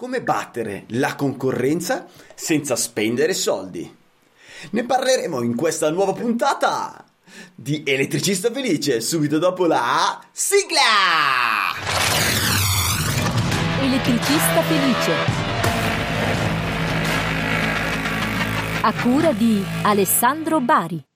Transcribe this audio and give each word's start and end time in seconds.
Come 0.00 0.22
battere 0.22 0.84
la 0.92 1.14
concorrenza 1.14 2.06
senza 2.34 2.74
spendere 2.74 3.34
soldi? 3.34 3.94
Ne 4.70 4.84
parleremo 4.86 5.42
in 5.42 5.54
questa 5.54 5.90
nuova 5.90 6.14
puntata 6.14 7.04
di 7.54 7.82
Elettricista 7.84 8.50
Felice, 8.50 9.02
subito 9.02 9.36
dopo 9.36 9.66
la 9.66 10.18
sigla! 10.32 11.74
Elettricista 13.82 14.62
Felice. 14.62 15.12
A 18.80 19.02
cura 19.02 19.32
di 19.32 19.62
Alessandro 19.82 20.60
Bari. 20.60 21.09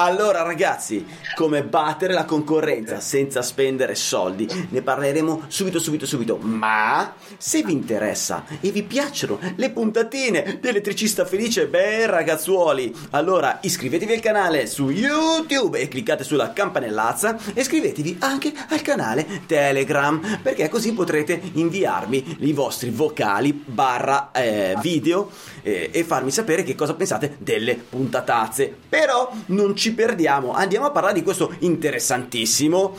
Allora 0.00 0.42
ragazzi, 0.42 1.04
come 1.34 1.64
battere 1.64 2.12
la 2.12 2.24
concorrenza 2.24 3.00
senza 3.00 3.42
spendere 3.42 3.96
soldi? 3.96 4.46
Ne 4.68 4.80
parleremo 4.80 5.46
subito, 5.48 5.80
subito, 5.80 6.06
subito. 6.06 6.36
Ma 6.36 7.14
se 7.36 7.64
vi 7.64 7.72
interessa 7.72 8.44
e 8.60 8.70
vi 8.70 8.84
piacciono 8.84 9.40
le 9.56 9.70
puntatine 9.70 10.58
di 10.60 10.68
Elettricista 10.68 11.24
Felice, 11.24 11.66
beh 11.66 12.06
ragazzuoli, 12.06 12.94
allora 13.10 13.58
iscrivetevi 13.60 14.12
al 14.12 14.20
canale 14.20 14.68
su 14.68 14.88
YouTube 14.90 15.80
e 15.80 15.88
cliccate 15.88 16.22
sulla 16.22 16.52
campanellazza 16.52 17.36
e 17.52 17.60
iscrivetevi 17.60 18.18
anche 18.20 18.52
al 18.68 18.82
canale 18.82 19.26
Telegram 19.46 20.38
perché 20.40 20.68
così 20.68 20.92
potrete 20.92 21.40
inviarmi 21.54 22.36
i 22.42 22.52
vostri 22.52 22.90
vocali 22.90 23.52
barra 23.52 24.30
eh, 24.30 24.76
video 24.80 25.28
eh, 25.62 25.90
e 25.92 26.04
farmi 26.04 26.30
sapere 26.30 26.62
che 26.62 26.76
cosa 26.76 26.94
pensate 26.94 27.34
delle 27.38 27.74
puntatazze. 27.74 28.72
Però 28.88 29.32
non 29.46 29.74
ci 29.74 29.86
perdiamo, 29.92 30.52
andiamo 30.52 30.86
a 30.86 30.90
parlare 30.90 31.14
di 31.14 31.22
questo 31.22 31.54
interessantissimo 31.60 32.96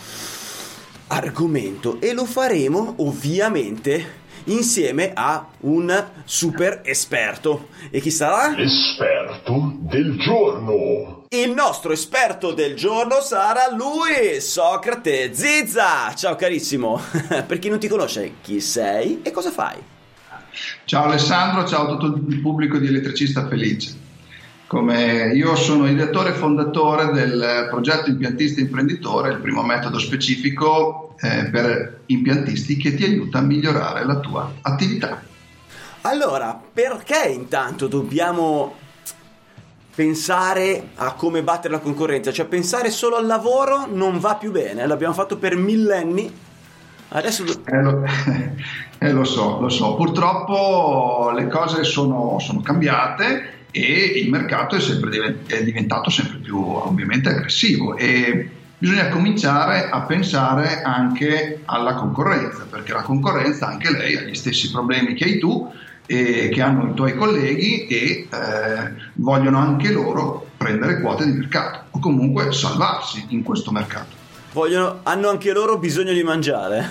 argomento 1.07 1.99
e 1.99 2.13
lo 2.13 2.25
faremo 2.25 2.95
ovviamente 2.97 4.17
insieme 4.45 5.11
a 5.13 5.47
un 5.61 6.05
super 6.23 6.81
esperto. 6.83 7.69
E 7.89 7.99
chi 7.99 8.11
sarà? 8.11 8.57
Esperto 8.57 9.77
del 9.79 10.17
giorno. 10.17 11.25
Il 11.29 11.51
nostro 11.51 11.91
esperto 11.91 12.53
del 12.53 12.75
giorno 12.75 13.21
sarà 13.21 13.73
lui, 13.73 14.39
Socrate 14.39 15.33
Zizza. 15.33 16.13
Ciao 16.15 16.35
carissimo. 16.35 16.99
per 17.45 17.59
chi 17.59 17.69
non 17.69 17.79
ti 17.79 17.87
conosce, 17.87 18.33
chi 18.41 18.59
sei 18.59 19.19
e 19.21 19.31
cosa 19.31 19.51
fai? 19.51 19.77
Ciao 20.85 21.05
Alessandro, 21.05 21.67
ciao 21.67 21.85
a 21.85 21.97
tutto 21.97 22.19
il 22.27 22.41
pubblico 22.41 22.77
di 22.77 22.87
Elettricista 22.87 23.47
Felice. 23.47 23.98
Come 24.69 25.31
io 25.33 25.55
sono 25.55 25.87
il 25.87 25.95
direttore 25.95 26.29
e 26.29 26.33
fondatore 26.33 27.11
del 27.11 27.65
progetto 27.71 28.11
Impiantista 28.11 28.61
Imprenditore, 28.61 29.31
il 29.31 29.39
primo 29.39 29.63
metodo 29.63 29.97
specifico 29.97 31.15
eh, 31.21 31.49
per 31.49 32.01
impiantisti 32.05 32.77
che 32.77 32.93
ti 32.93 33.03
aiuta 33.03 33.39
a 33.39 33.41
migliorare 33.41 34.05
la 34.05 34.19
tua 34.19 34.53
attività. 34.61 35.23
Allora, 36.01 36.61
perché 36.71 37.29
intanto 37.29 37.87
dobbiamo 37.87 38.75
pensare 39.95 40.89
a 40.97 41.13
come 41.13 41.41
battere 41.41 41.73
la 41.73 41.79
concorrenza? 41.79 42.31
Cioè 42.31 42.45
pensare 42.45 42.91
solo 42.91 43.15
al 43.15 43.25
lavoro 43.25 43.87
non 43.91 44.19
va 44.19 44.35
più 44.35 44.51
bene, 44.51 44.85
l'abbiamo 44.85 45.15
fatto 45.15 45.37
per 45.37 45.55
millenni. 45.55 46.31
Adesso... 47.07 47.43
Eh, 47.65 47.81
lo, 47.81 48.03
eh, 48.99 49.11
lo 49.11 49.23
so, 49.23 49.59
lo 49.61 49.69
so. 49.69 49.95
Purtroppo 49.95 51.31
le 51.33 51.47
cose 51.47 51.83
sono, 51.83 52.37
sono 52.37 52.61
cambiate 52.61 53.57
e 53.71 54.13
il 54.15 54.29
mercato 54.29 54.75
è, 54.75 54.79
sempre, 54.79 55.41
è 55.45 55.63
diventato 55.63 56.09
sempre 56.09 56.37
più 56.37 56.59
ovviamente 56.59 57.29
aggressivo 57.29 57.95
e 57.95 58.49
bisogna 58.77 59.09
cominciare 59.09 59.89
a 59.89 60.01
pensare 60.01 60.81
anche 60.81 61.61
alla 61.65 61.93
concorrenza, 61.93 62.65
perché 62.69 62.93
la 62.93 63.01
concorrenza 63.01 63.67
anche 63.67 63.91
lei 63.91 64.15
ha 64.15 64.21
gli 64.21 64.35
stessi 64.35 64.71
problemi 64.71 65.13
che 65.13 65.25
hai 65.25 65.37
tu 65.37 65.71
e 66.05 66.49
che 66.51 66.61
hanno 66.61 66.89
i 66.89 66.93
tuoi 66.95 67.15
colleghi 67.15 67.85
e 67.85 68.27
eh, 68.31 68.93
vogliono 69.15 69.59
anche 69.59 69.91
loro 69.91 70.49
prendere 70.57 71.01
quote 71.01 71.25
di 71.25 71.33
mercato 71.33 71.83
o 71.91 71.99
comunque 71.99 72.51
salvarsi 72.51 73.25
in 73.29 73.43
questo 73.43 73.71
mercato. 73.71 74.18
Vogliono, 74.51 75.01
hanno 75.03 75.29
anche 75.29 75.53
loro 75.53 75.77
bisogno 75.77 76.11
di 76.11 76.23
mangiare. 76.23 76.87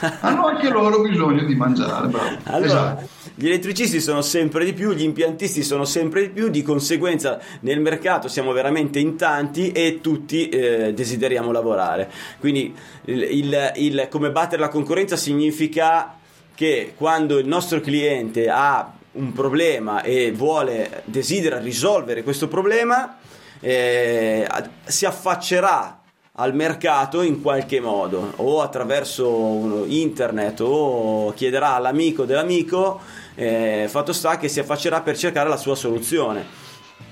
hanno 0.20 0.46
anche 0.46 0.68
loro 0.68 1.00
bisogno 1.00 1.42
di 1.44 1.54
mangiare, 1.54 2.06
bravo. 2.06 2.36
Allora, 2.44 2.98
esatto. 2.98 3.08
gli 3.34 3.46
elettricisti 3.46 3.98
sono 3.98 4.20
sempre 4.20 4.64
di 4.66 4.74
più, 4.74 4.92
gli 4.92 5.04
impiantisti 5.04 5.62
sono 5.62 5.86
sempre 5.86 6.22
di 6.22 6.28
più, 6.28 6.48
di 6.48 6.62
conseguenza 6.62 7.40
nel 7.60 7.80
mercato 7.80 8.28
siamo 8.28 8.52
veramente 8.52 8.98
in 8.98 9.16
tanti 9.16 9.72
e 9.72 10.00
tutti 10.02 10.50
eh, 10.50 10.92
desideriamo 10.92 11.50
lavorare. 11.50 12.10
Quindi 12.40 12.74
il, 13.06 13.22
il, 13.22 13.72
il, 13.76 14.08
come 14.10 14.30
battere 14.30 14.60
la 14.60 14.68
concorrenza 14.68 15.16
significa 15.16 16.14
che 16.54 16.92
quando 16.94 17.38
il 17.38 17.46
nostro 17.46 17.80
cliente 17.80 18.50
ha 18.50 18.92
un 19.12 19.32
problema 19.32 20.02
e 20.02 20.30
vuole, 20.30 21.02
desidera 21.06 21.58
risolvere 21.58 22.22
questo 22.22 22.48
problema, 22.48 23.16
eh, 23.60 24.46
si 24.84 25.06
affaccerà 25.06 25.97
al 26.40 26.54
mercato 26.54 27.22
in 27.22 27.42
qualche 27.42 27.80
modo, 27.80 28.32
o 28.36 28.60
attraverso 28.60 29.84
internet, 29.86 30.60
o 30.60 31.32
chiederà 31.34 31.74
all'amico 31.74 32.24
dell'amico, 32.24 33.00
eh, 33.34 33.86
fatto 33.88 34.12
sta 34.12 34.38
che 34.38 34.48
si 34.48 34.60
affaccerà 34.60 35.00
per 35.00 35.16
cercare 35.16 35.48
la 35.48 35.56
sua 35.56 35.74
soluzione. 35.74 36.66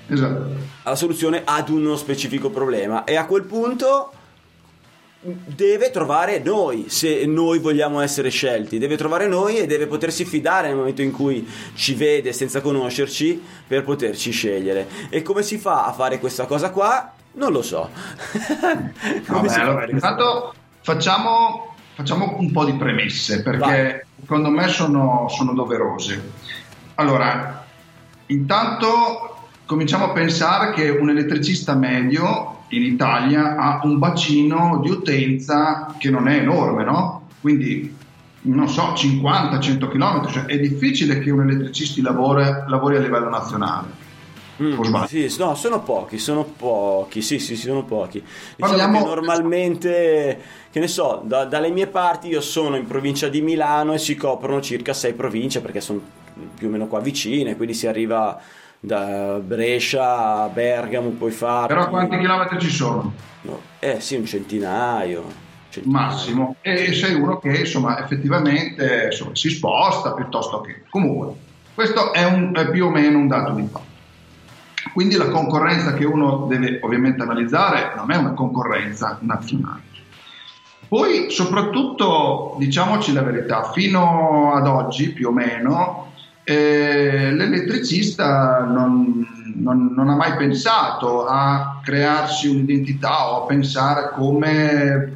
Esatto. 0.07 0.45
La 0.83 0.95
soluzione 0.95 1.41
ad 1.43 1.67
uno 1.69 1.97
specifico 1.97 2.49
problema 2.49 3.03
e 3.03 3.15
a 3.15 3.25
quel 3.25 3.43
punto 3.43 4.11
deve 5.19 5.91
trovare 5.91 6.39
noi 6.39 6.85
se 6.87 7.25
noi 7.25 7.59
vogliamo 7.59 7.99
essere 7.99 8.29
scelti 8.29 8.77
deve 8.77 8.95
trovare 8.95 9.27
noi 9.27 9.57
e 9.57 9.65
deve 9.65 9.87
potersi 9.87 10.23
fidare 10.25 10.67
nel 10.67 10.77
momento 10.77 11.01
in 11.01 11.11
cui 11.11 11.45
ci 11.73 11.95
vede 11.95 12.31
senza 12.31 12.61
conoscerci 12.61 13.41
per 13.67 13.83
poterci 13.83 14.31
scegliere 14.31 14.87
e 15.09 15.23
come 15.23 15.41
si 15.41 15.57
fa 15.57 15.85
a 15.85 15.91
fare 15.91 16.19
questa 16.19 16.45
cosa 16.45 16.69
qua 16.69 17.16
non 17.37 17.51
lo 17.51 17.61
so. 17.61 17.89
Vabbè, 19.27 19.59
allora, 19.59 19.89
intanto 19.89 20.53
facciamo, 20.81 21.75
facciamo, 21.93 22.35
un 22.39 22.51
po' 22.51 22.65
di 22.65 22.73
premesse 22.73 23.41
perché 23.41 23.59
Vai. 23.59 24.01
secondo 24.19 24.49
me 24.49 24.67
sono, 24.67 25.27
sono 25.29 25.53
doverose. 25.53 26.31
Allora, 26.95 27.65
intanto 28.27 29.37
cominciamo 29.65 30.05
a 30.05 30.11
pensare 30.11 30.73
che 30.73 30.89
un 30.89 31.09
elettricista 31.09 31.75
medio 31.75 32.63
in 32.69 32.83
Italia 32.83 33.55
ha 33.55 33.81
un 33.83 33.97
bacino 33.97 34.79
di 34.83 34.89
utenza 34.89 35.95
che 35.97 36.09
non 36.09 36.27
è 36.27 36.37
enorme, 36.37 36.83
no? 36.83 37.27
Quindi 37.39 37.95
non 38.41 38.67
so, 38.67 38.93
50-100 38.93 39.89
km, 39.89 40.27
cioè 40.27 40.45
è 40.45 40.59
difficile 40.59 41.19
che 41.19 41.31
un 41.31 41.41
elettricista 41.41 42.01
lavori, 42.01 42.43
lavori 42.67 42.95
a 42.95 42.99
livello 42.99 43.29
nazionale. 43.29 44.05
Mm, 44.61 45.03
sì, 45.05 45.35
no, 45.37 45.53
sono 45.53 45.83
pochi, 45.83 46.17
sono 46.17 46.43
pochi, 46.43 47.21
sì, 47.21 47.37
sì, 47.37 47.55
sono 47.55 47.83
pochi. 47.83 48.19
Diciamo 48.19 48.77
Parliamo... 48.77 48.99
che 48.99 49.05
normalmente, 49.05 50.41
che 50.71 50.79
ne 50.79 50.87
so, 50.87 51.21
da, 51.23 51.45
dalle 51.45 51.69
mie 51.69 51.87
parti 51.87 52.27
io 52.27 52.41
sono 52.41 52.75
in 52.75 52.87
provincia 52.87 53.27
di 53.27 53.41
Milano 53.41 53.93
e 53.93 53.99
si 53.99 54.15
coprono 54.15 54.59
circa 54.61 54.93
sei 54.93 55.13
province 55.13 55.61
perché 55.61 55.79
sono 55.79 56.01
più 56.55 56.67
o 56.67 56.71
meno 56.71 56.87
qua 56.87 56.99
vicine, 56.99 57.55
quindi 57.55 57.75
si 57.75 57.85
arriva 57.85 58.39
da 58.79 59.39
Brescia 59.43 60.43
a 60.43 60.47
Bergamo, 60.47 61.09
puoi 61.09 61.31
fare. 61.31 61.67
Però 61.67 61.89
quanti 61.89 62.17
chilometri 62.17 62.59
ci 62.59 62.69
sono? 62.69 63.13
No. 63.41 63.59
Eh 63.79 63.99
sì, 63.99 64.15
un 64.15 64.25
centinaio. 64.25 65.23
centinaio. 65.69 66.05
Massimo. 66.07 66.55
E 66.61 66.93
sei 66.93 67.13
uno 67.13 67.37
che 67.37 67.49
insomma 67.49 67.99
effettivamente 67.99 69.09
insomma, 69.11 69.35
si 69.35 69.49
sposta 69.49 70.13
piuttosto 70.13 70.61
che... 70.61 70.83
Comunque, 70.89 71.33
questo 71.75 72.11
è, 72.11 72.23
un, 72.23 72.55
è 72.55 72.69
più 72.69 72.85
o 72.85 72.89
meno 72.89 73.19
un 73.19 73.27
dato 73.27 73.51
di 73.51 73.67
fatto. 73.71 73.95
Quindi 74.97 75.15
la 75.15 75.29
concorrenza 75.29 75.93
che 75.93 76.05
uno 76.05 76.47
deve 76.49 76.79
ovviamente 76.81 77.21
analizzare 77.21 77.93
non 77.95 78.09
è 78.09 78.15
una 78.15 78.31
concorrenza 78.31 79.19
nazionale. 79.21 79.81
Poi 80.87 81.29
soprattutto, 81.29 82.55
diciamoci 82.57 83.13
la 83.13 83.21
verità, 83.21 83.69
fino 83.71 84.53
ad 84.55 84.65
oggi 84.65 85.11
più 85.11 85.27
o 85.27 85.31
meno 85.31 86.13
eh, 86.43 87.31
l'elettricista 87.31 88.61
non, 88.61 89.23
non, 89.57 89.93
non, 89.95 90.09
ha 90.09 90.15
mai 90.15 90.35
pensato 90.35 91.27
a 91.27 91.79
crearsi 91.83 92.47
un'identità 92.47 93.33
o 93.33 93.43
a 93.43 93.45
pensare 93.45 94.13
come 94.15 95.13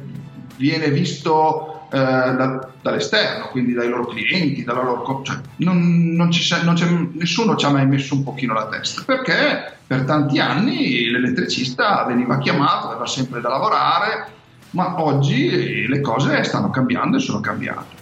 viene 0.58 0.90
visto 0.90 1.71
eh, 1.92 1.98
da, 1.98 2.68
dall'esterno, 2.80 3.48
quindi 3.48 3.74
dai 3.74 3.90
loro 3.90 4.06
clienti, 4.06 4.64
dalla 4.64 4.82
loro... 4.82 5.20
Cioè, 5.22 5.36
non, 5.56 6.14
non 6.14 6.30
ci, 6.30 6.42
non 6.62 7.10
nessuno 7.12 7.54
ci 7.54 7.66
ha 7.66 7.68
mai 7.68 7.86
messo 7.86 8.14
un 8.14 8.22
pochino 8.22 8.54
la 8.54 8.66
testa, 8.68 9.02
perché 9.04 9.76
per 9.86 10.04
tanti 10.04 10.38
anni 10.40 11.10
l'elettricista 11.10 12.02
veniva 12.04 12.38
chiamato, 12.38 12.88
aveva 12.88 13.06
sempre 13.06 13.42
da 13.42 13.50
lavorare, 13.50 14.26
ma 14.70 15.02
oggi 15.02 15.86
le 15.86 16.00
cose 16.00 16.42
stanno 16.44 16.70
cambiando 16.70 17.18
e 17.18 17.20
sono 17.20 17.40
cambiate. 17.40 18.00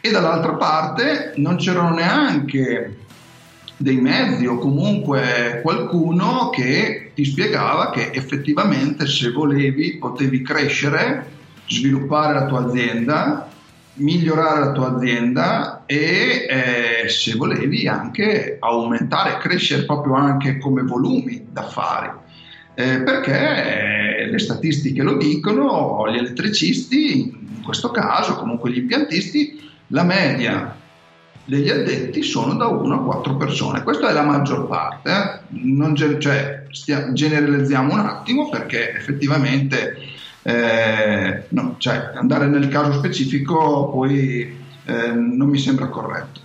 E 0.00 0.12
dall'altra 0.12 0.52
parte 0.52 1.32
non 1.38 1.56
c'erano 1.56 1.92
neanche 1.92 2.98
dei 3.76 3.96
mezzi 3.96 4.46
o 4.46 4.58
comunque 4.58 5.58
qualcuno 5.60 6.50
che 6.50 7.10
ti 7.16 7.24
spiegava 7.24 7.90
che 7.90 8.12
effettivamente 8.12 9.08
se 9.08 9.32
volevi 9.32 9.96
potevi 9.96 10.40
crescere 10.42 11.33
sviluppare 11.74 12.34
la 12.34 12.46
tua 12.46 12.64
azienda 12.66 13.48
migliorare 13.94 14.60
la 14.60 14.72
tua 14.72 14.96
azienda 14.96 15.84
e 15.86 16.46
eh, 16.48 17.08
se 17.08 17.34
volevi 17.34 17.86
anche 17.86 18.56
aumentare, 18.58 19.38
crescere 19.38 19.84
proprio 19.84 20.14
anche 20.14 20.58
come 20.58 20.82
volumi 20.82 21.46
d'affari. 21.50 22.10
Eh, 22.74 23.02
perché 23.02 24.26
le 24.28 24.38
statistiche 24.38 25.02
lo 25.02 25.16
dicono, 25.16 26.10
gli 26.10 26.16
elettricisti, 26.16 27.18
in 27.20 27.62
questo 27.62 27.90
caso 27.90 28.34
comunque 28.36 28.72
gli 28.72 28.78
impiantisti, 28.78 29.60
la 29.88 30.02
media 30.02 30.74
degli 31.44 31.68
addetti 31.68 32.22
sono 32.22 32.54
da 32.54 32.66
1 32.66 32.94
a 32.94 32.98
4 32.98 33.36
persone. 33.36 33.82
Questa 33.84 34.08
è 34.08 34.12
la 34.12 34.24
maggior 34.24 34.66
parte, 34.66 35.10
eh? 35.10 35.58
non, 35.60 35.94
cioè, 35.94 36.64
stia, 36.70 37.12
generalizziamo 37.12 37.92
un 37.92 38.00
attimo 38.00 38.48
perché 38.48 38.92
effettivamente 38.96 39.98
eh, 40.46 41.44
no, 41.48 41.76
cioè, 41.78 42.10
andare 42.14 42.46
nel 42.46 42.68
caso 42.68 42.92
specifico 42.92 43.88
poi 43.88 44.54
eh, 44.84 45.10
non 45.12 45.48
mi 45.48 45.58
sembra 45.58 45.86
corretto. 45.86 46.40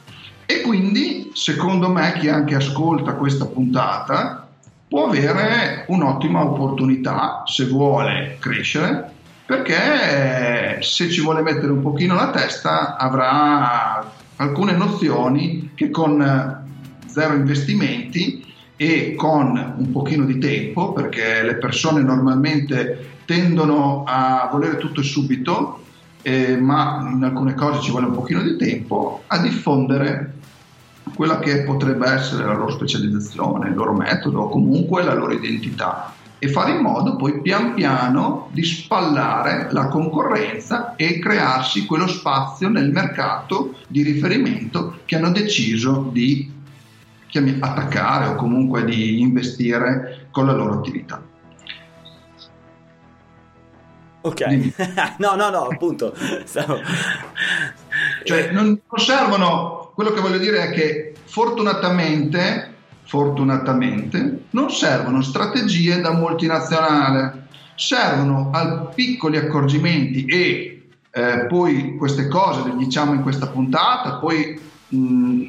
E 0.46 0.62
quindi, 0.62 1.32
secondo 1.34 1.90
me, 1.90 2.14
chi 2.18 2.30
anche 2.30 2.56
ascolta 2.56 3.14
questa 3.14 3.46
puntata 3.46 4.48
può 4.88 5.08
avere 5.08 5.84
un'ottima 5.88 6.44
opportunità 6.44 7.44
se 7.46 7.66
vuole 7.66 8.38
crescere, 8.40 9.12
perché 9.46 10.82
se 10.82 11.10
ci 11.10 11.22
vuole 11.22 11.42
mettere 11.42 11.72
un 11.72 11.82
pochino 11.82 12.16
la 12.16 12.30
testa 12.30 12.96
avrà 12.96 14.12
alcune 14.38 14.72
nozioni 14.72 15.72
che 15.76 15.90
con 15.90 16.66
zero 17.06 17.34
investimenti 17.34 18.46
e 18.78 19.14
con 19.16 19.76
un 19.78 19.92
pochino 19.92 20.24
di 20.24 20.38
tempo, 20.38 20.94
perché 20.94 21.44
le 21.44 21.56
persone 21.56 22.02
normalmente 22.02 23.18
tendono 23.30 24.06
a 24.08 24.50
volere 24.52 24.78
tutto 24.78 25.04
subito, 25.04 25.84
eh, 26.24 26.58
ma 26.58 27.08
in 27.14 27.24
alcune 27.24 27.54
cose 27.54 27.80
ci 27.80 27.92
vuole 27.92 28.08
un 28.08 28.14
pochino 28.14 28.42
di 28.42 28.58
tempo, 28.58 29.22
a 29.28 29.38
diffondere 29.38 30.34
quella 31.14 31.38
che 31.38 31.62
potrebbe 31.62 32.10
essere 32.10 32.44
la 32.44 32.56
loro 32.56 32.72
specializzazione, 32.72 33.70
il 33.70 33.76
loro 33.76 33.94
metodo 33.94 34.42
o 34.42 34.50
comunque 34.50 35.04
la 35.04 35.14
loro 35.14 35.32
identità 35.32 36.12
e 36.40 36.48
fare 36.48 36.72
in 36.72 36.82
modo 36.82 37.18
poi 37.18 37.40
pian 37.42 37.76
piano 37.76 38.50
di 38.52 38.64
spallare 38.64 39.68
la 39.74 39.90
concorrenza 39.90 40.96
e 40.96 41.20
crearsi 41.20 41.86
quello 41.86 42.08
spazio 42.08 42.68
nel 42.68 42.92
mercato 42.92 43.76
di 43.88 44.02
riferimento 44.02 45.02
che 45.06 45.18
hanno 45.18 45.30
deciso 45.30 46.10
di 46.12 46.52
attaccare 47.60 48.26
o 48.26 48.36
comunque 48.36 48.86
di 48.86 49.22
investire 49.22 50.30
con 50.32 50.48
la 50.48 50.54
loro 50.54 50.80
attività. 50.80 51.29
Ok, 54.22 54.42
no, 55.18 55.36
no, 55.36 55.50
no, 55.50 55.68
appunto. 55.68 56.14
Stavo... 56.44 56.80
Cioè, 58.24 58.52
non, 58.52 58.66
non 58.66 59.00
servono, 59.00 59.92
quello 59.94 60.12
che 60.12 60.22
voglio 60.22 60.38
dire 60.38 60.70
è 60.70 60.72
che 60.72 61.14
fortunatamente, 61.26 62.74
fortunatamente, 63.04 64.46
non 64.52 64.70
servono 64.70 65.22
strategie 65.22 66.02
da 66.02 66.12
multinazionale, 66.12 67.48
servono 67.76 68.50
al 68.52 68.92
piccoli 68.94 69.38
accorgimenti 69.38 70.26
e 70.26 70.88
eh, 71.12 71.46
poi 71.48 71.96
queste 71.98 72.28
cose 72.28 72.64
le 72.66 72.76
diciamo 72.76 73.14
in 73.14 73.22
questa 73.22 73.48
puntata, 73.48 74.18
poi 74.18 74.60
mh, 74.90 75.46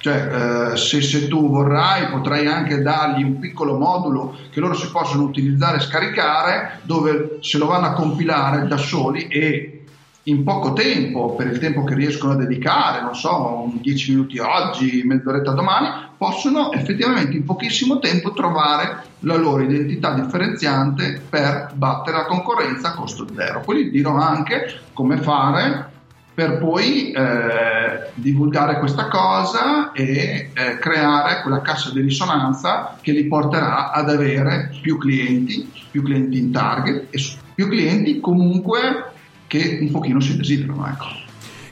cioè, 0.00 0.72
eh, 0.72 0.76
se, 0.76 1.02
se, 1.02 1.28
tu 1.28 1.48
vorrai, 1.48 2.08
potrai 2.08 2.46
anche 2.46 2.80
dargli 2.80 3.22
un 3.22 3.38
piccolo 3.38 3.76
modulo 3.76 4.36
che 4.50 4.58
loro 4.58 4.74
si 4.74 4.90
possono 4.90 5.24
utilizzare 5.24 5.76
e 5.76 5.80
scaricare, 5.80 6.80
dove 6.82 7.38
se 7.40 7.58
lo 7.58 7.66
vanno 7.66 7.86
a 7.86 7.92
compilare 7.92 8.66
da 8.66 8.78
soli 8.78 9.28
e 9.28 9.84
in 10.24 10.44
poco 10.44 10.72
tempo, 10.72 11.34
per 11.34 11.48
il 11.48 11.58
tempo 11.58 11.84
che 11.84 11.94
riescono 11.94 12.32
a 12.32 12.36
dedicare, 12.36 13.02
non 13.02 13.14
so, 13.14 13.72
10 13.74 14.10
minuti 14.12 14.38
oggi, 14.38 15.02
mezz'oretta 15.04 15.52
domani, 15.52 15.88
possono 16.16 16.72
effettivamente 16.72 17.36
in 17.36 17.44
pochissimo 17.44 17.98
tempo 17.98 18.32
trovare 18.32 19.04
la 19.20 19.36
loro 19.36 19.62
identità 19.62 20.12
differenziante 20.12 21.22
per 21.28 21.72
battere 21.74 22.18
la 22.18 22.26
concorrenza 22.26 22.88
a 22.88 22.94
costo 22.94 23.26
zero. 23.34 23.62
Gli 23.72 23.90
dirò 23.90 24.16
anche 24.16 24.80
come 24.92 25.18
fare 25.18 25.98
per 26.32 26.58
poi 26.58 27.10
eh, 27.10 28.10
divulgare 28.14 28.78
questa 28.78 29.08
cosa 29.08 29.92
e 29.92 30.50
eh, 30.54 30.78
creare 30.78 31.42
quella 31.42 31.60
cassa 31.60 31.90
di 31.90 32.00
risonanza 32.00 32.96
che 33.00 33.12
li 33.12 33.24
porterà 33.24 33.90
ad 33.92 34.08
avere 34.08 34.70
più 34.80 34.96
clienti, 34.96 35.70
più 35.90 36.02
clienti 36.02 36.38
in 36.38 36.50
target 36.50 37.06
e 37.10 37.22
più 37.54 37.68
clienti 37.68 38.20
comunque 38.20 39.12
che 39.46 39.78
un 39.80 39.90
pochino 39.90 40.20
si 40.20 40.36
desiderano. 40.36 40.86
Ecco. 40.86 41.06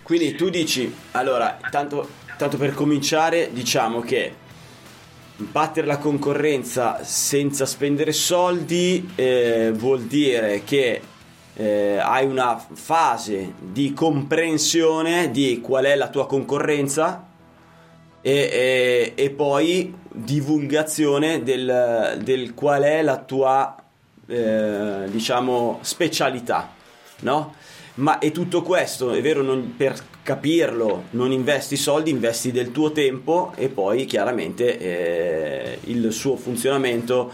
Quindi 0.02 0.34
tu 0.34 0.50
dici, 0.50 0.92
allora, 1.12 1.58
tanto, 1.70 2.08
tanto 2.36 2.56
per 2.56 2.74
cominciare, 2.74 3.50
diciamo 3.52 4.00
che 4.00 4.34
battere 5.36 5.86
la 5.86 5.98
concorrenza 5.98 7.04
senza 7.04 7.64
spendere 7.64 8.12
soldi 8.12 9.10
eh, 9.14 9.72
vuol 9.72 10.02
dire 10.02 10.62
che 10.64 11.00
eh, 11.60 11.98
hai 12.00 12.24
una 12.24 12.56
fase 12.56 13.54
di 13.58 13.92
comprensione 13.92 15.32
di 15.32 15.60
qual 15.60 15.86
è 15.86 15.96
la 15.96 16.08
tua 16.08 16.24
concorrenza 16.26 17.26
e, 18.20 18.32
e, 18.32 19.12
e 19.16 19.30
poi 19.30 19.92
divulgazione 20.08 21.42
del, 21.42 22.20
del, 22.22 22.54
qual 22.54 22.82
è 22.82 23.02
la 23.02 23.18
tua 23.18 23.74
eh, 24.26 25.06
diciamo 25.08 25.80
specialità 25.82 26.70
no? 27.22 27.54
ma 27.94 28.20
è 28.20 28.30
tutto 28.30 28.62
questo 28.62 29.10
è 29.10 29.20
vero 29.20 29.42
non, 29.42 29.74
per 29.76 30.00
capirlo 30.28 31.04
non 31.12 31.32
investi 31.32 31.74
soldi, 31.74 32.10
investi 32.10 32.52
del 32.52 32.70
tuo 32.70 32.92
tempo 32.92 33.52
e 33.56 33.68
poi 33.68 34.04
chiaramente 34.04 34.78
eh, 34.78 35.78
il 35.84 36.12
suo 36.12 36.36
funzionamento 36.36 37.32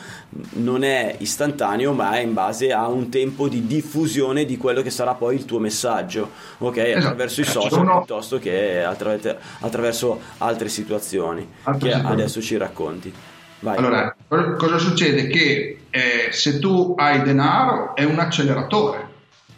non 0.53 0.85
è 0.85 1.17
istantaneo 1.19 1.93
ma 1.93 2.13
è 2.13 2.21
in 2.21 2.33
base 2.33 2.73
a 2.73 2.87
un 2.87 3.09
tempo 3.09 3.49
di 3.49 3.67
diffusione 3.67 4.45
di 4.45 4.57
quello 4.57 4.81
che 4.81 4.91
sarà 4.91 5.15
poi 5.15 5.35
il 5.35 5.45
tuo 5.45 5.59
messaggio, 5.59 6.31
ok? 6.59 6.77
Esatto. 6.77 6.99
Attraverso 6.99 7.41
i 7.41 7.45
social 7.45 7.71
Sono... 7.71 7.97
piuttosto 7.97 8.39
che 8.39 8.85
attraverso, 8.85 9.37
attraverso 9.59 10.21
altre 10.39 10.69
situazioni 10.69 11.49
altre 11.65 11.89
che 11.89 11.95
situazioni. 11.97 12.21
adesso 12.21 12.41
ci 12.41 12.57
racconti. 12.57 13.13
Vai. 13.59 13.77
Allora, 13.77 14.15
cosa 14.57 14.79
succede? 14.79 15.27
Che 15.27 15.79
eh, 15.91 16.29
se 16.31 16.61
tu 16.61 16.95
hai 16.97 17.23
denaro 17.23 17.97
è 17.97 18.05
un 18.05 18.21
acceleratore 18.21 19.14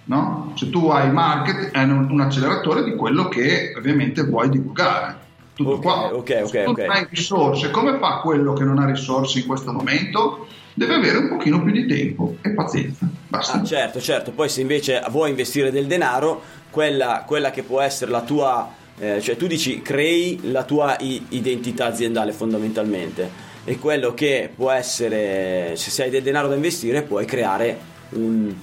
No? 0.06 0.52
Se 0.54 0.70
tu 0.70 0.88
hai 0.88 1.10
market 1.10 1.72
è 1.72 1.82
un, 1.82 2.08
un, 2.10 2.20
acceleratore 2.20 2.84
di 2.84 2.94
quello 2.94 3.28
che 3.28 3.72
ovviamente 3.76 4.22
vuoi 4.22 4.48
divulgare. 4.48 5.24
Tutto 5.54 5.70
okay, 5.70 5.82
qua. 5.82 6.14
Ok, 6.14 6.40
ok, 6.42 6.48
Se 6.48 6.64
tu 6.64 6.70
okay. 6.70 6.86
hai 6.86 7.06
risorse, 7.10 7.70
come 7.70 7.98
fa 7.98 8.20
quello 8.22 8.52
che 8.52 8.64
non 8.64 8.78
ha 8.78 8.86
risorse 8.86 9.40
in 9.40 9.46
questo 9.46 9.72
momento? 9.72 10.46
Deve 10.74 10.94
avere 10.94 11.18
un 11.18 11.28
pochino 11.28 11.62
più 11.62 11.72
di 11.72 11.86
tempo 11.86 12.36
e 12.42 12.50
pazienza. 12.50 13.08
Basta. 13.26 13.60
Ah, 13.60 13.64
certo, 13.64 14.00
certo. 14.00 14.30
Poi 14.30 14.48
se 14.48 14.60
invece 14.60 15.02
vuoi 15.10 15.30
investire 15.30 15.70
del 15.72 15.86
denaro, 15.86 16.42
quella, 16.70 17.24
quella 17.26 17.50
che 17.50 17.62
può 17.62 17.80
essere 17.80 18.10
la 18.10 18.22
tua... 18.22 18.70
Eh, 18.98 19.20
cioè 19.20 19.36
tu 19.36 19.46
dici 19.46 19.82
crei 19.82 20.50
la 20.50 20.64
tua 20.64 20.96
identità 20.98 21.84
aziendale 21.84 22.32
fondamentalmente 22.32 23.44
e 23.68 23.78
quello 23.78 24.14
che 24.14 24.48
può 24.54 24.70
essere, 24.70 25.74
se 25.76 26.02
hai 26.04 26.08
del 26.08 26.22
denaro 26.22 26.46
da 26.46 26.54
investire, 26.54 27.02
puoi 27.02 27.24
creare 27.24 27.76
un, 28.10 28.54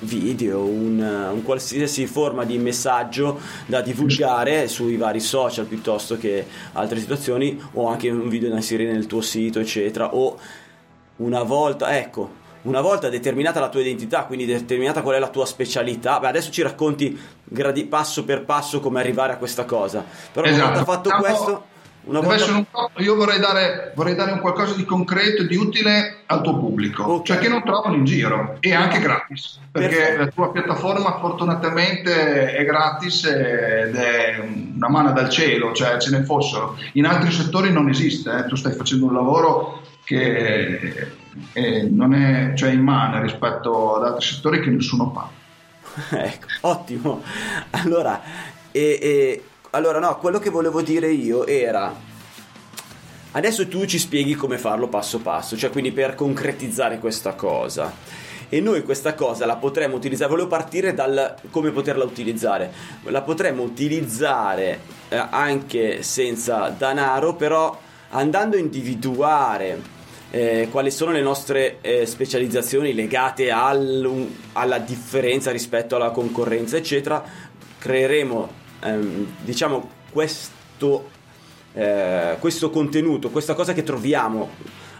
video, 0.00 0.62
un, 0.62 0.98
un, 1.32 1.42
qualsiasi 1.42 2.06
forma 2.06 2.44
di 2.44 2.58
messaggio 2.58 3.38
da 3.66 3.80
divulgare 3.80 4.68
sui 4.68 4.96
vari 4.96 5.20
social 5.20 5.66
piuttosto 5.66 6.16
che 6.16 6.46
altre 6.72 6.98
situazioni 6.98 7.60
o 7.74 7.88
anche 7.88 8.10
un 8.10 8.28
video 8.28 8.48
da 8.48 8.56
inserire 8.56 8.92
nel 8.92 9.06
tuo 9.06 9.20
sito 9.20 9.60
eccetera 9.60 10.14
o 10.14 10.38
una 11.16 11.42
volta 11.42 11.96
ecco 11.96 12.38
una 12.62 12.80
volta 12.82 13.08
determinata 13.08 13.58
la 13.58 13.70
tua 13.70 13.80
identità, 13.80 14.24
quindi 14.24 14.44
determinata 14.44 15.00
qual 15.00 15.14
è 15.14 15.18
la 15.18 15.28
tua 15.28 15.46
specialità, 15.46 16.18
beh, 16.18 16.28
adesso 16.28 16.50
ci 16.50 16.60
racconti 16.60 17.18
gradi, 17.42 17.86
passo 17.86 18.24
per 18.24 18.44
passo 18.44 18.80
come 18.80 19.00
arrivare 19.00 19.32
a 19.32 19.36
questa 19.36 19.64
cosa. 19.64 20.04
Però 20.30 20.46
esatto. 20.46 20.62
una 20.62 20.72
volta 20.74 20.92
fatto 20.92 21.08
Siamo... 21.08 21.22
questo, 21.22 21.64
volta... 22.04 22.52
un... 22.52 22.64
io 22.96 23.14
vorrei 23.14 23.38
dare, 23.38 23.92
vorrei 23.94 24.14
dare, 24.14 24.32
un 24.32 24.40
qualcosa 24.40 24.74
di 24.74 24.84
concreto 24.84 25.42
e 25.42 25.46
di 25.46 25.56
utile 25.56 26.22
al 26.26 26.42
tuo 26.42 26.58
pubblico, 26.58 27.04
okay. 27.04 27.24
cioè 27.24 27.38
che 27.38 27.48
non 27.48 27.62
trovano 27.62 27.94
in 27.94 28.04
giro 28.04 28.56
e 28.60 28.74
anche 28.74 29.00
gratis, 29.00 29.60
perché 29.70 29.96
Perfetto. 29.96 30.18
la 30.18 30.26
tua 30.28 30.52
piattaforma 30.52 31.18
fortunatamente 31.18 32.54
è 32.54 32.64
gratis 32.64 33.24
ed 33.24 33.94
è 33.94 34.40
una 34.74 34.88
mano 34.88 35.12
dal 35.12 35.28
cielo, 35.28 35.72
cioè 35.72 35.98
ce 35.98 36.10
ne 36.10 36.24
fossero. 36.24 36.76
In 36.94 37.06
altri 37.06 37.30
settori 37.30 37.72
non 37.72 37.88
esiste, 37.88 38.30
eh? 38.30 38.46
tu 38.46 38.56
stai 38.56 38.72
facendo 38.72 39.06
un 39.06 39.14
lavoro 39.14 39.82
che 40.04 41.12
è, 41.52 41.82
non 41.82 42.14
è 42.14 42.54
cioè 42.54 42.70
immane 42.70 43.20
rispetto 43.20 43.96
ad 43.96 44.04
altri 44.04 44.26
settori 44.26 44.60
che 44.60 44.70
nessuno 44.70 45.12
fa. 45.12 45.38
ecco, 46.16 46.46
ottimo. 46.62 47.22
Allora, 47.70 48.20
e, 48.72 48.98
e 49.00 49.44
allora, 49.70 49.98
no, 49.98 50.18
quello 50.18 50.38
che 50.38 50.50
volevo 50.50 50.82
dire 50.82 51.10
io 51.10 51.46
era 51.46 52.08
Adesso 53.32 53.68
tu 53.68 53.86
ci 53.86 54.00
spieghi 54.00 54.34
come 54.34 54.58
farlo 54.58 54.88
passo 54.88 55.20
passo, 55.20 55.56
cioè 55.56 55.70
quindi 55.70 55.92
per 55.92 56.16
concretizzare 56.16 56.98
questa 56.98 57.34
cosa. 57.34 57.94
E 58.48 58.60
noi 58.60 58.82
questa 58.82 59.14
cosa 59.14 59.46
la 59.46 59.54
potremmo 59.54 59.94
utilizzare, 59.94 60.28
volevo 60.28 60.48
partire 60.48 60.94
dal 60.94 61.36
come 61.52 61.70
poterla 61.70 62.02
utilizzare. 62.02 62.72
La 63.04 63.22
potremmo 63.22 63.62
utilizzare 63.62 64.80
eh, 65.08 65.16
anche 65.30 66.02
senza 66.02 66.74
denaro, 66.76 67.34
però 67.34 67.78
andando 68.10 68.56
a 68.56 68.58
individuare 68.58 69.80
eh, 70.32 70.66
quali 70.68 70.90
sono 70.90 71.12
le 71.12 71.22
nostre 71.22 71.78
eh, 71.82 72.06
specializzazioni 72.06 72.92
legate 72.92 73.52
al, 73.52 74.26
alla 74.54 74.78
differenza 74.78 75.52
rispetto 75.52 75.94
alla 75.94 76.10
concorrenza, 76.10 76.76
eccetera, 76.76 77.22
creeremo 77.78 78.58
ehm, 78.80 79.26
diciamo 79.42 79.88
questo 80.10 81.18
eh, 81.72 82.36
questo 82.40 82.70
contenuto, 82.70 83.30
questa 83.30 83.54
cosa 83.54 83.72
che 83.72 83.82
troviamo 83.82 84.50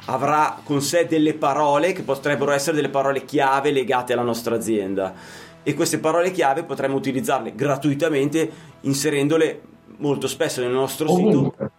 avrà 0.06 0.60
con 0.62 0.80
sé 0.80 1.06
delle 1.06 1.34
parole 1.34 1.92
che 1.92 2.02
potrebbero 2.02 2.52
essere 2.52 2.76
delle 2.76 2.88
parole 2.88 3.24
chiave 3.24 3.70
legate 3.70 4.12
alla 4.12 4.22
nostra 4.22 4.54
azienda 4.54 5.14
e 5.62 5.74
queste 5.74 5.98
parole 5.98 6.30
chiave 6.30 6.62
potremmo 6.62 6.96
utilizzarle 6.96 7.54
gratuitamente 7.54 8.50
inserendole 8.82 9.60
molto 9.98 10.26
spesso 10.26 10.60
nel 10.60 10.70
nostro 10.70 11.10
Ovunque. 11.10 11.50
sito 11.50 11.69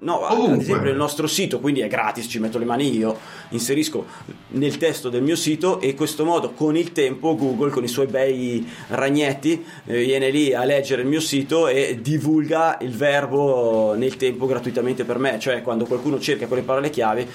No, 0.00 0.24
ad 0.24 0.60
esempio 0.60 0.92
il 0.92 0.96
nostro 0.96 1.26
sito, 1.26 1.58
quindi 1.58 1.80
è 1.80 1.88
gratis, 1.88 2.26
ci 2.28 2.38
metto 2.38 2.58
le 2.58 2.64
mani 2.64 2.96
io, 2.96 3.18
inserisco 3.48 4.06
nel 4.50 4.76
testo 4.76 5.08
del 5.08 5.22
mio 5.22 5.34
sito 5.34 5.80
e 5.80 5.88
in 5.88 5.96
questo 5.96 6.24
modo 6.24 6.52
con 6.52 6.76
il 6.76 6.92
tempo 6.92 7.34
Google 7.34 7.70
con 7.70 7.82
i 7.82 7.88
suoi 7.88 8.06
bei 8.06 8.64
ragnetti 8.90 9.64
eh, 9.86 10.04
viene 10.04 10.30
lì 10.30 10.54
a 10.54 10.62
leggere 10.62 11.02
il 11.02 11.08
mio 11.08 11.18
sito 11.18 11.66
e 11.66 11.98
divulga 12.00 12.78
il 12.82 12.94
verbo 12.94 13.94
nel 13.96 14.16
tempo 14.16 14.46
gratuitamente 14.46 15.02
per 15.02 15.18
me, 15.18 15.36
cioè 15.40 15.62
quando 15.62 15.84
qualcuno 15.84 16.20
cerca 16.20 16.46
quelle 16.46 16.62
parole 16.62 16.90
chiave 16.90 17.26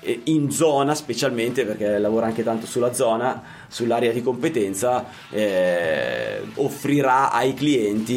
eh, 0.00 0.20
in 0.24 0.50
zona 0.50 0.94
specialmente 0.94 1.64
perché 1.64 1.96
lavora 1.96 2.26
anche 2.26 2.42
tanto 2.42 2.66
sulla 2.66 2.92
zona 2.92 3.42
sull'area 3.66 4.12
di 4.12 4.20
competenza 4.20 5.06
eh, 5.30 6.42
offrirà 6.56 7.32
ai 7.32 7.54
clienti 7.54 8.12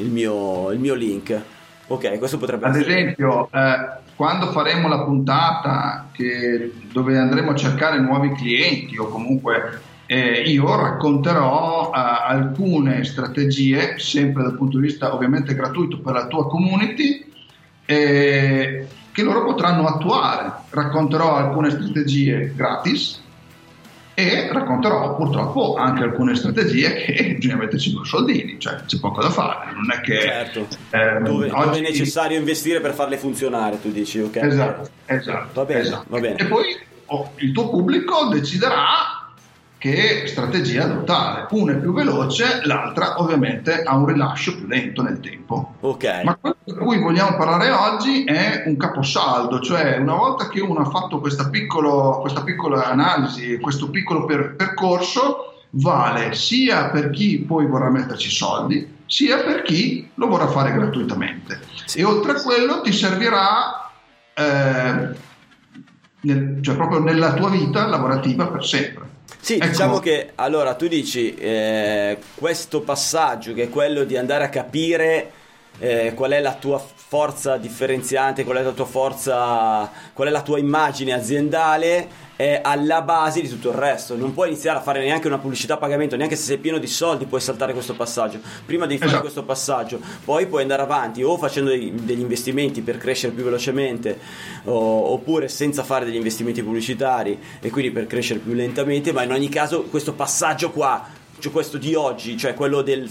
il 0.00 0.10
mio, 0.10 0.70
il 0.70 0.78
mio 0.78 0.92
link 0.92 1.42
Ok, 1.88 2.18
questo 2.18 2.36
potrebbe 2.38 2.66
Ad 2.66 2.76
essere. 2.76 2.96
esempio, 2.98 3.48
eh, 3.50 3.88
quando 4.14 4.50
faremo 4.52 4.88
la 4.88 5.02
puntata 5.04 6.08
che- 6.12 6.72
dove 6.92 7.16
andremo 7.18 7.52
a 7.52 7.54
cercare 7.54 7.98
nuovi 7.98 8.32
clienti 8.34 8.98
o 8.98 9.08
comunque 9.08 9.80
eh, 10.10 10.42
io 10.46 10.74
racconterò 10.74 11.90
eh, 11.94 11.98
alcune 11.98 13.04
strategie, 13.04 13.98
sempre 13.98 14.42
dal 14.42 14.56
punto 14.56 14.78
di 14.78 14.86
vista 14.86 15.14
ovviamente 15.14 15.54
gratuito 15.54 16.00
per 16.00 16.14
la 16.14 16.26
tua 16.26 16.46
community, 16.48 17.24
eh, 17.84 18.86
che 19.12 19.22
loro 19.22 19.44
potranno 19.44 19.86
attuare. 19.86 20.50
Racconterò 20.70 21.36
alcune 21.36 21.70
strategie 21.70 22.52
gratis 22.54 23.22
e 24.18 24.48
racconterò 24.52 25.14
purtroppo 25.14 25.76
anche 25.76 26.02
alcune 26.02 26.34
strategie 26.34 26.92
che 26.92 27.34
bisogna 27.38 27.54
metterci 27.54 27.92
due 27.92 28.04
soldini, 28.04 28.58
cioè 28.58 28.82
c'è 28.84 28.98
poco 28.98 29.22
da 29.22 29.30
fare, 29.30 29.70
non 29.72 29.92
è 29.96 30.00
che 30.00 30.20
Certo. 30.20 30.66
ehm, 30.90 31.22
dove, 31.22 31.46
dove 31.46 31.50
oggi- 31.52 31.78
è 31.78 31.82
necessario 31.82 32.36
investire 32.36 32.80
per 32.80 32.94
farle 32.94 33.16
funzionare, 33.16 33.80
tu 33.80 33.92
dici, 33.92 34.18
ok? 34.18 34.36
Esatto, 34.38 34.88
esatto. 35.06 35.48
Va 35.52 35.64
bene, 35.64 35.80
esatto. 35.82 36.04
va 36.08 36.18
bene. 36.18 36.34
E 36.34 36.46
poi 36.46 36.64
oh, 37.06 37.30
il 37.36 37.52
tuo 37.52 37.68
pubblico 37.70 38.26
deciderà 38.26 39.17
che 39.78 40.24
strategia 40.26 40.84
adottare. 40.84 41.46
Una 41.50 41.72
è 41.72 41.76
più 41.76 41.92
veloce, 41.92 42.60
l'altra 42.64 43.20
ovviamente 43.20 43.82
ha 43.82 43.96
un 43.96 44.06
rilascio 44.06 44.56
più 44.56 44.66
lento 44.66 45.02
nel 45.02 45.20
tempo. 45.20 45.74
Ok. 45.80 46.22
Ma 46.24 46.36
quello 46.36 46.56
di 46.64 46.74
cui 46.74 46.98
vogliamo 46.98 47.36
parlare 47.36 47.70
oggi 47.70 48.24
è 48.24 48.64
un 48.66 48.76
caposaldo, 48.76 49.60
cioè 49.60 49.96
una 49.98 50.14
volta 50.14 50.48
che 50.48 50.60
uno 50.60 50.80
ha 50.80 50.90
fatto 50.90 51.20
questa, 51.20 51.48
piccolo- 51.48 52.18
questa 52.20 52.42
piccola 52.42 52.86
analisi, 52.86 53.58
questo 53.58 53.88
piccolo 53.88 54.24
per- 54.24 54.56
percorso, 54.56 55.62
vale 55.70 56.34
sia 56.34 56.90
per 56.90 57.10
chi 57.10 57.38
poi 57.46 57.66
vorrà 57.66 57.88
metterci 57.88 58.30
soldi, 58.30 58.96
sia 59.06 59.38
per 59.44 59.62
chi 59.62 60.10
lo 60.14 60.26
vorrà 60.26 60.48
fare 60.48 60.72
gratuitamente. 60.72 61.60
Sì. 61.84 62.00
E 62.00 62.04
oltre 62.04 62.32
a 62.32 62.42
quello 62.42 62.80
ti 62.80 62.92
servirà, 62.92 63.90
eh, 64.34 65.08
nel- 66.20 66.58
cioè 66.62 66.74
proprio 66.74 66.98
nella 66.98 67.32
tua 67.34 67.48
vita 67.48 67.86
lavorativa 67.86 68.48
per 68.48 68.64
sempre. 68.64 69.07
Sì, 69.40 69.54
Ecco. 69.56 69.66
diciamo 69.66 69.98
che 69.98 70.32
allora 70.36 70.74
tu 70.74 70.88
dici 70.88 71.34
eh, 71.34 72.18
questo 72.34 72.80
passaggio 72.80 73.54
che 73.54 73.64
è 73.64 73.68
quello 73.68 74.04
di 74.04 74.16
andare 74.16 74.44
a 74.44 74.48
capire 74.48 75.30
eh, 75.78 76.12
qual 76.14 76.32
è 76.32 76.40
la 76.40 76.54
tua 76.54 76.82
forza 77.08 77.56
differenziante, 77.56 78.44
qual 78.44 78.58
è 78.58 78.62
la 78.62 78.72
tua 78.72 78.84
forza, 78.84 79.90
qual 80.12 80.28
è 80.28 80.30
la 80.30 80.42
tua 80.42 80.58
immagine 80.58 81.14
aziendale 81.14 82.26
è 82.36 82.60
alla 82.62 83.00
base 83.00 83.40
di 83.40 83.48
tutto 83.48 83.70
il 83.70 83.76
resto. 83.76 84.14
Non 84.14 84.34
puoi 84.34 84.48
iniziare 84.48 84.78
a 84.78 84.82
fare 84.82 85.00
neanche 85.00 85.26
una 85.26 85.38
pubblicità 85.38 85.74
a 85.74 85.76
pagamento, 85.78 86.16
neanche 86.16 86.36
se 86.36 86.42
sei 86.42 86.58
pieno 86.58 86.76
di 86.76 86.86
soldi 86.86 87.24
puoi 87.24 87.40
saltare 87.40 87.72
questo 87.72 87.94
passaggio. 87.94 88.38
Prima 88.66 88.84
devi 88.84 88.98
fare 88.98 89.08
Esatto. 89.10 89.22
questo 89.22 89.42
passaggio, 89.42 90.00
poi 90.22 90.46
puoi 90.46 90.62
andare 90.62 90.82
avanti 90.82 91.22
o 91.22 91.38
facendo 91.38 91.70
degli 91.70 92.20
investimenti 92.20 92.82
per 92.82 92.98
crescere 92.98 93.32
più 93.32 93.42
velocemente 93.42 94.18
o- 94.64 95.12
oppure 95.12 95.48
senza 95.48 95.82
fare 95.82 96.04
degli 96.04 96.14
investimenti 96.16 96.62
pubblicitari 96.62 97.40
e 97.58 97.70
quindi 97.70 97.90
per 97.90 98.06
crescere 98.06 98.38
più 98.38 98.52
lentamente, 98.52 99.12
ma 99.12 99.22
in 99.22 99.32
ogni 99.32 99.48
caso 99.48 99.84
questo 99.84 100.12
passaggio 100.12 100.70
qua, 100.70 101.06
cioè 101.38 101.50
questo 101.50 101.78
di 101.78 101.94
oggi, 101.94 102.36
cioè 102.36 102.52
quello 102.52 102.82
del 102.82 103.10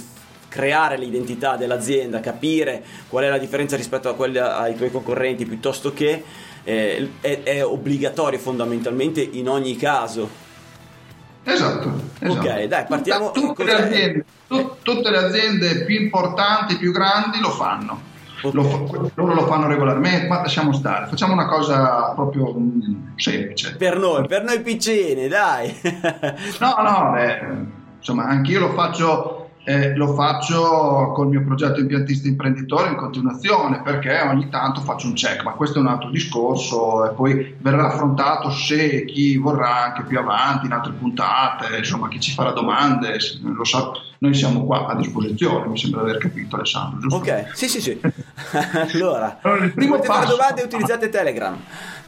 creare 0.57 0.97
l'identità 0.97 1.55
dell'azienda, 1.55 2.19
capire 2.19 2.83
qual 3.07 3.25
è 3.25 3.29
la 3.29 3.37
differenza 3.37 3.75
rispetto 3.75 4.09
a 4.09 4.15
quelli 4.15 4.39
ai 4.39 4.75
tuoi 4.75 4.89
concorrenti 4.89 5.45
piuttosto 5.45 5.93
che 5.93 6.23
eh, 6.63 7.11
è, 7.21 7.41
è 7.43 7.63
obbligatorio 7.63 8.39
fondamentalmente 8.39 9.21
in 9.21 9.47
ogni 9.49 9.75
caso. 9.75 10.27
Esatto. 11.43 11.91
esatto. 12.19 12.47
Ok, 12.47 12.63
dai, 12.63 12.85
partiamo- 12.87 13.29
Tutte, 13.31 13.47
tutte 13.47 13.63
le 13.65 13.73
aziende, 13.73 14.25
tu- 14.47 14.71
tutte 14.81 15.09
le 15.11 15.17
aziende 15.17 15.85
più 15.85 16.01
importanti, 16.01 16.75
più 16.77 16.91
grandi 16.91 17.39
lo 17.39 17.51
fanno. 17.51 18.01
Ok. 18.41 18.53
Lo 18.53 19.11
loro 19.13 19.33
lo 19.33 19.45
fanno 19.45 19.67
regolarmente, 19.67 20.27
ma 20.27 20.41
lasciamo 20.41 20.73
stare. 20.73 21.05
Facciamo 21.05 21.33
una 21.33 21.45
cosa 21.47 22.13
proprio 22.15 22.51
mm, 22.57 23.15
semplice. 23.15 23.75
Per 23.77 23.97
noi, 23.97 24.27
per 24.27 24.43
noi 24.43 24.59
piccini, 24.61 25.27
dai. 25.27 25.73
No, 26.59 26.75
no, 26.81 27.11
beh, 27.13 27.39
insomma, 27.97 28.25
anch'io 28.25 28.59
lo 28.59 28.73
faccio, 28.73 29.36
eh, 29.67 29.93
lo 29.97 30.13
faccio 30.13 31.11
col 31.13 31.27
mio 31.27 31.43
progetto 31.43 31.81
impiantista 31.81 32.29
imprenditore 32.29 32.87
in 32.87 32.95
continuazione 32.95 33.81
perché 33.81 34.17
ogni 34.21 34.47
tanto 34.47 34.79
faccio 34.79 35.07
un 35.07 35.13
check, 35.13 35.43
ma 35.43 35.51
questo 35.51 35.79
è 35.79 35.81
un 35.81 35.87
altro 35.87 36.09
discorso 36.09 37.05
e 37.05 37.13
poi 37.13 37.53
verrà 37.59 37.87
affrontato 37.87 38.49
se 38.49 39.03
chi 39.03 39.35
vorrà 39.35 39.87
anche 39.87 40.03
più 40.03 40.19
avanti 40.19 40.67
in 40.67 40.71
altre 40.71 40.93
puntate, 40.93 41.75
insomma, 41.75 42.07
chi 42.07 42.21
ci 42.21 42.31
farà 42.31 42.51
domande, 42.51 43.17
lo 43.41 43.65
sa, 43.65 43.91
noi 44.19 44.33
siamo 44.33 44.63
qua 44.63 44.87
a 44.87 44.95
disposizione, 44.95 45.67
mi 45.67 45.77
sembra 45.77 46.03
di 46.03 46.11
aver 46.11 46.21
capito 46.21 46.55
Alessandro, 46.55 46.99
giusto? 46.99 47.17
Ok, 47.17 47.51
sì, 47.53 47.67
sì, 47.67 47.81
sì. 47.81 47.99
allora, 48.93 49.39
Allora, 49.41 49.65
se 49.65 49.85
volete 49.85 50.07
fare 50.07 50.25
domande 50.27 50.61
utilizzate 50.61 51.09
Telegram. 51.09 51.57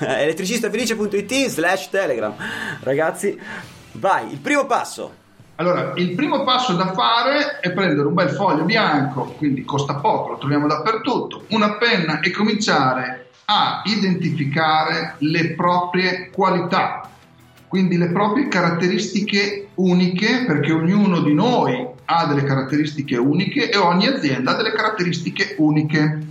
Elettricistafelice.it 0.00 1.46
slash 1.46 1.88
Telegram. 1.88 2.34
Ragazzi, 2.80 3.40
vai, 3.92 4.30
il 4.32 4.38
primo 4.38 4.66
passo. 4.66 5.19
Allora, 5.60 5.92
il 5.96 6.14
primo 6.14 6.42
passo 6.42 6.72
da 6.72 6.94
fare 6.94 7.60
è 7.60 7.70
prendere 7.72 8.08
un 8.08 8.14
bel 8.14 8.30
foglio 8.30 8.64
bianco, 8.64 9.34
quindi 9.36 9.62
costa 9.62 9.96
poco, 9.96 10.30
lo 10.30 10.38
troviamo 10.38 10.66
dappertutto, 10.66 11.44
una 11.48 11.74
penna 11.74 12.20
e 12.20 12.30
cominciare 12.30 13.28
a 13.44 13.82
identificare 13.84 15.16
le 15.18 15.50
proprie 15.50 16.30
qualità, 16.30 17.10
quindi 17.68 17.98
le 17.98 18.08
proprie 18.08 18.48
caratteristiche 18.48 19.68
uniche, 19.74 20.44
perché 20.46 20.72
ognuno 20.72 21.20
di 21.20 21.34
noi 21.34 21.86
ha 22.06 22.24
delle 22.24 22.44
caratteristiche 22.44 23.18
uniche 23.18 23.68
e 23.68 23.76
ogni 23.76 24.06
azienda 24.06 24.52
ha 24.52 24.56
delle 24.56 24.72
caratteristiche 24.72 25.56
uniche. 25.58 26.26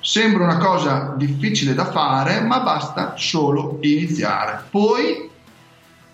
Sembra 0.00 0.42
una 0.42 0.58
cosa 0.58 1.14
difficile 1.16 1.72
da 1.72 1.84
fare, 1.84 2.40
ma 2.40 2.58
basta 2.58 3.14
solo 3.16 3.78
iniziare. 3.82 4.64
Poi 4.70 5.29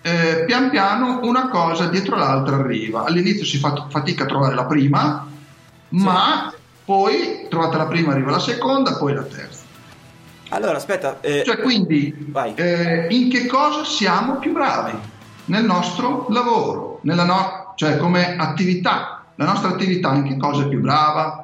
eh, 0.06 0.44
pian 0.44 0.70
piano 0.70 1.18
una 1.24 1.48
cosa 1.48 1.88
dietro 1.88 2.16
l'altra 2.16 2.56
arriva. 2.56 3.02
All'inizio 3.02 3.44
si 3.44 3.58
fa 3.58 3.88
fatica 3.90 4.22
a 4.22 4.26
trovare 4.26 4.54
la 4.54 4.64
prima, 4.64 5.26
ma 5.88 6.52
poi 6.84 7.46
trovata 7.50 7.76
la 7.76 7.86
prima 7.86 8.12
arriva 8.12 8.30
la 8.30 8.38
seconda, 8.38 8.96
poi 8.96 9.14
la 9.14 9.22
terza. 9.22 9.64
Allora, 10.50 10.76
aspetta, 10.76 11.18
eh, 11.20 11.42
Cioè, 11.44 11.58
quindi, 11.58 12.32
eh, 12.54 13.08
in 13.10 13.28
che 13.28 13.46
cosa 13.46 13.84
siamo 13.84 14.36
più 14.36 14.52
bravi? 14.52 14.96
Nel 15.46 15.64
nostro 15.64 16.26
lavoro, 16.30 17.00
nella 17.02 17.24
no- 17.24 17.72
cioè 17.74 17.96
come 17.96 18.36
attività. 18.36 19.24
La 19.34 19.44
nostra 19.44 19.70
attività 19.70 20.14
in 20.14 20.22
che 20.22 20.36
cosa 20.36 20.62
è 20.62 20.68
più 20.68 20.80
brava? 20.80 21.42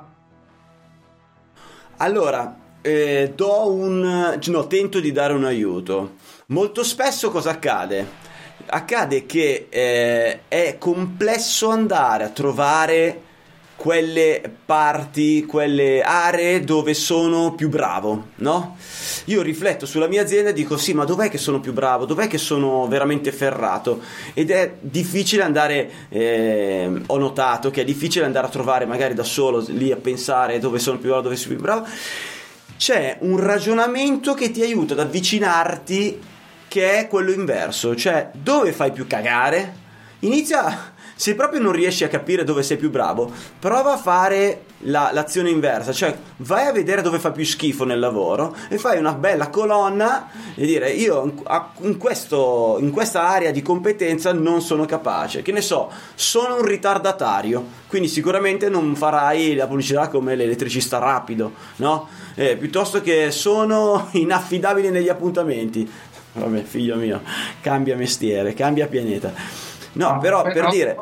allora 1.99 2.57
eh, 2.81 3.33
do 3.35 3.71
un 3.71 4.39
no, 4.45 4.67
tento 4.67 5.01
di 5.01 5.13
dare 5.13 5.35
un 5.35 5.45
aiuto. 5.45 6.15
Molto 6.47 6.83
spesso 6.83 7.31
cosa 7.31 7.51
accade? 7.51 8.22
Accade 8.75 9.27
che 9.27 9.67
eh, 9.69 10.41
è 10.49 10.77
complesso 10.79 11.69
andare 11.69 12.25
a 12.25 12.31
trovare 12.31 13.21
quelle 13.77 14.41
parti, 14.65 15.45
quelle 15.45 16.01
aree 16.01 16.65
dove 16.65 16.95
sono 16.95 17.55
più 17.55 17.69
bravo, 17.69 18.29
no? 18.37 18.79
Io 19.27 19.43
rifletto 19.43 19.85
sulla 19.85 20.07
mia 20.07 20.23
azienda 20.23 20.51
e 20.51 20.53
dico 20.55 20.79
sì, 20.79 20.95
ma 20.95 21.05
dov'è 21.05 21.29
che 21.29 21.37
sono 21.37 21.61
più 21.61 21.75
bravo? 21.75 22.07
Dov'è 22.07 22.29
che 22.29 22.39
sono 22.39 22.87
veramente 22.89 23.31
ferrato? 23.31 24.01
Ed 24.33 24.51
è 24.51 24.77
difficile 24.81 25.43
andare, 25.43 25.91
eh, 26.09 26.91
ho 27.05 27.19
notato 27.19 27.71
che 27.71 27.83
è 27.83 27.85
difficile 27.85 28.25
andare 28.25 28.47
a 28.47 28.51
trovare 28.51 28.87
magari 28.87 29.13
da 29.13 29.25
solo 29.25 29.63
lì 29.69 29.93
a 29.93 29.97
pensare 29.97 30.59
dove 30.59 30.79
sono 30.79 30.97
più 30.97 31.09
bravo, 31.09 31.25
dove 31.25 31.37
sono 31.37 31.55
più 31.57 31.63
bravo. 31.63 31.87
C'è 32.79 33.19
un 33.21 33.39
ragionamento 33.39 34.33
che 34.33 34.51
ti 34.51 34.63
aiuta 34.63 34.95
ad 34.95 35.01
avvicinarti 35.01 36.31
che 36.73 37.01
è 37.01 37.07
quello 37.07 37.33
inverso, 37.33 37.95
cioè 37.95 38.31
dove 38.33 38.73
fai 38.73 38.93
più 38.93 39.07
cagare? 39.07 39.75
Inizia 40.21 40.95
se 41.15 41.35
proprio 41.35 41.61
non 41.61 41.73
riesci 41.73 42.03
a 42.03 42.09
capire 42.09 42.45
dove 42.45 42.63
sei 42.63 42.79
più 42.79 42.89
bravo, 42.89 43.31
prova 43.59 43.93
a 43.93 43.97
fare 43.99 44.63
la, 44.85 45.11
l'azione 45.13 45.51
inversa, 45.51 45.93
cioè 45.93 46.17
vai 46.39 46.67
a 46.67 46.73
vedere 46.73 47.03
dove 47.03 47.19
fa 47.19 47.31
più 47.31 47.45
schifo 47.45 47.85
nel 47.85 47.99
lavoro 47.99 48.57
e 48.69 48.79
fai 48.79 48.99
una 48.99 49.13
bella 49.13 49.49
colonna 49.49 50.29
e 50.55 50.65
dire 50.65 50.91
io 50.91 51.33
in, 51.81 51.99
questo, 51.99 52.79
in 52.81 52.91
questa 52.91 53.29
area 53.29 53.51
di 53.51 53.61
competenza 53.61 54.33
non 54.33 54.63
sono 54.63 54.87
capace, 54.87 55.43
che 55.43 55.53
ne 55.53 55.61
so, 55.61 55.91
sono 56.15 56.57
un 56.57 56.65
ritardatario, 56.65 57.65
quindi 57.87 58.09
sicuramente 58.09 58.71
non 58.71 58.97
farai 58.97 59.55
la 59.55 59.67
pubblicità 59.67 60.09
come 60.09 60.35
l'elettricista 60.35 60.99
rapido, 60.99 61.53
no? 61.77 62.09
Eh, 62.35 62.57
piuttosto 62.57 63.03
che 63.03 63.31
sono 63.31 64.09
inaffidabile 64.13 64.89
negli 64.89 65.11
appuntamenti. 65.11 65.89
Vabbè, 66.33 66.63
figlio 66.63 66.97
mio, 66.97 67.23
cambia 67.61 67.97
mestiere, 67.97 68.55
cambia 68.55 68.87
pianeta. 68.87 69.33
No, 69.93 70.19
però, 70.19 70.43
però 70.43 70.53
per 70.53 70.69
dire... 70.71 70.97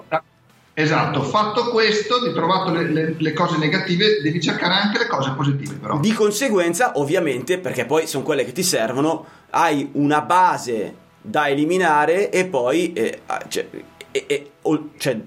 Esatto, 0.73 1.23
fatto 1.23 1.69
questo, 1.71 2.27
di 2.27 2.33
trovato 2.33 2.73
le, 2.73 2.91
le, 2.91 3.15
le, 3.19 3.33
cose 3.33 3.59
negative, 3.59 4.21
devi 4.23 4.41
cercare 4.41 4.75
anche 4.75 4.99
le 4.99 5.07
cose 5.09 5.33
positive 5.33 5.75
però. 5.75 5.99
Di 5.99 6.13
conseguenza, 6.13 6.93
ovviamente, 6.95 7.59
perché 7.59 7.85
poi 7.85 8.07
sono 8.07 8.25
quelle 8.25 8.45
che 8.45 8.53
ti 8.53 8.63
servono, 8.63 9.27
hai 9.51 9.91
una 9.93 10.23
base 10.23 10.95
da 11.21 11.49
eliminare 11.49 12.31
e 12.31 12.47
poi 12.47 12.93
eh, 12.95 13.21
ah, 13.27 13.45
cioè, 13.47 13.69
eh, 14.11 14.25
eh, 14.27 14.51
cioè, 14.97 15.21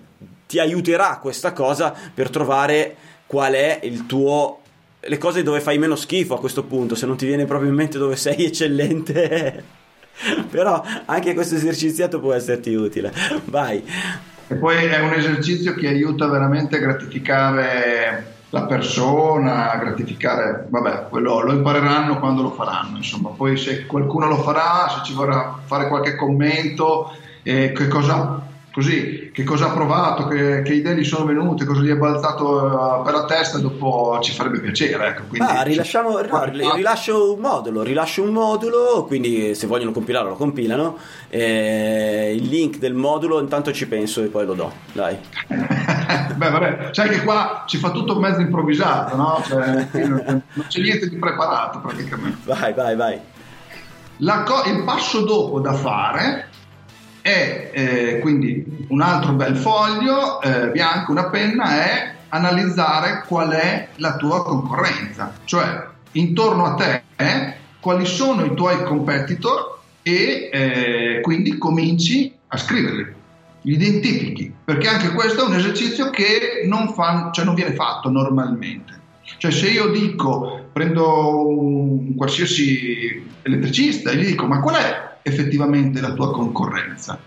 ti 0.48 0.60
aiuterà 0.60 1.20
questa 1.22 1.54
cosa 1.54 1.94
per 2.14 2.30
trovare 2.30 2.96
qual 3.28 3.54
è 3.54 3.80
il 3.84 4.06
tuo 4.06 4.60
le 5.06 5.18
cose 5.18 5.44
dove 5.44 5.60
fai 5.60 5.78
meno 5.78 5.98
schifo 5.98 6.34
a 6.34 6.40
questo 6.40 6.64
punto, 6.64 6.96
se 6.96 7.06
non 7.06 7.18
ti 7.18 7.26
viene 7.26 7.46
proprio 7.46 7.70
in 7.70 7.76
mente 7.76 7.98
dove 7.98 8.16
sei 8.16 8.46
eccellente. 8.46 9.82
Però 10.50 10.84
anche 11.06 11.34
questo 11.34 11.56
eserciziato 11.56 12.20
può 12.20 12.34
esserti 12.34 12.74
utile. 12.74 13.12
Vai. 13.46 13.84
E 14.48 14.56
poi 14.56 14.86
è 14.86 15.00
un 15.00 15.14
esercizio 15.14 15.74
che 15.74 15.88
aiuta 15.88 16.28
veramente 16.28 16.76
a 16.76 16.80
gratificare 16.80 18.32
la 18.50 18.66
persona, 18.66 19.72
a 19.72 19.78
gratificare, 19.78 20.68
vabbè, 20.70 21.08
quello 21.10 21.42
lo 21.42 21.54
impareranno 21.54 22.20
quando 22.20 22.44
lo 22.44 22.52
faranno, 22.52 22.98
insomma, 22.98 23.30
poi 23.30 23.58
se 23.58 23.88
qualcuno 23.88 24.28
lo 24.28 24.38
farà, 24.44 24.88
se 24.90 25.04
ci 25.06 25.14
vorrà 25.16 25.58
fare 25.66 25.88
qualche 25.88 26.16
commento, 26.16 27.16
eh, 27.42 27.72
che 27.72 27.88
cosa 27.88 28.42
così, 28.74 29.30
che 29.32 29.44
cosa 29.44 29.68
ha 29.68 29.72
provato, 29.72 30.28
che, 30.28 30.64
che, 30.64 30.74
idee 30.74 30.96
gli 30.96 31.04
sono 31.04 31.26
venute, 31.26 31.64
cosa 31.64 31.82
gli 31.82 31.92
è 31.92 31.96
balzato 31.96 33.00
uh, 33.00 33.04
per 33.04 33.14
la 33.14 33.26
testa, 33.26 33.60
dopo 33.60 34.18
ci 34.20 34.32
farebbe 34.32 34.60
piacere. 34.60 35.10
Ecco. 35.10 35.24
Quindi, 35.30 35.48
ah, 35.48 35.62
rilasciamo, 35.62 36.20
no, 36.20 36.44
rilascio 36.74 37.34
un 37.34 37.40
modulo, 37.40 37.84
rilascio 37.84 38.24
un 38.24 38.34
modulo, 38.34 39.06
quindi 39.06 39.54
se 39.54 39.68
vogliono 39.68 39.92
compilarlo 39.92 40.30
lo 40.30 40.36
compilano, 40.36 40.98
eh, 41.30 42.34
il 42.36 42.50
link 42.50 42.80
del 42.80 42.96
modulo 42.96 43.40
intanto 43.40 43.72
ci 43.72 43.88
penso 43.88 44.24
e 44.24 44.28
poi 44.28 44.46
lo 44.48 44.56
do, 44.56 44.72
dai. 44.92 45.18
Beh, 46.36 46.50
vabbè, 46.50 46.90
sai 46.94 47.10
che 47.10 47.24
qua 47.24 47.66
ci 47.68 47.78
fa 47.78 47.92
tutto 47.92 48.20
mezzo 48.20 48.42
improvvisato, 48.42 49.16
no? 49.16 49.44
Cioè, 49.46 49.88
non 49.94 50.44
c'è 50.68 50.82
niente 50.82 51.10
di 51.10 51.18
preparato 51.18 51.80
praticamente. 51.80 52.40
Vai, 52.46 52.74
vai, 52.74 52.96
vai. 52.96 53.20
Co- 54.46 54.64
il 54.66 54.84
passo 54.84 55.22
dopo 55.22 55.60
da 55.60 55.74
fare 55.74 56.50
e 57.26 57.70
eh, 57.72 58.20
quindi 58.20 58.86
un 58.90 59.02
altro 59.02 59.32
bel 59.32 59.56
foglio 59.56 60.42
eh, 60.42 60.72
bianco, 60.72 61.14
una 61.14 61.30
penna 61.30 61.82
è 61.82 62.16
analizzare 62.28 63.24
qual 63.26 63.52
è 63.52 63.88
la 63.96 64.18
tua 64.18 64.44
concorrenza, 64.44 65.34
cioè 65.46 65.88
intorno 66.12 66.66
a 66.66 66.74
te 66.74 67.04
eh, 67.16 67.54
quali 67.80 68.06
sono 68.06 68.44
i 68.44 68.54
tuoi 68.54 68.84
competitor 68.84 69.80
e 70.02 70.50
eh, 70.52 71.20
quindi 71.22 71.58
cominci 71.58 72.34
a 72.48 72.58
scriverli, 72.58 73.14
li 73.62 73.74
identifichi, 73.74 74.54
perché 74.66 74.90
anche 74.90 75.14
questo 75.14 75.46
è 75.46 75.48
un 75.48 75.56
esercizio 75.56 76.10
che 76.10 76.64
non, 76.66 76.94
fa, 76.94 77.30
cioè 77.32 77.46
non 77.46 77.56
viene 77.56 77.74
fatto 77.74 78.10
normalmente. 78.10 79.00
Cioè 79.38 79.50
se 79.50 79.70
io 79.70 79.88
dico, 79.88 80.66
prendo 80.74 81.48
un 81.48 82.16
qualsiasi 82.16 83.32
elettricista 83.44 84.12
e 84.12 84.18
gli 84.18 84.26
dico 84.26 84.46
ma 84.46 84.60
qual 84.60 84.76
è 84.76 85.12
effettivamente 85.24 86.02
la 86.02 86.14
tua 86.14 86.32
concorrenza. 86.32 87.18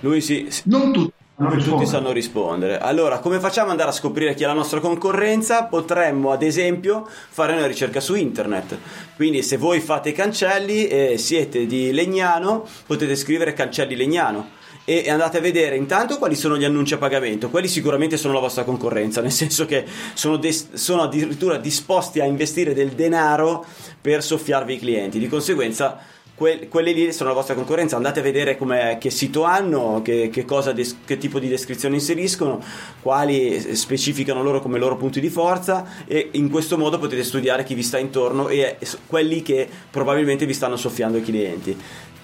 Lui 0.00 0.20
sì. 0.20 0.48
Non 0.64 0.92
tutti. 0.92 1.14
Non 1.38 1.62
tutti 1.62 1.84
sanno 1.84 2.12
rispondere. 2.12 2.78
Allora, 2.78 3.18
come 3.18 3.38
facciamo 3.40 3.66
ad 3.66 3.72
andare 3.72 3.90
a 3.90 3.92
scoprire 3.92 4.32
chi 4.32 4.44
è 4.44 4.46
la 4.46 4.54
nostra 4.54 4.80
concorrenza? 4.80 5.64
Potremmo, 5.64 6.32
ad 6.32 6.42
esempio, 6.42 7.06
fare 7.06 7.52
una 7.52 7.66
ricerca 7.66 8.00
su 8.00 8.14
internet. 8.14 8.78
Quindi, 9.16 9.42
se 9.42 9.58
voi 9.58 9.80
fate 9.80 10.12
cancelli 10.12 10.86
e 10.86 11.18
siete 11.18 11.66
di 11.66 11.92
Legnano, 11.92 12.66
potete 12.86 13.14
scrivere 13.16 13.52
cancelli 13.52 13.96
Legnano 13.96 14.64
e 14.88 15.10
andate 15.10 15.38
a 15.38 15.40
vedere 15.40 15.74
intanto 15.74 16.16
quali 16.16 16.36
sono 16.36 16.56
gli 16.56 16.64
annunci 16.64 16.94
a 16.94 16.98
pagamento. 16.98 17.50
Quelli 17.50 17.66
sicuramente 17.66 18.16
sono 18.16 18.32
la 18.32 18.40
vostra 18.40 18.62
concorrenza, 18.62 19.20
nel 19.20 19.32
senso 19.32 19.66
che 19.66 19.84
sono, 20.14 20.36
des- 20.36 20.72
sono 20.74 21.02
addirittura 21.02 21.58
disposti 21.58 22.20
a 22.20 22.24
investire 22.24 22.72
del 22.72 22.90
denaro 22.90 23.66
per 24.00 24.22
soffiarvi 24.22 24.74
i 24.74 24.78
clienti. 24.78 25.18
Di 25.18 25.28
conseguenza 25.28 25.98
que- 26.36 26.68
quelle 26.68 26.92
lì 26.92 27.12
sono 27.12 27.30
la 27.30 27.34
vostra 27.34 27.54
concorrenza, 27.54 27.96
andate 27.96 28.20
a 28.20 28.22
vedere 28.22 28.58
che 28.98 29.10
sito 29.10 29.42
hanno, 29.42 30.02
che, 30.04 30.28
che, 30.30 30.44
des- 30.74 30.98
che, 31.04 31.18
tipo 31.18 31.38
di 31.40 31.48
descrizione 31.48 31.96
inseriscono, 31.96 32.62
quali 33.00 33.74
specificano 33.74 34.42
loro 34.42 34.60
come 34.60 34.78
loro 34.78 34.96
punti 34.96 35.18
di 35.18 35.30
forza 35.30 36.04
e 36.06 36.28
in 36.32 36.50
questo 36.50 36.76
modo 36.76 36.98
potete 36.98 37.24
studiare 37.24 37.64
chi 37.64 37.74
vi 37.74 37.82
sta 37.82 37.98
intorno 37.98 38.48
e 38.48 38.76
quelli 39.06 39.42
che 39.42 39.66
probabilmente 39.90 40.46
vi 40.46 40.52
stanno 40.52 40.76
soffiando 40.76 41.16
i 41.16 41.22
clienti. 41.22 41.76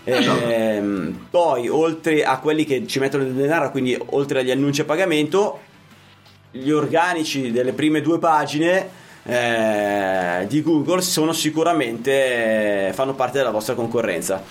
Eh, 0.05 1.13
poi, 1.31 1.69
oltre 1.69 2.25
a 2.25 2.39
quelli 2.39 2.65
che 2.65 2.87
ci 2.87 2.99
mettono 2.99 3.25
del 3.25 3.33
denaro, 3.33 3.71
quindi 3.71 3.97
oltre 4.11 4.41
agli 4.41 4.51
annunci 4.51 4.83
a 4.83 4.85
pagamento, 4.85 5.61
gli 6.51 6.71
organici 6.71 7.51
delle 7.51 7.73
prime 7.73 8.03
due 8.03 8.19
pagine 8.19 9.01
eh, 9.25 10.47
di 10.49 10.63
Google 10.63 11.01
sono 11.01 11.33
sicuramente 11.33 12.89
eh, 12.89 12.93
fanno 12.93 13.15
parte 13.15 13.39
della 13.39 13.51
vostra 13.51 13.75
concorrenza. 13.75 14.43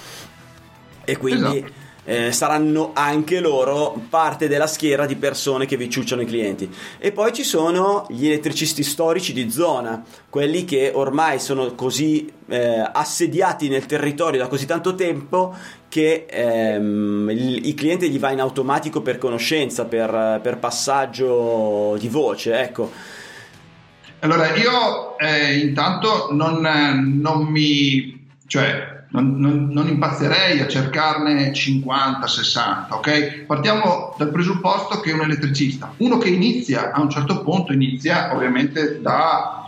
E 1.04 1.18
quindi 1.18 1.58
esatto. 1.58 1.74
eh, 2.06 2.32
saranno 2.32 2.92
anche 2.94 3.40
loro 3.40 4.00
parte 4.10 4.48
della 4.48 4.68
schiera 4.68 5.06
di 5.06 5.16
persone 5.16 5.66
che 5.66 5.76
vi 5.76 5.90
ciucciano 5.90 6.22
i 6.22 6.26
clienti. 6.26 6.74
E 7.00 7.12
poi 7.12 7.34
ci 7.34 7.44
sono 7.44 8.06
gli 8.10 8.28
elettricisti 8.28 8.84
storici 8.84 9.34
di 9.34 9.50
zona 9.50 10.04
quelli 10.30 10.64
che 10.64 10.92
ormai 10.94 11.40
sono 11.40 11.74
così 11.76 12.32
eh, 12.48 12.90
assediati 12.94 13.68
nel 13.68 13.86
territorio 13.86 14.40
da 14.40 14.48
così 14.48 14.66
tanto 14.66 14.96
tempo 14.96 15.54
che 15.90 16.26
ehm, 16.30 17.30
il, 17.30 17.68
il, 17.68 17.74
cliente 17.74 18.08
gli 18.08 18.18
va 18.18 18.32
in 18.32 18.40
automatico 18.40 19.02
per 19.02 19.18
conoscenza 19.18 19.84
per, 19.84 20.40
per 20.42 20.58
passaggio 20.58 21.98
di 22.00 22.08
voce 22.08 22.62
ecco 22.62 23.20
allora, 24.22 24.56
io 24.56 25.18
eh, 25.18 25.58
intanto 25.58 26.30
non, 26.32 26.62
non, 27.22 27.44
mi... 27.46 28.28
cioè, 28.48 29.06
non, 29.10 29.40
non, 29.40 29.70
non, 29.72 29.88
impazzerei 29.88 30.60
a 30.62 30.68
cercarne 30.68 31.52
50, 31.52 32.28
60, 32.28 32.96
ok? 32.96 33.44
Partiamo 33.46 34.16
dal 34.18 34.30
presupposto 34.30 35.00
che 35.00 35.12
un 35.12 35.22
elettricista, 35.22 35.94
uno 35.98 36.18
che 36.18 36.30
inizia 36.30 36.92
a 36.92 37.02
un 37.02 37.10
certo 37.10 37.42
punto, 37.42 37.74
inizia 37.74 38.34
ovviamente 38.34 39.02
da 39.02 39.62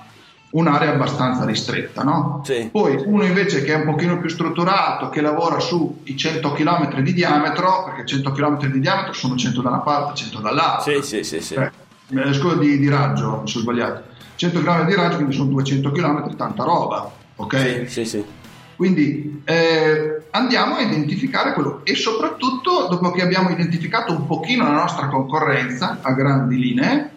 un'area 0.54 0.92
abbastanza 0.94 1.46
ristretta, 1.46 2.04
no? 2.04 2.42
Sì. 2.46 2.70
Poi 2.72 3.02
uno 3.06 3.24
invece 3.24 3.64
che 3.64 3.74
è 3.74 3.76
un 3.76 3.86
pochino 3.86 4.20
più 4.20 4.30
strutturato, 4.30 5.10
che 5.10 5.22
lavora 5.22 5.60
sui 5.60 6.16
100 6.16 6.52
km 6.52 7.00
di 7.02 7.14
diametro, 7.14 7.86
perché 7.86 8.06
100 8.06 8.32
km 8.32 8.68
di 8.68 8.80
diametro 8.80 9.14
sono 9.14 9.36
100 9.36 9.62
da 9.62 9.70
una 9.70 9.80
parte, 9.80 10.16
100 10.16 10.40
dall'altra. 10.40 10.94
Sì, 10.94 11.02
sì, 11.02 11.24
sì. 11.24 11.42
sì. 11.42 11.56
Eh, 11.56 12.34
scusa 12.34 12.56
di, 12.56 12.78
di 12.78 12.88
raggio, 12.88 13.42
mi 13.42 13.50
sono 13.50 13.64
sbagliato. 13.64 14.04
100 14.36 14.62
km 14.62 14.86
di 14.86 14.96
raggio, 14.96 15.16
quindi 15.16 15.36
sono 15.36 15.50
200 15.50 15.92
km, 15.92 16.36
tanta 16.36 16.64
roba, 16.64 17.12
ok? 17.36 17.86
Sì, 17.88 18.06
sì. 18.06 18.24
Quindi 18.76 19.42
eh, 19.46 20.24
andiamo 20.32 20.76
a 20.76 20.82
identificare 20.82 21.54
quello 21.54 21.82
e 21.84 21.96
soprattutto 21.96 22.88
dopo 22.90 23.12
che 23.12 23.22
abbiamo 23.22 23.50
identificato 23.50 24.12
un 24.12 24.26
pochino 24.26 24.64
la 24.64 24.74
nostra 24.74 25.08
concorrenza 25.08 26.00
a 26.02 26.12
grandi 26.14 26.58
linee, 26.58 27.12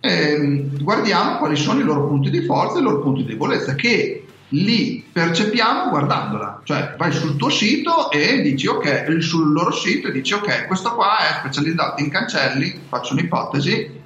eh, 0.00 0.68
guardiamo 0.80 1.38
quali 1.38 1.56
sono 1.56 1.80
i 1.80 1.82
loro 1.82 2.06
punti 2.06 2.30
di 2.30 2.42
forza 2.42 2.76
e 2.76 2.80
i 2.80 2.84
loro 2.84 3.00
punti 3.00 3.24
di 3.24 3.32
debolezza 3.32 3.74
che 3.74 4.26
li 4.50 5.04
percepiamo 5.10 5.88
guardandola, 5.90 6.60
cioè 6.62 6.94
vai 6.96 7.10
sul 7.12 7.36
tuo 7.36 7.50
sito 7.50 8.10
e 8.12 8.42
dici 8.42 8.68
ok, 8.68 9.16
sul 9.18 9.52
loro 9.52 9.72
sito 9.72 10.08
e 10.08 10.12
dici 10.12 10.34
ok, 10.34 10.66
questo 10.66 10.94
qua 10.94 11.18
è 11.18 11.34
specializzato 11.38 12.00
in 12.00 12.10
cancelli, 12.10 12.82
faccio 12.88 13.14
un'ipotesi, 13.14 14.04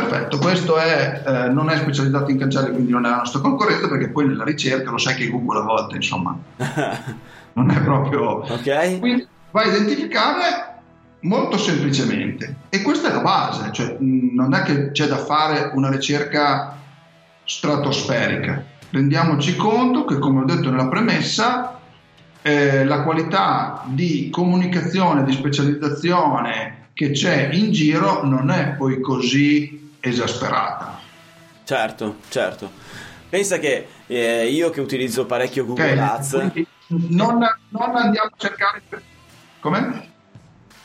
perfetto, 0.00 0.38
questo 0.38 0.76
è, 0.76 1.22
eh, 1.26 1.48
non 1.48 1.70
è 1.70 1.76
specializzato 1.76 2.30
in 2.30 2.38
cancelli 2.38 2.70
quindi 2.70 2.92
non 2.92 3.06
è 3.06 3.10
la 3.10 3.16
nostra 3.16 3.40
concorrenza 3.40 3.88
perché 3.88 4.10
poi 4.10 4.26
nella 4.26 4.44
ricerca 4.44 4.90
lo 4.90 4.98
sai 4.98 5.14
che 5.14 5.28
Google 5.28 5.60
a 5.60 5.62
volte 5.62 5.96
insomma 5.96 6.36
non 7.54 7.70
è 7.70 7.80
proprio... 7.80 8.44
Ok. 8.48 8.98
Quindi 8.98 9.26
vai 9.50 9.68
a 9.68 9.74
identificare 9.74 10.76
molto 11.20 11.58
semplicemente 11.58 12.56
e 12.68 12.82
questa 12.82 13.10
è 13.10 13.12
la 13.12 13.20
base, 13.20 13.70
cioè 13.72 13.96
mh, 13.98 14.34
non 14.34 14.54
è 14.54 14.62
che 14.62 14.92
c'è 14.92 15.06
da 15.06 15.18
fare 15.18 15.70
una 15.74 15.90
ricerca 15.90 16.76
stratosferica 17.44 18.76
rendiamoci 18.90 19.56
conto 19.56 20.04
che, 20.04 20.18
come 20.18 20.42
ho 20.42 20.44
detto 20.44 20.70
nella 20.70 20.88
premessa, 20.88 21.80
eh, 22.42 22.84
la 22.84 23.02
qualità 23.02 23.82
di 23.86 24.30
comunicazione, 24.30 25.24
di 25.24 25.32
specializzazione 25.32 26.88
che 26.94 27.10
c'è 27.10 27.50
in 27.52 27.70
giro 27.70 28.24
non 28.24 28.50
è 28.50 28.74
poi 28.76 29.00
così 29.00 29.87
esasperata. 30.00 30.98
Certo, 31.64 32.16
certo. 32.28 32.70
Pensa 33.28 33.58
che 33.58 33.86
eh, 34.06 34.46
io 34.46 34.70
che 34.70 34.80
utilizzo 34.80 35.26
parecchio 35.26 35.66
Google 35.66 35.92
Okay, 35.92 35.98
Ads, 35.98 36.50
Non, 36.86 37.38
non 37.68 37.96
andiamo 37.96 38.28
a 38.28 38.36
cercare... 38.36 38.82
Come? 39.60 40.16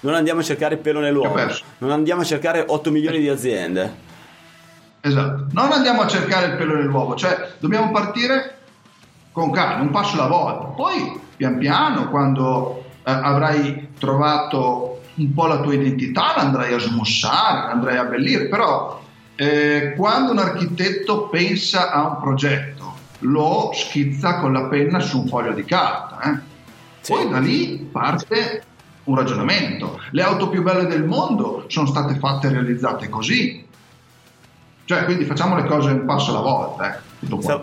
non 0.04 0.16
andiamo 0.16 0.42
a 0.42 0.44
cercare 0.44 0.78
pelo 0.78 1.00
nell'uovo, 1.00 1.40
non 1.78 1.92
andiamo 1.92 2.22
a 2.22 2.26
cercare 2.26 2.64
8 2.68 2.92
milioni 2.92 3.20
di 3.20 3.30
aziende. 3.30 4.12
Esatto, 5.00 5.48
non 5.52 5.72
andiamo 5.72 6.02
a 6.02 6.08
cercare 6.08 6.48
il 6.48 6.56
pelo 6.58 6.76
nell'uovo, 6.76 7.16
cioè 7.16 7.54
dobbiamo 7.60 7.92
partire 7.92 8.58
con 9.32 9.52
calma, 9.52 9.82
un 9.82 9.92
passo 9.92 10.16
alla 10.16 10.28
volta. 10.28 10.66
Poi, 10.68 11.20
pian 11.36 11.58
piano, 11.58 12.10
quando 12.10 12.84
eh, 13.04 13.12
avrai 13.12 13.90
trovato 13.98 15.02
un 15.16 15.34
po' 15.34 15.48
la 15.48 15.60
tua 15.62 15.74
identità, 15.74 16.34
l'andrai 16.36 16.74
a 16.74 16.80
smussare, 16.80 17.68
l'andrai 17.68 17.98
a 17.98 18.02
abbellire, 18.02 18.48
però 18.48 19.02
eh, 19.44 19.94
quando 19.96 20.32
un 20.32 20.38
architetto 20.40 21.28
pensa 21.28 21.92
a 21.92 22.08
un 22.08 22.20
progetto, 22.22 22.94
lo 23.20 23.72
schizza 23.74 24.40
con 24.40 24.54
la 24.54 24.64
penna 24.68 25.00
su 25.00 25.22
un 25.22 25.28
foglio 25.28 25.52
di 25.52 25.66
carta. 25.66 26.20
eh. 26.22 26.40
Sì. 27.02 27.12
Poi 27.12 27.30
da 27.30 27.40
lì 27.40 27.90
parte 27.92 28.64
un 29.06 29.16
ragionamento. 29.16 30.00
Le 30.12 30.22
auto 30.22 30.48
più 30.48 30.64
belle 30.64 30.86
del 30.86 31.04
mondo 31.04 31.66
sono 31.68 31.88
state 31.88 32.16
fatte 32.16 32.48
e 32.48 32.52
realizzate 32.52 33.10
così. 33.10 33.66
Cioè, 34.86 35.04
quindi 35.06 35.26
facciamo 35.26 35.56
le 35.56 35.66
cose 35.66 35.92
un 35.92 36.06
passo 36.06 36.32
alla 36.32 36.42
volta. 36.42 36.96
eh. 36.96 37.00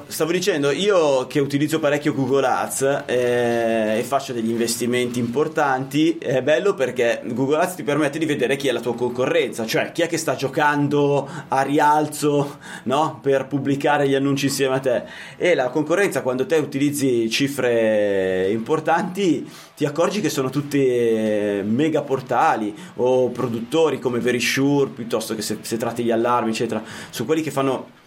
Stavo, 0.08 0.32
dicendo, 0.32 0.70
io 0.70 1.26
che 1.26 1.38
utilizzo 1.40 1.78
parecchio 1.78 2.14
Google 2.14 2.46
Ads 2.46 3.04
eh, 3.06 3.98
e 3.98 4.02
faccio 4.02 4.32
degli 4.32 4.50
investimenti 4.50 5.18
importanti, 5.18 6.18
è 6.18 6.42
bello 6.42 6.74
perché 6.74 7.20
Google 7.26 7.58
Ads 7.58 7.74
ti 7.76 7.82
permette 7.82 8.18
di 8.18 8.26
vedere 8.26 8.56
chi 8.56 8.68
è 8.68 8.72
la 8.72 8.80
tua 8.80 8.94
concorrenza, 8.94 9.66
cioè 9.66 9.92
chi 9.92 10.02
è 10.02 10.08
che 10.08 10.16
sta 10.16 10.34
giocando 10.34 11.28
a 11.48 11.62
rialzo 11.62 12.58
no? 12.84 13.18
per 13.22 13.46
pubblicare 13.46 14.08
gli 14.08 14.14
annunci 14.14 14.46
insieme 14.46 14.76
a 14.76 14.80
te. 14.80 15.02
E 15.36 15.54
la 15.54 15.68
concorrenza, 15.68 16.22
quando 16.22 16.46
te 16.46 16.56
utilizzi 16.56 17.28
cifre 17.28 18.50
importanti, 18.50 19.48
ti 19.76 19.84
accorgi 19.84 20.20
che 20.20 20.30
sono 20.30 20.50
tutti 20.50 20.78
mega 20.78 22.02
portali 22.02 22.74
o 22.96 23.28
produttori 23.28 23.98
come 23.98 24.18
Verisure, 24.20 24.90
piuttosto 24.90 25.34
che 25.34 25.42
se, 25.42 25.58
se 25.60 25.76
tratti 25.76 26.02
gli 26.02 26.10
allarmi, 26.10 26.50
eccetera, 26.50 26.82
su 27.10 27.24
quelli 27.24 27.42
che 27.42 27.50
fanno 27.50 27.98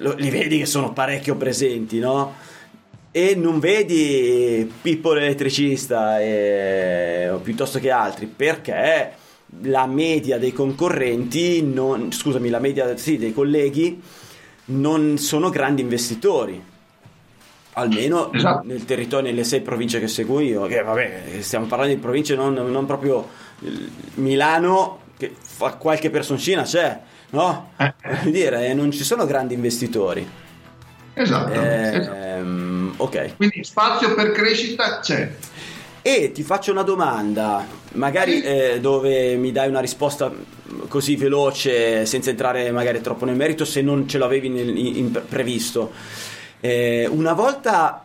li 0.00 0.30
vedi 0.30 0.58
che 0.58 0.66
sono 0.66 0.92
parecchio 0.92 1.36
presenti, 1.36 1.98
no? 1.98 2.34
E 3.10 3.34
non 3.36 3.60
vedi 3.60 4.70
Pippo 4.82 5.12
l'elettricista 5.12 6.20
e- 6.20 7.28
o 7.30 7.38
piuttosto 7.38 7.78
che 7.78 7.90
altri, 7.90 8.26
perché 8.26 9.12
la 9.62 9.86
media 9.86 10.38
dei 10.38 10.52
concorrenti, 10.52 11.62
non, 11.62 12.10
scusami, 12.10 12.48
la 12.48 12.58
media 12.58 12.96
sì, 12.96 13.16
dei 13.16 13.32
colleghi 13.32 14.02
non 14.66 15.16
sono 15.18 15.50
grandi 15.50 15.82
investitori. 15.82 16.62
Almeno 17.76 18.32
Esatto. 18.32 18.66
nel 18.66 18.84
territorio, 18.84 19.30
nelle 19.30 19.42
sei 19.42 19.60
province 19.60 19.98
che 19.98 20.06
seguo 20.06 20.38
io, 20.40 20.66
che 20.66 20.82
vabbè, 20.82 21.40
stiamo 21.40 21.66
parlando 21.66 21.92
di 21.94 22.00
province 22.00 22.36
non, 22.36 22.54
non 22.54 22.86
proprio 22.86 23.28
Milano, 24.14 25.00
che 25.16 25.32
fa 25.40 25.74
qualche 25.74 26.08
personcina 26.08 26.62
c'è, 26.62 27.00
no? 27.34 27.70
Eh. 27.76 27.92
Dire, 28.30 28.68
eh, 28.68 28.74
non 28.74 28.90
ci 28.90 29.04
sono 29.04 29.26
grandi 29.26 29.54
investitori. 29.54 30.26
Esatto. 31.12 31.52
esatto. 31.52 32.14
Ehm, 32.14 32.94
ok. 32.96 33.36
Quindi 33.36 33.62
spazio 33.64 34.14
per 34.14 34.32
crescita 34.32 35.00
c'è. 35.00 35.30
E 36.02 36.32
ti 36.32 36.42
faccio 36.42 36.70
una 36.70 36.82
domanda, 36.82 37.64
magari 37.92 38.42
eh, 38.42 38.78
dove 38.80 39.36
mi 39.36 39.52
dai 39.52 39.68
una 39.68 39.80
risposta 39.80 40.30
così 40.88 41.16
veloce, 41.16 42.04
senza 42.04 42.30
entrare 42.30 42.70
magari 42.72 43.00
troppo 43.00 43.24
nel 43.24 43.36
merito, 43.36 43.64
se 43.64 43.80
non 43.80 44.06
ce 44.08 44.18
l'avevi 44.18 44.48
nel- 44.50 44.76
in- 44.76 44.96
in- 44.96 45.22
previsto. 45.28 45.92
Eh, 46.60 47.06
una 47.10 47.32
volta 47.32 48.03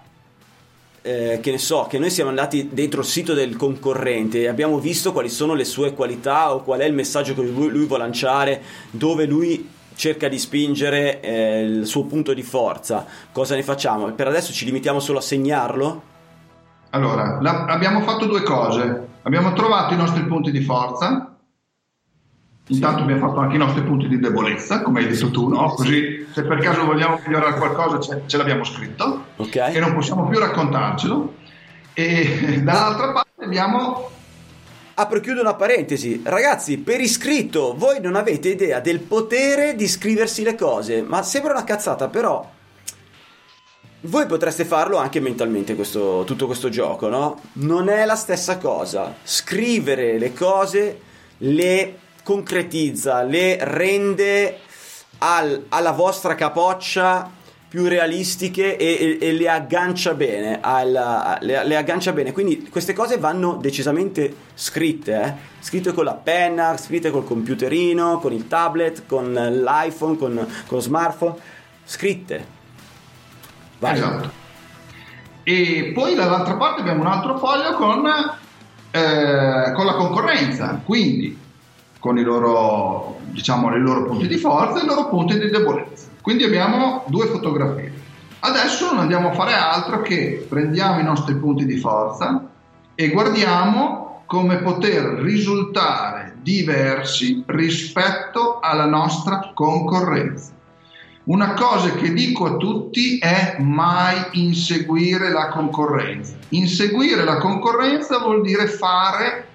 eh, 1.01 1.39
che 1.41 1.51
ne 1.51 1.57
so, 1.57 1.88
che 1.89 1.97
noi 1.97 2.09
siamo 2.09 2.29
andati 2.29 2.69
dentro 2.71 3.01
il 3.01 3.05
sito 3.05 3.33
del 3.33 3.55
concorrente 3.55 4.41
e 4.41 4.47
abbiamo 4.47 4.79
visto 4.79 5.12
quali 5.12 5.29
sono 5.29 5.53
le 5.53 5.65
sue 5.65 5.93
qualità 5.93 6.53
o 6.53 6.62
qual 6.62 6.79
è 6.79 6.85
il 6.85 6.93
messaggio 6.93 7.33
che 7.33 7.41
lui, 7.41 7.69
lui 7.69 7.85
vuole 7.85 8.03
lanciare, 8.03 8.62
dove 8.91 9.25
lui 9.25 9.69
cerca 9.95 10.29
di 10.29 10.39
spingere 10.39 11.19
eh, 11.19 11.62
il 11.62 11.85
suo 11.85 12.05
punto 12.05 12.33
di 12.33 12.43
forza, 12.43 13.05
cosa 13.31 13.55
ne 13.55 13.63
facciamo? 13.63 14.12
Per 14.13 14.27
adesso 14.27 14.53
ci 14.53 14.65
limitiamo 14.65 14.99
solo 14.99 15.17
a 15.17 15.21
segnarlo? 15.21 16.01
Allora, 16.91 17.39
la- 17.41 17.65
abbiamo 17.65 18.01
fatto 18.01 18.25
due 18.25 18.41
cose. 18.41 19.07
Abbiamo 19.23 19.53
trovato 19.53 19.93
i 19.93 19.97
nostri 19.97 20.23
punti 20.23 20.51
di 20.51 20.62
forza. 20.62 21.28
Intanto 22.71 23.01
abbiamo 23.01 23.27
fatto 23.27 23.39
anche 23.39 23.55
i 23.55 23.58
nostri 23.58 23.82
punti 23.82 24.08
di 24.08 24.19
debolezza, 24.19 24.82
come 24.82 24.99
hai 24.99 25.08
detto 25.08 25.32
tu, 25.32 25.47
no? 25.47 25.69
Così 25.69 26.27
se 26.32 26.43
per 26.43 26.60
caso 26.60 26.86
vogliamo 26.86 27.19
migliorare 27.25 27.58
qualcosa 27.58 27.99
ce, 27.99 28.21
ce 28.27 28.38
l'abbiamo 28.38 28.63
scritto 28.63 29.25
Ok? 29.38 29.55
e 29.55 29.79
non 29.79 29.93
possiamo 29.93 30.27
più 30.27 30.38
raccontarcelo. 30.38 31.34
E 31.93 32.62
dall'altra 32.63 33.12
parte 33.12 33.43
abbiamo 33.43 34.10
Apro 34.93 35.17
e 35.17 35.21
chiudo 35.21 35.39
una 35.39 35.53
parentesi. 35.53 36.21
Ragazzi, 36.25 36.77
per 36.77 36.99
iscritto, 36.99 37.73
voi 37.75 38.01
non 38.01 38.15
avete 38.15 38.49
idea 38.49 38.82
del 38.82 38.99
potere 38.99 39.73
di 39.75 39.88
scriversi 39.88 40.43
le 40.43 40.55
cose, 40.55 41.01
ma 41.01 41.23
sembra 41.23 41.53
una 41.53 41.63
cazzata, 41.63 42.10
però 42.10 42.45
voi 44.01 44.25
potreste 44.25 44.65
farlo 44.65 44.97
anche 44.97 45.21
mentalmente 45.21 45.75
questo, 45.75 46.23
tutto 46.25 46.47
questo 46.47 46.67
gioco, 46.67 47.08
no? 47.08 47.39
Non 47.53 47.88
è 47.88 48.03
la 48.03 48.15
stessa 48.15 48.58
cosa. 48.58 49.15
Scrivere 49.23 50.17
le 50.17 50.34
cose 50.34 50.99
le 51.38 51.97
concretizza, 52.29 53.23
le 53.23 53.57
rende 53.59 54.59
al- 55.19 55.65
alla 55.69 55.91
vostra 55.93 56.35
capoccia 56.35 57.27
più 57.67 57.87
realistiche 57.87 58.77
e, 58.77 59.17
e- 59.19 59.27
e 59.27 59.31
le 59.31 59.49
aggancia 59.49 60.13
bene 60.13 60.59
al- 60.61 61.37
le, 61.41 61.65
le 61.65 61.75
aggancia 61.75 62.11
bene 62.13 62.31
quindi 62.31 62.67
queste 62.69 62.93
cose 62.93 63.17
vanno 63.17 63.57
decisamente 63.61 64.33
scritte 64.55 65.21
eh? 65.21 65.33
scritte 65.59 65.91
con 65.93 66.03
la 66.05 66.13
penna 66.15 66.75
scritte 66.77 67.11
col 67.11 67.25
computerino 67.25 68.17
con 68.19 68.33
il 68.33 68.47
tablet 68.47 69.03
con 69.07 69.31
l'iPhone 69.33 70.17
con, 70.17 70.35
con 70.35 70.77
lo 70.77 70.79
smartphone 70.79 71.35
scritte 71.85 72.45
Vai. 73.79 73.93
Esatto. 73.93 74.31
E 75.43 75.91
poi 75.93 76.13
dall'altra 76.15 76.55
parte 76.55 76.81
abbiamo 76.81 77.01
un 77.01 77.07
altro 77.07 77.37
foglio 77.37 77.73
con, 77.75 78.05
eh, 78.91 79.71
con 79.73 79.85
la 79.85 79.93
concorrenza, 79.93 80.81
quindi 80.83 81.37
con 81.99 82.17
i 82.17 82.23
loro, 82.23 83.19
diciamo, 83.25 83.75
i 83.75 83.79
loro 83.79 84.05
punti 84.05 84.27
di 84.27 84.38
forza 84.38 84.79
e 84.79 84.83
i 84.83 84.88
loro 84.88 85.09
punti 85.09 85.38
di 85.38 85.49
debolezza. 85.49 86.07
Quindi 86.21 86.43
abbiamo 86.43 87.03
due 87.07 87.27
fotografie. 87.27 87.93
Adesso 88.39 88.91
non 88.91 88.99
andiamo 88.99 89.29
a 89.29 89.33
fare 89.33 89.53
altro 89.53 90.01
che 90.01 90.45
prendiamo 90.47 90.99
i 90.99 91.03
nostri 91.03 91.35
punti 91.35 91.65
di 91.65 91.77
forza 91.77 92.47
e 92.95 93.09
guardiamo 93.09 94.23
come 94.25 94.57
poter 94.57 95.03
risultare 95.19 96.38
diversi 96.41 97.43
rispetto 97.47 98.59
alla 98.59 98.85
nostra 98.85 99.51
concorrenza. 99.53 100.53
Una 101.25 101.53
cosa 101.53 101.91
che 101.91 102.13
dico 102.13 102.45
a 102.45 102.55
tutti 102.55 103.17
è 103.17 103.57
mai 103.59 104.15
inseguire 104.31 105.31
la 105.31 105.49
concorrenza. 105.49 106.35
Inseguire 106.49 107.23
la 107.23 107.38
concorrenza 107.38 108.19
vuol 108.19 108.41
dire 108.41 108.67
fare, 108.67 109.48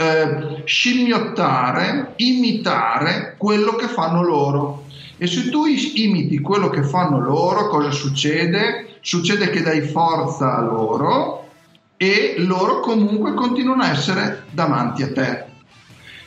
eh, 0.00 0.62
scimmiottare, 0.64 2.14
imitare 2.16 3.34
quello 3.36 3.72
che 3.72 3.86
fanno 3.86 4.22
loro. 4.22 4.84
E 5.18 5.26
se 5.26 5.50
tu 5.50 5.66
imiti 5.66 6.40
quello 6.40 6.70
che 6.70 6.82
fanno 6.82 7.20
loro, 7.20 7.68
cosa 7.68 7.90
succede? 7.90 8.96
Succede 9.02 9.50
che 9.50 9.60
dai 9.60 9.82
forza 9.82 10.56
a 10.56 10.62
loro 10.62 11.48
e 11.98 12.36
loro 12.38 12.80
comunque 12.80 13.34
continuano 13.34 13.82
a 13.82 13.90
essere 13.90 14.44
davanti 14.50 15.02
a 15.02 15.12
te. 15.12 15.44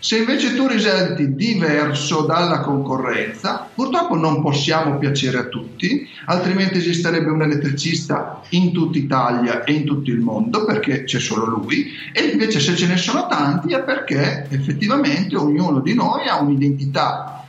Se 0.06 0.18
invece 0.18 0.54
tu 0.54 0.68
risulti 0.68 1.34
diverso 1.34 2.24
dalla 2.24 2.60
concorrenza, 2.60 3.70
purtroppo 3.74 4.18
non 4.18 4.42
possiamo 4.42 4.98
piacere 4.98 5.38
a 5.38 5.44
tutti, 5.46 6.06
altrimenti 6.26 6.80
esisterebbe 6.80 7.32
un 7.32 7.42
elettricista 7.42 8.42
in 8.50 8.74
tutta 8.74 8.98
Italia 8.98 9.64
e 9.64 9.72
in 9.72 9.86
tutto 9.86 10.10
il 10.10 10.20
mondo 10.20 10.66
perché 10.66 11.06
c'è 11.06 11.22
solo 11.22 11.46
lui, 11.46 11.90
e 12.12 12.24
invece 12.24 12.60
se 12.60 12.76
ce 12.76 12.88
ne 12.88 12.98
sono 12.98 13.28
tanti 13.28 13.74
è 13.74 13.82
perché 13.82 14.46
effettivamente 14.50 15.38
ognuno 15.38 15.80
di 15.80 15.94
noi 15.94 16.28
ha 16.28 16.42
un'identità 16.42 17.46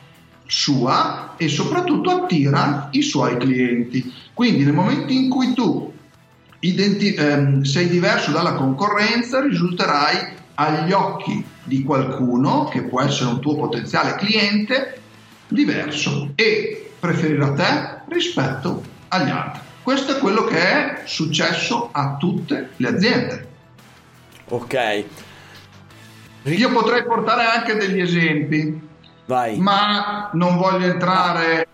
sua 0.46 1.34
e 1.36 1.48
soprattutto 1.48 2.10
attira 2.10 2.86
i 2.92 3.02
suoi 3.02 3.36
clienti. 3.36 4.12
Quindi 4.32 4.62
nel 4.62 4.74
momento 4.74 5.12
in 5.12 5.28
cui 5.28 5.54
tu 5.54 5.92
identi- 6.60 7.14
ehm, 7.14 7.62
sei 7.62 7.88
diverso 7.88 8.30
dalla 8.30 8.54
concorrenza, 8.54 9.40
risulterai 9.40 10.42
agli 10.54 10.92
occhi 10.92 11.52
di 11.64 11.82
qualcuno 11.82 12.64
che 12.64 12.82
può 12.82 13.00
essere 13.00 13.30
un 13.30 13.40
tuo 13.40 13.56
potenziale 13.56 14.14
cliente 14.16 15.00
diverso 15.48 16.30
e 16.34 16.92
preferirà 16.98 17.52
te 17.52 18.02
rispetto 18.08 18.82
agli 19.08 19.30
altri. 19.30 19.60
Questo 19.82 20.16
è 20.16 20.18
quello 20.18 20.44
che 20.44 20.58
è 20.58 21.02
successo 21.04 21.90
a 21.92 22.16
tutte 22.18 22.70
le 22.76 22.88
aziende. 22.88 23.48
Ok. 24.48 25.04
Io 26.44 26.70
potrei 26.72 27.04
portare 27.04 27.44
anche 27.44 27.74
degli 27.74 28.00
esempi, 28.00 28.80
Vai. 29.26 29.58
ma 29.58 30.30
non 30.34 30.56
voglio 30.56 30.86
entrare 30.86 31.68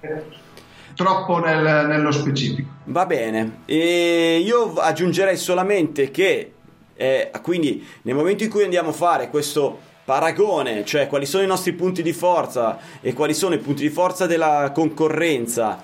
troppo 0.94 1.38
nel- 1.38 1.86
nello 1.88 2.12
specifico. 2.12 2.68
Va 2.84 3.06
bene. 3.06 3.60
E 3.66 4.42
io 4.44 4.74
aggiungerei 4.74 5.36
solamente 5.36 6.10
che 6.10 6.52
eh, 7.00 7.30
quindi 7.40 7.82
nel 8.02 8.14
momento 8.14 8.44
in 8.44 8.50
cui 8.50 8.62
andiamo 8.62 8.90
a 8.90 8.92
fare 8.92 9.30
questo 9.30 9.78
paragone, 10.04 10.84
cioè 10.84 11.06
quali 11.06 11.24
sono 11.24 11.42
i 11.42 11.46
nostri 11.46 11.72
punti 11.72 12.02
di 12.02 12.12
forza 12.12 12.78
e 13.00 13.14
quali 13.14 13.32
sono 13.32 13.54
i 13.54 13.58
punti 13.58 13.80
di 13.80 13.88
forza 13.88 14.26
della 14.26 14.70
concorrenza 14.74 15.82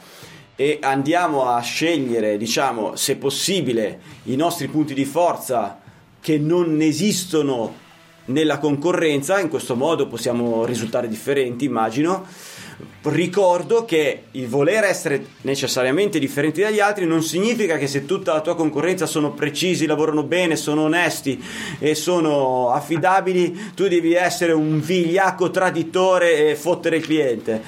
e 0.54 0.78
andiamo 0.82 1.48
a 1.48 1.58
scegliere, 1.60 2.36
diciamo, 2.36 2.96
se 2.96 3.16
possibile, 3.16 3.98
i 4.24 4.36
nostri 4.36 4.68
punti 4.68 4.92
di 4.92 5.06
forza 5.06 5.80
che 6.20 6.36
non 6.36 6.82
esistono 6.82 7.84
nella 8.26 8.58
concorrenza, 8.58 9.40
in 9.40 9.48
questo 9.48 9.74
modo 9.74 10.08
possiamo 10.08 10.66
risultare 10.66 11.08
differenti, 11.08 11.64
immagino. 11.64 12.26
Ricordo 13.02 13.84
che 13.84 14.24
il 14.32 14.48
voler 14.48 14.84
essere 14.84 15.24
necessariamente 15.42 16.18
differenti 16.18 16.60
dagli 16.60 16.80
altri 16.80 17.06
non 17.06 17.22
significa 17.22 17.78
che 17.78 17.86
se 17.86 18.04
tutta 18.04 18.32
la 18.32 18.40
tua 18.40 18.56
concorrenza 18.56 19.06
sono 19.06 19.32
precisi, 19.32 19.86
lavorano 19.86 20.24
bene, 20.24 20.56
sono 20.56 20.82
onesti 20.82 21.42
e 21.78 21.94
sono 21.94 22.72
affidabili, 22.72 23.72
tu 23.74 23.86
devi 23.86 24.14
essere 24.14 24.52
un 24.52 24.80
vigliacco 24.80 25.50
traditore 25.50 26.50
e 26.50 26.56
fottere 26.56 26.96
il 26.96 27.04
cliente. 27.04 27.62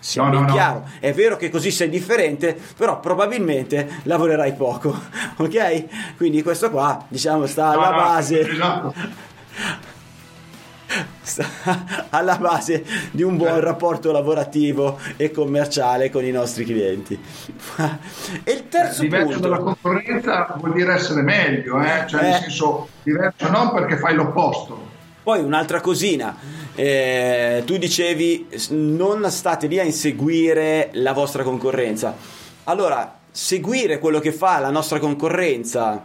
Sia 0.00 0.22
No, 0.24 0.32
no, 0.32 0.40
no. 0.40 0.52
chiaro, 0.52 0.88
è 0.98 1.12
vero 1.12 1.36
che 1.36 1.50
così 1.50 1.70
sei 1.70 1.88
differente, 1.88 2.58
però 2.76 3.00
probabilmente 3.00 4.00
lavorerai 4.04 4.54
poco, 4.54 4.98
ok? 5.36 6.16
Quindi 6.16 6.42
questo 6.42 6.70
qua, 6.70 7.04
diciamo, 7.06 7.46
sta 7.46 7.68
alla 7.68 7.92
base 7.92 8.40
esatto. 8.40 8.94
sta 11.22 11.46
alla 12.10 12.36
base 12.36 12.84
di 13.10 13.22
un 13.22 13.36
buon 13.36 13.60
rapporto 13.60 14.10
lavorativo 14.12 14.98
e 15.16 15.30
commerciale 15.30 16.10
con 16.10 16.24
i 16.24 16.30
nostri 16.30 16.64
clienti. 16.64 17.18
e 18.44 18.52
il 18.52 18.68
terzo 18.68 19.02
diverso 19.02 19.26
punto, 19.26 19.40
dalla 19.40 19.58
concorrenza 19.58 20.54
vuol 20.58 20.72
dire 20.72 20.94
essere 20.94 21.22
meglio, 21.22 21.80
eh? 21.80 22.04
cioè 22.06 22.20
Eh. 22.22 22.28
nel 22.28 22.40
senso 22.40 22.88
diverso 23.02 23.48
non 23.48 23.72
perché 23.72 23.96
fai 23.96 24.14
l'opposto. 24.14 24.88
poi 25.22 25.40
un'altra 25.42 25.80
cosina, 25.80 26.36
eh, 26.74 27.62
tu 27.64 27.76
dicevi 27.76 28.48
non 28.70 29.30
state 29.30 29.66
lì 29.66 29.78
a 29.78 29.84
inseguire 29.84 30.90
la 30.94 31.12
vostra 31.12 31.42
concorrenza. 31.42 32.14
Allora, 32.64 33.18
seguire 33.30 33.98
quello 33.98 34.18
che 34.18 34.32
fa 34.32 34.58
la 34.58 34.70
nostra 34.70 34.98
concorrenza 34.98 36.04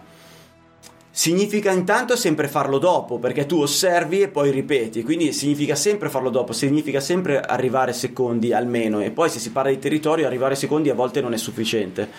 significa 1.16 1.72
intanto 1.72 2.18
sempre 2.18 2.50
farlo 2.50 2.78
dopo, 2.78 3.20
perché 3.20 3.46
tu 3.46 3.62
osservi 3.62 4.20
e 4.20 4.28
poi 4.28 4.52
ripeti, 4.52 5.02
quindi 5.02 5.32
significa 5.32 5.74
sempre 5.74 6.10
farlo 6.10 6.30
dopo, 6.30 6.52
significa 6.52 7.00
sempre 7.00 7.40
arrivare 7.40 7.94
secondi 7.94 8.52
almeno, 8.52 9.00
e 9.00 9.12
poi 9.12 9.30
se 9.30 9.40
si 9.40 9.52
parla 9.52 9.70
di 9.70 9.80
territorio 9.80 10.28
arrivare 10.28 10.56
secondi 10.56 10.90
a 10.90 10.94
volte 10.94 11.22
non 11.22 11.34
è 11.34 11.38
sufficiente. 11.38 12.12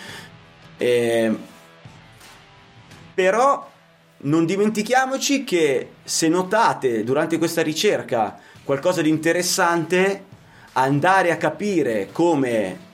Eh, 0.77 1.31
però 3.13 3.69
non 4.21 4.47
dimentichiamoci 4.47 5.43
che 5.43 5.89
se 6.03 6.27
notate 6.27 7.03
durante 7.03 7.37
questa 7.37 7.61
ricerca 7.61 8.39
qualcosa 8.63 9.03
di 9.03 9.09
interessante, 9.09 10.23
andare 10.73 11.29
a 11.29 11.37
capire 11.37 12.09
come 12.11 12.85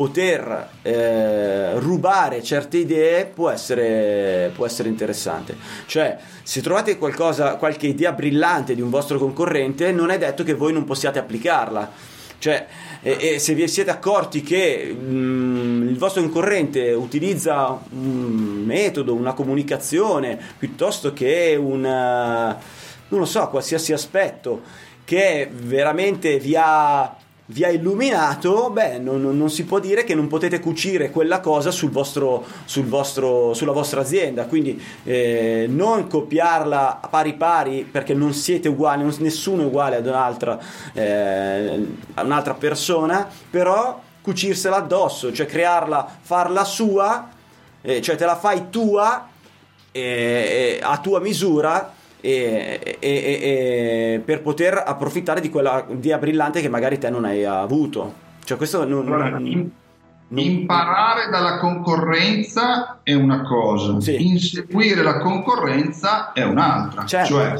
poter 0.00 0.70
eh, 0.80 1.78
rubare 1.78 2.42
certe 2.42 2.78
idee 2.78 3.26
può 3.26 3.50
essere, 3.50 4.50
può 4.54 4.64
essere 4.64 4.88
interessante. 4.88 5.54
Cioè, 5.84 6.16
se 6.42 6.62
trovate 6.62 6.96
qualcosa, 6.96 7.56
qualche 7.56 7.88
idea 7.88 8.12
brillante 8.12 8.74
di 8.74 8.80
un 8.80 8.88
vostro 8.88 9.18
concorrente, 9.18 9.92
non 9.92 10.08
è 10.08 10.16
detto 10.16 10.42
che 10.42 10.54
voi 10.54 10.72
non 10.72 10.84
possiate 10.84 11.18
applicarla. 11.18 11.92
Cioè, 12.38 12.66
e, 13.02 13.18
e 13.20 13.38
se 13.38 13.52
vi 13.52 13.68
siete 13.68 13.90
accorti 13.90 14.40
che 14.40 14.90
mm, 14.90 15.88
il 15.88 15.98
vostro 15.98 16.22
concorrente 16.22 16.92
utilizza 16.92 17.78
un 17.90 18.62
metodo, 18.64 19.12
una 19.12 19.34
comunicazione, 19.34 20.40
piuttosto 20.56 21.12
che 21.12 21.58
un, 21.60 21.82
non 21.82 23.20
lo 23.20 23.26
so, 23.26 23.48
qualsiasi 23.48 23.92
aspetto 23.92 24.62
che 25.04 25.46
veramente 25.52 26.38
vi 26.38 26.56
ha, 26.56 27.16
vi 27.52 27.64
ha 27.64 27.68
illuminato, 27.68 28.70
beh, 28.70 28.98
non, 28.98 29.20
non- 29.36 29.50
si 29.50 29.64
può 29.64 29.80
dire 29.80 30.04
che 30.04 30.14
non 30.14 30.28
potete 30.28 30.60
cucire 30.60 31.10
quella 31.10 31.40
cosa 31.40 31.72
sul 31.72 31.90
vostro, 31.90 32.44
sul 32.64 32.84
vostro, 32.84 33.54
sulla 33.54 33.72
vostra 33.72 34.00
azienda. 34.00 34.46
Quindi 34.46 34.80
eh, 35.04 35.66
non 35.68 36.06
copiarla 36.06 37.00
a 37.00 37.08
pari 37.08 37.34
pari 37.34 37.88
perché 37.90 38.14
non 38.14 38.32
siete 38.32 38.68
uguali, 38.68 39.02
non- 39.02 39.14
nessuno 39.18 39.62
è 39.62 39.64
uguale 39.64 39.96
ad 39.96 40.06
un'altra, 40.06 40.58
eh, 40.92 41.86
a 42.14 42.22
un'altra 42.22 42.54
persona, 42.54 43.28
però 43.50 44.00
cucirsela 44.22 44.76
addosso, 44.76 45.32
cioè 45.32 45.46
crearla, 45.46 46.18
farla 46.20 46.64
sua, 46.64 47.28
eh, 47.82 48.00
cioè 48.00 48.14
te 48.14 48.24
la 48.26 48.36
fai 48.36 48.70
tua 48.70 49.26
eh, 49.90 50.00
eh, 50.00 50.80
a 50.80 50.98
tua 50.98 51.18
misura 51.18 51.94
e, 52.20 52.96
e- 52.98 52.98
e- 53.00 54.22
per 54.24 54.42
poter 54.42 54.82
approfittare 54.86 55.40
di 55.40 55.50
quella 55.50 55.84
idea 55.90 56.18
brillante 56.18 56.60
che 56.60 56.68
magari 56.68 56.98
te 56.98 57.10
non 57.10 57.24
hai 57.24 57.44
avuto. 57.44 58.14
Cioè 58.44 58.56
questo 58.56 58.86
non... 58.86 59.06
Allora, 59.06 59.28
non- 59.30 59.42
non- 59.42 60.44
imparare 60.44 61.28
dalla 61.30 61.58
concorrenza 61.58 63.00
è 63.02 63.14
una 63.14 63.42
cosa, 63.42 64.00
Sì. 64.00 64.24
inseguire 64.28 65.02
la 65.02 65.18
concorrenza 65.18 66.32
è 66.32 66.42
un'altra. 66.44 67.04
Certo. 67.04 67.34
Cioè, 67.34 67.54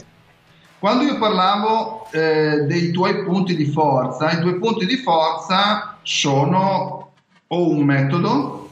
quando 0.78 1.02
io 1.04 1.18
parlavo 1.18 2.06
eh, 2.12 2.60
dei 2.68 2.90
tuoi 2.92 3.24
punti 3.24 3.56
di 3.56 3.66
forza, 3.66 4.30
i 4.30 4.40
tuoi 4.40 4.58
punti 4.58 4.86
di 4.86 4.96
forza 4.96 5.96
sono 6.02 7.10
o 7.48 7.68
un 7.70 7.82
metodo 7.84 8.70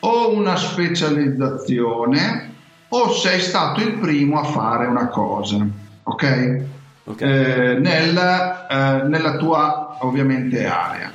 o 0.00 0.34
una 0.34 0.56
specializzazione 0.56 2.51
o 2.94 3.10
sei 3.12 3.40
stato 3.40 3.80
il 3.80 3.94
primo 3.94 4.38
a 4.38 4.44
fare 4.44 4.86
una 4.86 5.08
cosa, 5.08 5.66
ok? 6.02 6.64
Ok. 7.04 7.20
Eh, 7.20 7.78
nella, 7.80 8.66
eh, 8.66 9.08
nella 9.08 9.36
tua 9.36 9.96
ovviamente 10.00 10.66
area. 10.66 11.10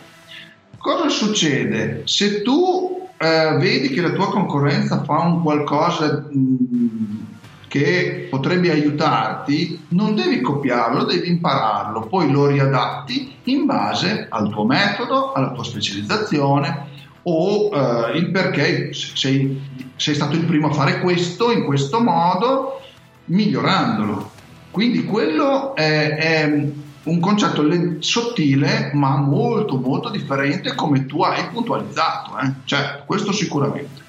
Cosa 0.78 1.08
succede? 1.08 2.02
Se 2.06 2.42
tu 2.42 3.08
eh, 3.18 3.58
vedi 3.60 3.90
che 3.90 4.02
la 4.02 4.12
tua 4.12 4.30
concorrenza 4.30 5.04
fa 5.04 5.20
un 5.20 5.42
qualcosa 5.44 6.28
mh, 6.30 7.26
che 7.68 8.28
potrebbe 8.30 8.72
aiutarti, 8.72 9.86
non 9.90 10.16
devi 10.16 10.42
copiarlo, 10.42 11.04
devi 11.04 11.30
impararlo, 11.30 12.08
poi 12.08 12.32
lo 12.32 12.48
riadatti 12.48 13.36
in 13.44 13.66
base 13.66 14.28
al 14.30 14.50
tuo 14.50 14.66
metodo, 14.66 15.34
alla 15.34 15.52
tua 15.52 15.64
specializzazione 15.64 16.96
o 17.30 17.70
eh, 17.74 18.18
il 18.18 18.32
perché 18.32 18.94
sei, 18.94 19.62
sei 19.98 20.16
stato 20.16 20.36
il 20.36 20.46
primo 20.46 20.70
a 20.70 20.74
fare 20.74 21.02
questo 21.02 21.52
in 21.52 21.66
questo 21.66 22.00
modo, 22.00 22.82
migliorandolo. 23.26 24.32
Quindi 24.72 25.04
quello 25.04 25.76
è, 25.76 26.16
è 26.16 26.66
un 27.04 27.20
concetto 27.20 27.62
le- 27.64 27.98
sottile 28.00 28.92
ma 28.94 29.18
molto 29.18 29.78
molto 29.78 30.10
differente 30.10 30.74
come 30.76 31.06
tu 31.06 31.22
hai 31.22 31.48
puntualizzato, 31.48 32.38
eh? 32.40 32.52
cioè 32.64 33.04
questo 33.06 33.32
sicuramente. 33.34 34.02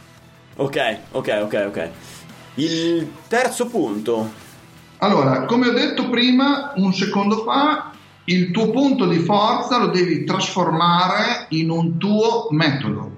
Ok, 0.57 0.99
ok, 1.13 1.39
ok, 1.43 1.65
ok. 1.69 1.89
Il 2.55 3.11
terzo 3.29 3.67
punto. 3.67 4.47
Allora, 4.99 5.45
come 5.45 5.69
ho 5.69 5.73
detto 5.73 6.09
prima, 6.09 6.73
un 6.77 6.93
secondo 6.93 7.45
fa, 7.45 7.93
il 8.29 8.51
tuo 8.51 8.71
punto 8.71 9.07
di 9.07 9.19
forza 9.19 9.79
lo 9.79 9.89
devi 9.89 10.25
trasformare 10.25 11.47
in 11.51 11.71
un 11.71 11.99
tuo 11.99 12.49
metodo, 12.51 13.11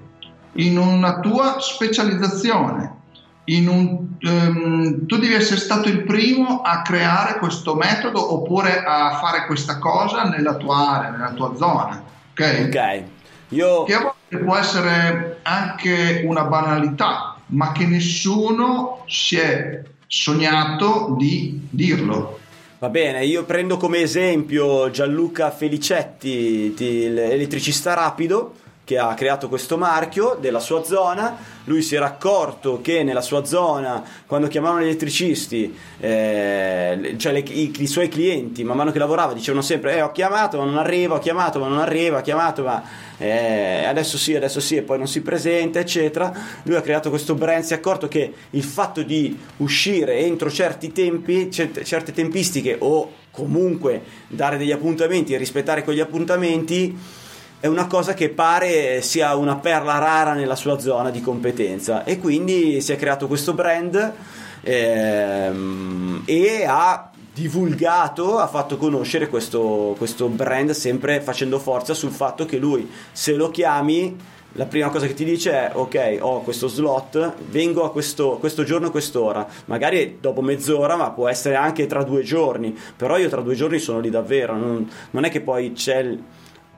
in 0.53 0.77
una 0.77 1.19
tua 1.19 1.57
specializzazione. 1.59 2.99
in 3.45 3.67
un, 3.67 4.07
ehm, 4.19 5.07
tu 5.07 5.17
devi 5.17 5.33
essere 5.33 5.59
stato 5.59 5.89
il 5.89 6.03
primo 6.03 6.61
a 6.61 6.83
creare 6.83 7.39
questo 7.39 7.73
metodo 7.73 8.33
oppure 8.33 8.83
a 8.83 9.17
fare 9.19 9.45
questa 9.47 9.79
cosa 9.79 10.23
nella 10.23 10.55
tua 10.55 10.99
area, 10.99 11.09
nella 11.09 11.31
tua 11.31 11.55
zona. 11.55 12.01
Ok? 12.31 12.65
Ok. 12.67 13.03
Io... 13.49 13.83
Che 13.83 13.93
a 13.93 14.01
volte 14.01 14.45
può 14.45 14.55
essere 14.55 15.39
anche 15.41 16.21
una 16.23 16.43
banalità, 16.43 17.35
ma 17.47 17.71
che 17.71 17.85
nessuno 17.87 19.03
si 19.07 19.37
è 19.37 19.81
sognato 20.05 21.15
di 21.17 21.67
dirlo. 21.69 22.40
Va 22.81 22.89
bene, 22.89 23.23
io 23.25 23.43
prendo 23.43 23.77
come 23.77 23.99
esempio 23.99 24.89
Gianluca 24.89 25.51
Felicetti, 25.51 26.73
l'elettricista 26.75 27.93
rapido, 27.93 28.55
che 28.91 28.97
ha 28.97 29.13
creato 29.13 29.47
questo 29.47 29.77
marchio 29.77 30.37
della 30.37 30.59
sua 30.59 30.83
zona. 30.83 31.37
Lui 31.65 31.81
si 31.81 31.95
era 31.95 32.07
accorto 32.07 32.81
che 32.81 33.03
nella 33.03 33.21
sua 33.21 33.45
zona, 33.45 34.03
quando 34.25 34.47
chiamavano 34.47 34.81
gli 34.81 34.87
elettricisti, 34.87 35.73
eh, 35.97 37.15
cioè 37.17 37.31
le, 37.31 37.39
i, 37.39 37.73
i, 37.77 37.87
suoi 37.87 38.09
clienti, 38.09 38.65
man 38.65 38.75
mano 38.75 38.91
che 38.91 38.99
lavorava, 38.99 39.31
dicevano 39.31 39.63
sempre: 39.63 39.95
eh, 39.95 40.01
Ho 40.01 40.11
chiamato, 40.11 40.57
ma 40.57 40.65
non 40.65 40.77
arriva, 40.77 41.15
ho 41.15 41.19
chiamato, 41.19 41.59
ma 41.59 41.67
non 41.69 41.79
arriva, 41.79 42.17
ho 42.17 42.21
chiamato, 42.21 42.63
ma 42.63 42.83
eh, 43.17 43.85
adesso 43.85 44.17
sì, 44.17 44.35
adesso 44.35 44.59
sì, 44.59 44.75
e 44.75 44.81
poi 44.81 44.97
non 44.97 45.07
si 45.07 45.21
presenta, 45.21 45.79
eccetera. 45.79 46.33
Lui 46.63 46.75
ha 46.75 46.81
creato 46.81 47.09
questo 47.09 47.33
brand, 47.33 47.63
si 47.63 47.71
è 47.71 47.77
accorto 47.77 48.09
che 48.09 48.33
il 48.49 48.63
fatto 48.63 49.03
di 49.03 49.39
uscire 49.57 50.17
entro 50.17 50.51
certi 50.51 50.91
tempi, 50.91 51.49
certe, 51.49 51.85
certe 51.85 52.11
tempistiche 52.11 52.75
o 52.77 53.13
comunque 53.31 54.01
dare 54.27 54.57
degli 54.57 54.73
appuntamenti 54.73 55.33
e 55.33 55.37
rispettare 55.37 55.85
quegli 55.85 56.01
appuntamenti 56.01 57.19
è 57.61 57.67
una 57.67 57.85
cosa 57.85 58.15
che 58.15 58.29
pare 58.29 59.03
sia 59.03 59.35
una 59.35 59.55
perla 59.55 59.99
rara 59.99 60.33
nella 60.33 60.55
sua 60.55 60.79
zona 60.79 61.11
di 61.11 61.21
competenza. 61.21 62.03
E 62.03 62.17
quindi 62.17 62.81
si 62.81 62.91
è 62.91 62.95
creato 62.95 63.27
questo 63.27 63.53
brand 63.53 64.13
ehm, 64.61 66.23
e 66.25 66.65
ha 66.67 67.11
divulgato, 67.31 68.39
ha 68.39 68.47
fatto 68.47 68.77
conoscere 68.77 69.27
questo, 69.27 69.93
questo 69.95 70.27
brand 70.27 70.71
sempre 70.71 71.21
facendo 71.21 71.59
forza 71.59 71.93
sul 71.93 72.09
fatto 72.09 72.45
che 72.45 72.57
lui 72.57 72.89
se 73.11 73.33
lo 73.35 73.51
chiami 73.51 74.17
la 74.55 74.65
prima 74.65 74.89
cosa 74.89 75.07
che 75.07 75.13
ti 75.13 75.23
dice 75.23 75.51
è 75.51 75.71
ok 75.73 76.17
ho 76.19 76.41
questo 76.41 76.67
slot 76.67 77.35
vengo 77.49 77.85
a 77.85 77.91
questo, 77.91 78.37
questo 78.39 78.63
giorno 78.63 78.89
quest'ora. 78.89 79.47
Magari 79.65 80.17
dopo 80.19 80.41
mezz'ora 80.41 80.95
ma 80.95 81.11
può 81.11 81.29
essere 81.29 81.55
anche 81.55 81.85
tra 81.85 82.03
due 82.03 82.23
giorni. 82.23 82.75
Però 82.97 83.19
io 83.19 83.29
tra 83.29 83.41
due 83.41 83.53
giorni 83.53 83.77
sono 83.77 83.99
lì 83.99 84.09
davvero 84.09 84.57
non, 84.57 84.89
non 85.11 85.25
è 85.25 85.29
che 85.29 85.41
poi 85.41 85.73
c'è 85.73 85.99
il, 85.99 86.21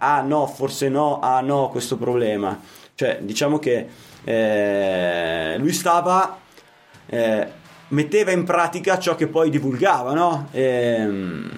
ah 0.03 0.21
no, 0.21 0.47
forse 0.47 0.89
no, 0.89 1.19
ah 1.19 1.41
no, 1.41 1.69
questo 1.69 1.97
problema. 1.97 2.59
Cioè, 2.95 3.19
diciamo 3.21 3.57
che 3.57 3.87
eh, 4.23 5.55
lui 5.57 5.71
stava, 5.71 6.37
eh, 7.05 7.47
metteva 7.89 8.31
in 8.31 8.43
pratica 8.43 8.99
ciò 8.99 9.15
che 9.15 9.27
poi 9.27 9.49
divulgava, 9.49 10.13
no? 10.13 10.49
Ehm, 10.51 11.49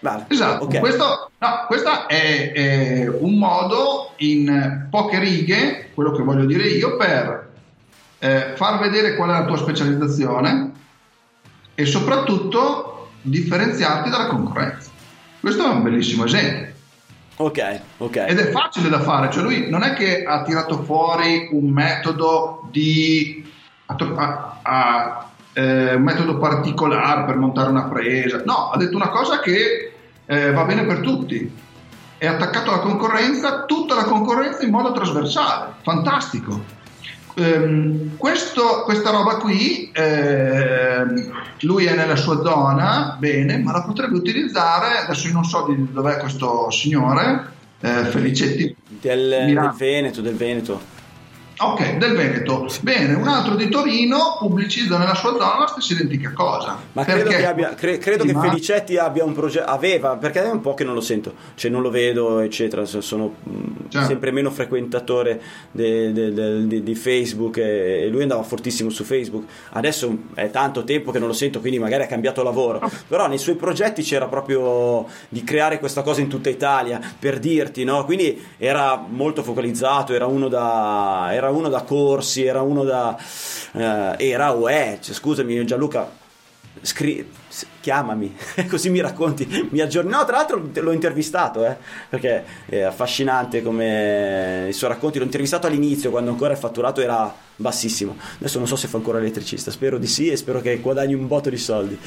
vale. 0.00 0.24
Esatto, 0.28 0.64
okay. 0.64 0.80
questo, 0.80 1.30
no, 1.38 1.64
questo 1.66 2.08
è, 2.08 2.52
è, 2.52 3.08
un 3.08 3.34
modo 3.34 4.12
in 4.16 4.86
poche 4.90 5.18
righe, 5.18 5.90
quello 5.94 6.12
che 6.12 6.22
voglio 6.22 6.46
dire 6.46 6.66
io, 6.66 6.96
per 6.96 7.48
eh, 8.18 8.52
far 8.54 8.78
vedere 8.78 9.16
qual 9.16 9.30
è 9.30 9.32
la 9.32 9.44
tua 9.44 9.58
specializzazione 9.58 10.72
e 11.74 11.84
soprattutto 11.84 13.10
differenziarti 13.22 14.08
dalla 14.08 14.26
concorrenza. 14.26 14.90
Questo 15.40 15.64
è 15.64 15.68
un 15.68 15.82
bellissimo 15.82 16.24
esempio. 16.24 16.69
Ok, 17.40 17.80
ok. 17.96 18.16
Ed 18.28 18.38
è 18.38 18.50
facile 18.50 18.90
da 18.90 19.00
fare, 19.00 19.30
cioè 19.30 19.42
lui 19.42 19.70
non 19.70 19.82
è 19.82 19.94
che 19.94 20.24
ha 20.24 20.42
tirato 20.42 20.82
fuori 20.82 21.48
un 21.52 21.70
metodo 21.70 22.68
di... 22.70 23.50
A, 23.86 24.58
a, 24.62 25.30
eh, 25.54 25.94
un 25.94 26.02
metodo 26.02 26.36
particolare 26.36 27.24
per 27.24 27.36
montare 27.36 27.70
una 27.70 27.84
presa, 27.84 28.42
no, 28.44 28.70
ha 28.70 28.76
detto 28.76 28.94
una 28.94 29.08
cosa 29.08 29.40
che 29.40 29.92
eh, 30.26 30.52
va 30.52 30.64
bene 30.64 30.84
per 30.84 31.00
tutti. 31.00 31.50
È 32.18 32.26
attaccato 32.26 32.70
alla 32.70 32.80
concorrenza, 32.80 33.64
tutta 33.64 33.94
la 33.94 34.04
concorrenza 34.04 34.62
in 34.62 34.70
modo 34.70 34.92
trasversale, 34.92 35.72
fantastico. 35.82 36.78
Um, 37.36 38.16
questo, 38.16 38.82
questa 38.84 39.10
roba 39.10 39.36
qui, 39.36 39.90
eh, 39.92 41.04
lui 41.60 41.84
è 41.86 41.94
nella 41.94 42.16
sua 42.16 42.42
zona, 42.42 43.16
bene, 43.18 43.58
ma 43.58 43.72
la 43.72 43.82
potrebbe 43.82 44.16
utilizzare, 44.16 44.98
adesso 45.04 45.28
io 45.28 45.32
non 45.34 45.44
so 45.44 45.66
di 45.68 45.92
dov'è 45.92 46.18
questo 46.18 46.70
signore, 46.70 47.52
eh, 47.80 48.04
Felicetti. 48.04 48.74
Del, 48.88 49.28
del 49.46 49.74
Veneto, 49.76 50.20
del 50.20 50.34
Veneto. 50.34 50.98
Ok, 51.62 51.98
del 51.98 52.16
Veneto. 52.16 52.66
Bene, 52.80 53.12
un 53.12 53.28
altro 53.28 53.54
di 53.54 53.68
Torino 53.68 54.36
pubblicizza 54.38 54.96
nella 54.96 55.14
sua 55.14 55.32
zona 55.32 55.58
la 55.58 55.66
stessa 55.66 55.92
identica 55.92 56.32
cosa. 56.32 56.78
Ma 56.92 57.04
credo 57.04 57.28
che, 57.28 57.44
abbia, 57.44 57.74
cre- 57.74 57.98
credo 57.98 58.24
che 58.24 58.32
Felicetti 58.32 58.96
abbia 58.96 59.24
un 59.24 59.34
progetto, 59.34 59.66
aveva, 59.66 60.16
perché 60.16 60.42
è 60.42 60.50
un 60.50 60.62
po' 60.62 60.72
che 60.72 60.84
non 60.84 60.94
lo 60.94 61.02
sento, 61.02 61.34
cioè 61.56 61.70
non 61.70 61.82
lo 61.82 61.90
vedo, 61.90 62.40
eccetera. 62.40 62.86
Sono 62.86 63.34
certo. 63.90 64.06
sempre 64.06 64.30
meno 64.30 64.50
frequentatore 64.50 65.42
de, 65.70 66.12
de, 66.14 66.32
de, 66.32 66.82
di 66.82 66.94
Facebook 66.94 67.58
e, 67.58 68.08
lui 68.10 68.22
andava 68.22 68.42
fortissimo 68.42 68.88
su 68.88 69.04
Facebook. 69.04 69.44
Adesso 69.72 70.16
è 70.32 70.50
tanto 70.50 70.82
tempo 70.84 71.10
che 71.10 71.18
non 71.18 71.28
lo 71.28 71.34
sento, 71.34 71.60
quindi 71.60 71.78
magari 71.78 72.04
ha 72.04 72.06
cambiato 72.06 72.42
lavoro. 72.42 72.90
Però 73.06 73.28
nei 73.28 73.38
suoi 73.38 73.56
progetti 73.56 74.00
c'era 74.00 74.28
proprio 74.28 75.04
di 75.28 75.44
creare 75.44 75.78
questa 75.78 76.00
cosa 76.00 76.22
in 76.22 76.28
tutta 76.28 76.48
Italia, 76.48 76.98
per 77.18 77.38
dirti, 77.38 77.84
no? 77.84 78.06
Quindi 78.06 78.42
era 78.56 79.04
molto 79.06 79.42
focalizzato, 79.42 80.14
era 80.14 80.24
uno 80.24 80.48
da. 80.48 81.28
Era 81.32 81.48
uno 81.50 81.68
da 81.68 81.82
corsi, 81.82 82.44
era 82.44 82.62
uno 82.62 82.84
da... 82.84 83.16
Eh, 83.72 84.14
era 84.18 84.54
o 84.54 84.68
è, 84.68 84.98
cioè, 85.00 85.14
scusami 85.14 85.64
Gianluca, 85.64 86.10
scri- 86.80 87.28
chiamami, 87.80 88.36
così 88.68 88.90
mi 88.90 89.00
racconti, 89.00 89.68
mi 89.70 89.80
aggiorni. 89.80 90.10
No, 90.10 90.24
tra 90.24 90.36
l'altro 90.36 90.70
l'ho 90.72 90.92
intervistato, 90.92 91.64
eh, 91.64 91.76
perché 92.08 92.44
è 92.66 92.80
affascinante 92.80 93.62
come 93.62 94.66
i 94.68 94.72
suoi 94.72 94.90
racconti. 94.90 95.18
L'ho 95.18 95.24
intervistato 95.24 95.66
all'inizio, 95.66 96.10
quando 96.10 96.30
ancora 96.30 96.52
il 96.52 96.58
fatturato 96.58 97.00
era 97.00 97.48
bassissimo. 97.60 98.16
Adesso 98.38 98.58
non 98.58 98.66
so 98.66 98.76
se 98.76 98.88
fa 98.88 98.96
ancora 98.96 99.18
elettricista, 99.18 99.70
spero 99.70 99.98
di 99.98 100.06
sì 100.06 100.28
e 100.28 100.36
spero 100.36 100.60
che 100.60 100.78
guadagni 100.78 101.14
un 101.14 101.26
botto 101.26 101.50
di 101.50 101.58
soldi. 101.58 101.98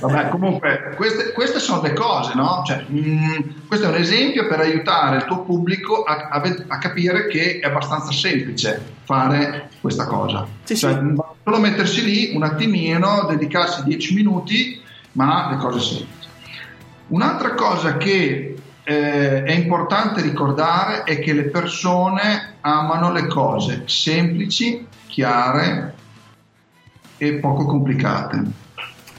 Vabbè, 0.00 0.28
comunque, 0.28 0.94
queste, 0.96 1.32
queste 1.32 1.58
sono 1.58 1.82
le 1.82 1.92
cose, 1.92 2.32
no? 2.34 2.62
Cioè, 2.64 2.84
mh, 2.86 2.98
mm, 2.98 3.40
questo 3.66 3.86
è 3.86 3.88
un 3.88 3.96
esempio 3.96 4.46
per 4.46 4.60
aiutare 4.60 5.16
il 5.16 5.24
tuo 5.24 5.42
pubblico 5.42 6.04
a, 6.04 6.28
a, 6.30 6.42
a, 6.68 6.78
capire 6.78 7.26
che 7.26 7.58
è 7.60 7.66
abbastanza 7.66 8.12
semplice 8.12 8.80
fare 9.04 9.68
questa 9.80 10.06
cosa. 10.06 10.46
Sì, 10.62 10.76
cioè, 10.76 10.92
sì. 10.92 11.22
Solo 11.42 11.58
mettersi 11.58 12.04
lì 12.04 12.34
un 12.34 12.42
attimino, 12.44 13.26
dedicarsi 13.28 13.82
10 13.82 14.14
minuti 14.14 14.82
ma 15.12 15.50
le 15.50 15.56
cose 15.56 15.80
semplici. 15.80 16.28
Un'altra 17.08 17.54
cosa 17.54 17.96
che 17.96 18.53
eh, 18.84 19.42
è 19.42 19.52
importante 19.52 20.20
ricordare 20.20 21.04
è 21.04 21.18
che 21.18 21.32
le 21.32 21.44
persone 21.44 22.56
amano 22.60 23.12
le 23.12 23.26
cose 23.26 23.84
semplici, 23.86 24.86
chiare 25.06 25.94
e 27.16 27.34
poco 27.34 27.64
complicate. 27.64 28.42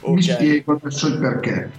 Okay. 0.00 0.14
Mi 0.14 0.22
spiego 0.22 0.78
adesso 0.80 1.08
il 1.08 1.18
perché. 1.18 1.70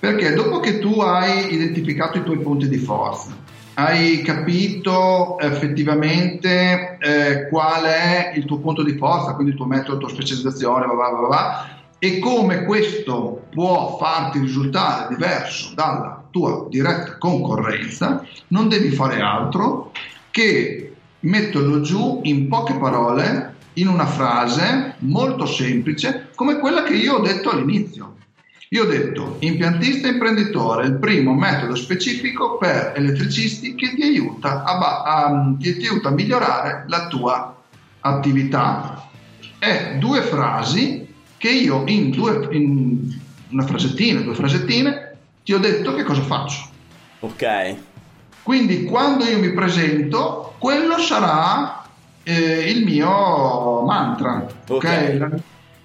Perché 0.00 0.34
dopo 0.34 0.60
che 0.60 0.78
tu 0.78 1.00
hai 1.00 1.52
identificato 1.52 2.18
i 2.18 2.24
tuoi 2.24 2.38
punti 2.38 2.68
di 2.68 2.78
forza, 2.78 3.36
hai 3.74 4.22
capito 4.22 5.38
effettivamente 5.38 6.96
eh, 6.98 7.48
qual 7.48 7.84
è 7.84 8.32
il 8.34 8.46
tuo 8.46 8.58
punto 8.58 8.82
di 8.82 8.96
forza, 8.96 9.34
quindi 9.34 9.52
il 9.52 9.58
tuo 9.58 9.66
metodo, 9.66 9.92
la 9.92 9.98
tua 9.98 10.08
specializzazione, 10.08 10.86
va, 10.86 10.94
va, 10.94 11.08
va, 11.10 11.26
va, 11.28 11.79
e 12.02 12.18
come 12.18 12.64
questo 12.64 13.46
può 13.50 13.98
farti 13.98 14.38
risultare 14.38 15.14
diverso 15.14 15.74
dalla 15.74 16.24
tua 16.30 16.66
diretta 16.70 17.18
concorrenza, 17.18 18.26
non 18.48 18.68
devi 18.68 18.90
fare 18.90 19.20
altro 19.20 19.92
che 20.30 20.94
metterlo 21.20 21.82
giù 21.82 22.20
in 22.24 22.48
poche 22.48 22.72
parole, 22.74 23.54
in 23.74 23.88
una 23.88 24.06
frase 24.06 24.94
molto 25.00 25.44
semplice, 25.44 26.30
come 26.34 26.58
quella 26.58 26.84
che 26.84 26.94
io 26.94 27.16
ho 27.16 27.20
detto 27.20 27.50
all'inizio. 27.50 28.16
Io 28.70 28.84
ho 28.84 28.86
detto 28.86 29.36
impiantista 29.40 30.08
imprenditore, 30.08 30.86
il 30.86 30.94
primo 30.94 31.34
metodo 31.34 31.74
specifico 31.74 32.56
per 32.56 32.94
elettricisti 32.96 33.74
che 33.74 33.94
ti 33.94 34.02
aiuta 34.02 34.62
a, 34.64 35.02
a, 35.02 35.56
che 35.60 35.76
ti 35.76 35.86
aiuta 35.86 36.08
a 36.08 36.12
migliorare 36.12 36.84
la 36.86 37.08
tua 37.08 37.62
attività. 38.00 39.08
È 39.58 39.96
due 39.98 40.22
frasi 40.22 41.08
che 41.40 41.48
io 41.48 41.84
in, 41.86 42.10
due, 42.10 42.46
in 42.50 43.18
una 43.48 43.64
frasettina, 43.64 44.20
due 44.20 44.34
frasettine, 44.34 45.16
ti 45.42 45.54
ho 45.54 45.58
detto 45.58 45.94
che 45.94 46.02
cosa 46.02 46.20
faccio. 46.20 46.68
Ok. 47.20 47.76
Quindi 48.42 48.84
quando 48.84 49.24
io 49.24 49.38
mi 49.38 49.50
presento, 49.54 50.56
quello 50.58 50.98
sarà 50.98 51.82
eh, 52.24 52.70
il 52.70 52.84
mio 52.84 53.80
mantra. 53.86 54.46
Ok. 54.68 54.74
okay? 54.74 55.18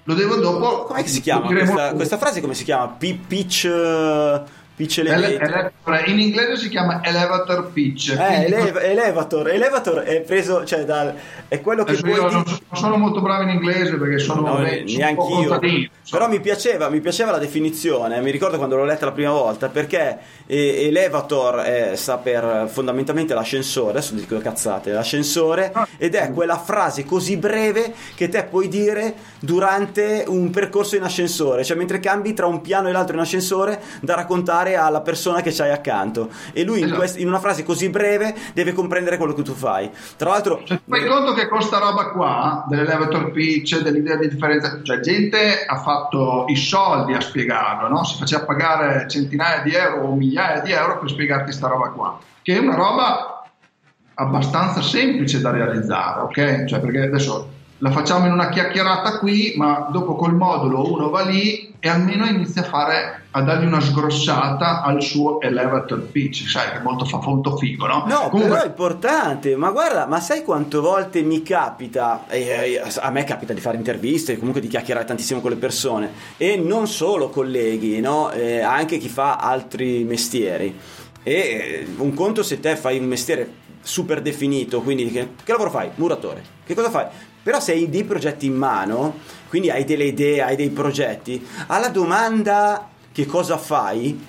Lo 0.04 0.14
devo 0.14 0.36
dopo. 0.36 0.84
Come 0.84 1.08
si 1.08 1.22
chiama 1.22 1.48
questa, 1.48 1.94
questa, 1.94 2.18
frase? 2.18 2.42
Come 2.42 2.54
si 2.54 2.66
chiama? 2.66 2.90
P- 2.90 3.18
pitch. 3.26 3.64
Uh, 3.64 4.44
pitch 4.76 5.00
Ele- 5.00 5.14
elevator. 5.14 5.74
ele- 5.86 6.04
in 6.12 6.20
inglese 6.20 6.58
si 6.58 6.70
chiama 6.70 7.00
elevator 7.04 7.72
pitch. 7.72 8.10
Eh, 8.18 8.46
eleva- 8.46 8.82
elevator, 8.82 9.50
elevator 9.50 10.00
è 10.02 10.22
preso, 10.22 10.66
cioè, 10.66 10.84
dal, 10.86 11.14
è 11.48 11.62
quello 11.62 11.84
che 11.84 11.92
Adesso 11.98 12.08
io 12.08 12.30
non, 12.30 12.44
sono 12.74 12.98
molto 12.98 13.22
bravo 13.22 13.44
in 13.44 13.50
inglese 13.50 13.96
perché 13.96 14.20
sono, 14.20 14.42
No, 14.42 14.56
un 14.56 14.64
po' 14.66 14.92
neanche 14.98 15.66
io. 15.68 15.90
Però 16.10 16.28
mi 16.28 16.40
piaceva, 16.40 16.90
mi 16.90 17.00
piaceva 17.00 17.32
la 17.32 17.38
definizione. 17.40 18.22
Mi 18.22 18.32
ricordo 18.32 18.58
quando 18.58 18.76
l'ho 18.76 18.84
letta 18.86 19.06
la 19.06 19.12
prima 19.12 19.32
volta 19.32 19.70
perché 19.70 20.18
eh, 20.46 20.86
elevator 20.88 21.60
eh, 21.66 21.92
sta 21.96 22.18
per 22.18 22.68
fondamentalmente 22.72 23.34
l'ascensore. 23.34 23.92
Adesso 23.92 24.14
dico 24.14 24.38
cazzate, 24.38 24.92
l'ascensore 24.92 25.72
Ah. 25.74 25.88
ed 25.98 26.14
è 26.16 26.32
quella 26.32 26.58
frase 26.60 27.06
così 27.06 27.38
breve 27.38 27.94
che 28.16 28.30
te 28.30 28.44
puoi 28.44 28.68
dire 28.68 29.14
durante 29.40 30.26
un 30.28 30.50
percorso 30.52 30.96
in 30.96 31.04
ascensore, 31.04 31.64
cioè 31.64 31.78
mentre 31.78 32.00
cambi 32.00 32.34
tra 32.34 32.46
un 32.46 32.62
piano 32.62 32.88
e 32.88 32.92
l'altro 32.92 33.16
in 33.16 33.22
ascensore 33.22 33.80
da 34.02 34.16
raccontare 34.16 34.65
alla 34.74 35.02
persona 35.02 35.42
che 35.42 35.52
c'hai 35.54 35.70
accanto. 35.70 36.30
E 36.54 36.64
lui 36.64 36.80
in, 36.80 36.86
Esatto. 36.86 37.00
quest- 37.00 37.20
in 37.20 37.28
una 37.28 37.40
frase 37.40 37.62
così 37.64 37.90
breve 37.90 38.34
deve 38.54 38.74
comprendere 38.74 39.18
quello 39.18 39.34
che 39.34 39.44
tu 39.44 39.54
fai. 39.54 39.92
Tra 40.18 40.30
l'altro, 40.32 40.62
Cioè, 40.64 40.80
fai 40.88 41.06
conto 41.06 41.34
che 41.34 41.48
con 41.48 41.62
sta 41.62 41.78
roba 41.78 42.10
qua, 42.10 42.66
dell'elevator 42.68 43.30
pitch, 43.32 43.82
dell'idea 43.82 44.16
di 44.16 44.28
differenza, 44.30 44.80
cioè 44.82 45.00
gente 45.02 45.66
ha 45.68 45.78
fatto 45.78 46.46
i 46.48 46.56
soldi 46.56 47.14
a 47.14 47.22
spiegarlo, 47.22 47.88
no? 47.90 48.04
si 48.04 48.18
faceva 48.18 48.46
pagare 48.46 49.08
centinaia 49.08 49.62
di 49.62 49.74
euro 49.76 50.08
o 50.08 50.16
migliaia 50.16 50.62
di 50.62 50.72
euro 50.72 50.98
per 50.98 51.10
spiegarti 51.10 51.52
sta 51.52 51.68
roba 51.68 51.90
qua, 51.90 52.18
che 52.42 52.56
è 52.56 52.58
una 52.58 52.76
roba 52.76 53.44
abbastanza 54.16 54.82
semplice 54.82 55.42
da 55.42 55.52
realizzare, 55.52 56.22
ok? 56.22 56.66
Cioè, 56.66 56.80
perché 56.80 57.02
adesso 57.02 57.50
la 57.80 57.92
facciamo 57.92 58.26
in 58.26 58.32
una 58.32 58.50
chiacchierata 58.50 59.18
qui, 59.20 59.54
ma 59.58 59.88
dopo 59.92 60.16
col 60.16 60.34
modulo 60.34 60.90
uno 60.92 61.10
va 61.10 61.24
lì 61.24 61.74
e 61.80 61.90
almeno 61.90 62.26
inizia 62.26 62.62
a 62.62 62.66
fare 62.66 63.24
a 63.32 63.42
dargli 63.42 63.66
una 63.66 63.82
sgrossata 63.82 64.82
al 64.82 65.02
suo 65.04 65.42
elevator 65.42 66.00
pitch, 66.00 66.48
sai 66.48 66.72
che 66.72 66.80
molto, 66.80 67.04
fa 67.04 67.20
molto 67.22 67.58
figo, 67.58 67.86
no? 67.86 68.06
No, 68.08 68.30
Comunque- 68.30 68.48
però 68.48 68.64
è 68.64 68.68
importante. 68.68 69.56
Ma 69.58 69.72
guarda, 69.72 70.06
ma 70.08 70.20
sai 70.22 70.42
quante 70.44 70.78
volte 70.78 71.22
mi 71.22 71.44
capita? 71.44 72.26
eh, 72.30 72.80
eh, 72.82 72.82
a 73.00 73.10
me 73.12 73.24
capita 73.26 73.54
di 73.54 73.60
fare 73.60 73.76
interviste, 73.76 74.38
comunque 74.38 74.62
di 74.62 74.68
chiacchierare 74.68 75.06
tantissimo 75.06 75.42
con 75.42 75.52
le 75.52 75.58
persone. 75.58 76.12
E 76.38 76.56
non 76.56 76.88
solo 76.88 77.30
colleghi, 77.30 78.00
no? 78.00 78.32
Eh, 78.32 78.62
anche 78.62 78.98
chi 78.98 79.10
fa 79.10 79.36
altri 79.36 80.06
mestieri. 80.06 80.76
E 81.22 81.34
eh, 81.34 81.88
un 81.98 82.14
conto 82.14 82.42
se 82.42 82.60
te 82.60 82.78
fai 82.78 82.98
un 83.00 83.06
mestiere 83.06 83.64
super 83.82 84.22
definito, 84.22 84.82
quindi 84.82 85.12
che, 85.12 85.34
che 85.44 85.52
lavoro 85.52 85.70
fai? 85.70 85.90
Muratore. 85.96 86.42
Che 86.66 86.74
cosa 86.74 86.90
fai? 86.90 87.06
Però 87.46 87.60
se 87.60 87.74
hai 87.74 87.88
dei 87.90 88.04
progetti 88.04 88.48
in 88.48 88.56
mano, 88.56 89.20
quindi 89.50 89.70
hai 89.70 89.84
delle 89.86 90.06
idee, 90.06 90.42
hai 90.42 90.56
dei 90.56 90.72
progetti, 90.72 91.46
alla 91.68 91.90
domanda 91.90 92.90
che 93.12 93.28
cosa 93.28 93.60
fai 93.60 94.20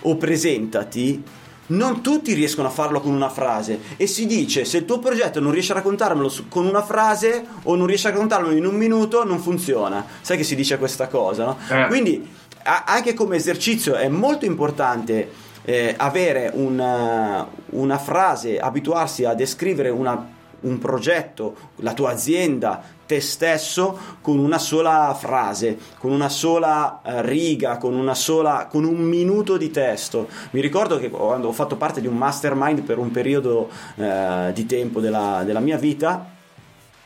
o 0.00 0.16
presentati, 0.16 1.22
non 1.66 2.02
tutti 2.02 2.32
riescono 2.34 2.66
a 2.66 2.72
farlo 2.72 3.00
con 3.00 3.12
una 3.14 3.28
frase 3.28 3.78
e 3.96 4.08
si 4.08 4.26
dice 4.26 4.64
se 4.64 4.78
il 4.78 4.84
tuo 4.86 4.98
progetto 4.98 5.38
non 5.38 5.52
riesce 5.52 5.70
a 5.70 5.76
raccontarmelo 5.76 6.28
su- 6.28 6.48
con 6.48 6.66
una 6.66 6.82
frase 6.82 7.44
o 7.62 7.76
non 7.76 7.86
riesce 7.86 8.08
a 8.08 8.10
raccontarmelo 8.10 8.54
in 8.56 8.66
un 8.66 8.74
minuto 8.74 9.24
non 9.24 9.38
funziona 9.38 10.04
sai 10.20 10.36
che 10.36 10.42
si 10.42 10.56
dice 10.56 10.76
questa 10.76 11.06
cosa 11.06 11.44
no? 11.44 11.56
Eh. 11.70 11.86
quindi 11.86 12.28
a- 12.64 12.84
anche 12.86 13.14
come 13.14 13.36
esercizio 13.36 13.94
è 13.94 14.08
molto 14.08 14.44
importante 14.44 15.30
eh, 15.64 15.94
avere 15.96 16.50
una, 16.52 17.48
una 17.70 17.98
frase 17.98 18.58
abituarsi 18.58 19.24
a 19.24 19.32
descrivere 19.32 19.88
una- 19.88 20.32
un 20.64 20.78
progetto 20.78 21.56
la 21.76 21.94
tua 21.94 22.10
azienda 22.10 22.82
te 23.06 23.20
stesso 23.20 23.98
con 24.20 24.38
una 24.38 24.58
sola 24.58 25.14
frase, 25.18 25.78
con 25.98 26.10
una 26.10 26.28
sola 26.28 27.02
eh, 27.02 27.22
riga, 27.22 27.76
con 27.76 27.94
una 27.94 28.14
sola 28.14 28.66
con 28.70 28.84
un 28.84 29.00
minuto 29.00 29.56
di 29.56 29.70
testo. 29.70 30.28
Mi 30.50 30.60
ricordo 30.60 30.98
che 30.98 31.10
quando 31.10 31.48
ho 31.48 31.52
fatto 31.52 31.76
parte 31.76 32.00
di 32.00 32.06
un 32.06 32.16
mastermind 32.16 32.82
per 32.82 32.98
un 32.98 33.10
periodo 33.10 33.68
eh, 33.96 34.50
di 34.54 34.66
tempo 34.66 35.00
della, 35.00 35.42
della 35.44 35.60
mia 35.60 35.76
vita, 35.76 36.32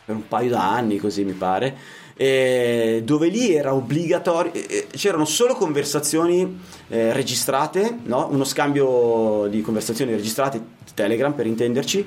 per 0.05 0.15
un 0.15 0.29
paio 0.29 0.51
d'anni 0.51 0.99
così 0.99 1.25
mi 1.25 1.33
pare, 1.33 1.77
eh, 2.21 3.03
dove 3.05 3.29
lì 3.29 3.55
era 3.55 3.73
obbligatorio, 3.75 4.53
eh, 4.53 4.89
c'erano 4.91 5.25
solo 5.25 5.55
conversazioni 5.55 6.61
eh, 6.89 7.13
registrate, 7.13 7.99
no? 8.05 8.29
uno 8.31 8.45
scambio 8.45 9.47
di 9.49 9.61
conversazioni 9.63 10.13
registrate, 10.13 10.61
Telegram 10.95 11.33
per 11.33 11.47
intenderci, 11.47 12.07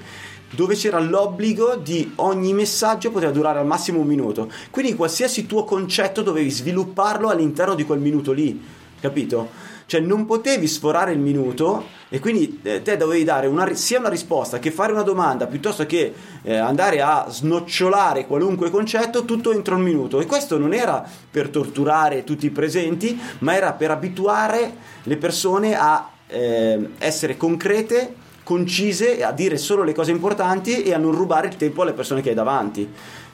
dove 0.51 0.75
c'era 0.75 0.99
l'obbligo 0.99 1.75
di 1.75 2.13
ogni 2.15 2.53
messaggio 2.53 3.11
poteva 3.11 3.31
durare 3.31 3.59
al 3.59 3.65
massimo 3.65 3.99
un 3.99 4.07
minuto. 4.07 4.49
Quindi 4.69 4.95
qualsiasi 4.95 5.45
tuo 5.45 5.63
concetto 5.63 6.21
dovevi 6.21 6.49
svilupparlo 6.49 7.29
all'interno 7.29 7.75
di 7.75 7.83
quel 7.85 7.99
minuto 7.99 8.31
lì, 8.31 8.61
capito? 8.99 9.69
Cioè 9.91 9.99
non 9.99 10.25
potevi 10.25 10.67
sforare 10.67 11.11
il 11.11 11.19
minuto 11.19 11.83
e 12.07 12.19
quindi 12.19 12.61
eh, 12.63 12.81
te 12.81 12.95
dovevi 12.95 13.25
dare 13.25 13.47
una, 13.47 13.73
sia 13.73 13.99
una 13.99 14.07
risposta 14.07 14.57
che 14.57 14.71
fare 14.71 14.93
una 14.93 15.01
domanda 15.01 15.47
piuttosto 15.47 15.85
che 15.85 16.13
eh, 16.43 16.55
andare 16.55 17.01
a 17.01 17.25
snocciolare 17.29 18.25
qualunque 18.25 18.69
concetto 18.69 19.25
tutto 19.25 19.51
entro 19.51 19.75
un 19.75 19.81
minuto. 19.81 20.21
E 20.21 20.25
questo 20.25 20.57
non 20.57 20.73
era 20.73 21.05
per 21.29 21.49
torturare 21.49 22.23
tutti 22.23 22.45
i 22.45 22.51
presenti, 22.51 23.19
ma 23.39 23.53
era 23.53 23.73
per 23.73 23.91
abituare 23.91 24.73
le 25.03 25.17
persone 25.17 25.75
a 25.75 26.09
eh, 26.27 26.91
essere 26.97 27.35
concrete 27.35 28.15
concise 28.43 29.23
a 29.23 29.31
dire 29.31 29.57
solo 29.57 29.83
le 29.83 29.93
cose 29.93 30.11
importanti 30.11 30.83
e 30.83 30.93
a 30.93 30.97
non 30.97 31.11
rubare 31.11 31.47
il 31.47 31.55
tempo 31.57 31.81
alle 31.83 31.93
persone 31.93 32.21
che 32.21 32.29
hai 32.29 32.35
davanti. 32.35 32.91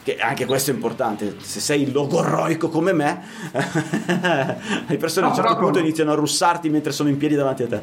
Che 0.08 0.18
anche 0.20 0.46
questo 0.46 0.72
è 0.72 0.74
importante. 0.74 1.36
Se 1.42 1.60
sei 1.60 1.92
logorroico 1.92 2.70
come 2.70 2.94
me, 2.94 3.22
le 4.88 4.98
persone 4.98 5.26
a 5.26 5.30
un 5.30 5.36
No, 5.36 5.42
certo 5.42 5.56
punto 5.58 5.72
con- 5.74 5.82
iniziano 5.82 6.12
a 6.12 6.16
russarti 6.16 6.70
mentre 6.70 6.92
sono 6.94 7.10
in 7.10 7.18
piedi 7.18 7.36
davanti 7.36 7.64
a 7.64 7.68
te. 7.68 7.82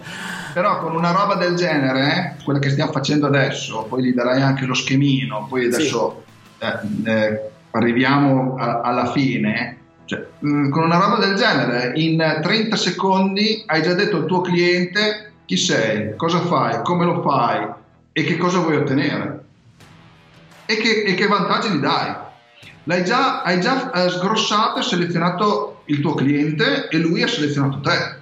Però 0.55 0.79
con 0.81 0.95
una 0.95 1.11
roba 1.11 1.35
del 1.35 1.55
genere, 1.55 2.37
eh, 2.39 2.43
quella 2.45 2.59
che 2.61 2.71
stiamo 2.71 2.93
facendo 2.93 3.27
adesso, 3.27 3.85
poi 3.89 4.05
gli 4.05 4.13
darai 4.15 4.41
anche 4.41 4.65
lo 4.65 4.75
schemino, 4.75 5.47
poi 5.49 5.67
adesso 5.67 6.23
eh, 6.59 7.11
eh, 7.11 7.41
arriviamo 7.73 8.57
a- 8.57 8.81
alla 8.81 9.11
fine. 9.13 9.79
Cioè, 10.07 10.25
mh, 10.39 10.69
con 10.71 10.85
una 10.85 10.99
roba 10.99 11.17
del 11.25 11.35
genere, 11.35 11.93
in 11.97 12.39
30 12.43 12.77
secondi 12.77 13.63
hai 13.67 13.83
già 13.83 13.95
detto 13.95 14.17
al 14.19 14.27
tuo 14.27 14.41
cliente 14.41 15.33
chi 15.45 15.57
sei, 15.57 16.17
cosa 16.17 16.41
fai, 16.41 16.83
come 16.83 17.05
lo 17.05 17.23
fai 17.23 17.69
e 18.13 18.25
che 18.25 18.37
cosa 18.37 18.59
vuoi 18.59 18.77
ottenere 18.77 19.45
e 20.67 20.77
che, 20.77 21.03
e 21.03 21.15
che 21.15 21.27
vantaggi 21.27 21.69
gli 21.69 21.79
dai. 21.79 22.23
L'hai 22.85 23.05
già, 23.05 23.43
hai 23.43 23.61
già 23.61 23.91
eh, 23.93 24.09
sgrossato 24.11 24.81
e 24.81 24.83
selezionato 24.83 25.83
il 25.87 26.01
tuo 26.01 26.15
cliente 26.15 26.89
e 26.89 26.99
lui 26.99 27.23
ha 27.23 27.29
selezionato 27.29 27.81
te. 27.81 28.17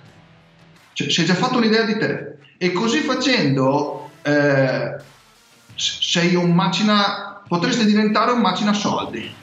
Cioè, 0.93 1.11
si 1.11 1.23
è 1.23 1.25
già 1.25 1.35
fatto 1.35 1.59
un'idea 1.59 1.83
di 1.83 1.97
te 1.97 2.37
e 2.59 2.73
così 2.73 3.01
facendo 3.01 4.11
eh, 4.23 4.97
sei 5.75 6.35
un 6.35 6.53
macina 6.53 7.43
potresti 7.49 7.85
diventare 7.85 8.31
un 8.31 8.41
macina 8.41 8.73
soldi 8.73 9.41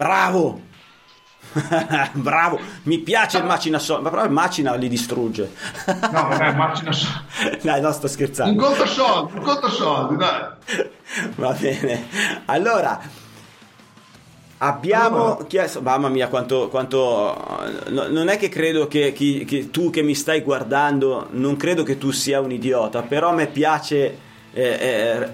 Bravo! 0.00 0.68
Bravo! 2.12 2.58
Mi 2.84 2.98
piace 2.98 3.38
il 3.38 3.44
macina 3.44 3.78
soldi, 3.78 4.04
ma 4.04 4.10
però 4.10 4.24
il 4.24 4.30
macina 4.30 4.74
li 4.74 4.88
distrugge. 4.88 5.50
no 5.86 6.10
vabbè 6.10 6.52
macina 6.54 6.92
soldi 6.92 7.58
Dai, 7.62 7.80
no, 7.80 7.90
sto 7.92 8.06
un 8.06 8.12
scherzando. 8.12 8.62
conto 8.62 8.86
soldi 8.86 9.36
un 9.36 9.42
conto 9.42 9.68
soldi 9.70 10.16
dai 10.16 10.42
Va 11.36 11.52
bene. 11.52 12.06
Allora, 12.46 13.00
abbiamo 14.58 15.24
Allora. 15.32 15.44
chiesto... 15.46 15.80
Mamma 15.82 16.08
mia, 16.08 16.28
quanto... 16.28 16.68
quanto 16.68 17.34
no- 17.88 18.08
non 18.08 18.28
è 18.28 18.36
che 18.36 18.48
credo 18.48 18.86
che, 18.86 19.12
chi- 19.12 19.44
che 19.44 19.70
tu 19.70 19.90
che 19.90 20.02
mi 20.02 20.14
stai 20.14 20.42
guardando, 20.42 21.28
non 21.32 21.56
credo 21.56 21.82
che 21.82 21.98
tu 21.98 22.10
sia 22.10 22.40
un 22.40 22.52
idiota, 22.52 23.02
però 23.02 23.30
a 23.30 23.34
me 23.34 23.46
piace 23.48 24.18
eh, 24.52 24.62
eh, 24.62 25.28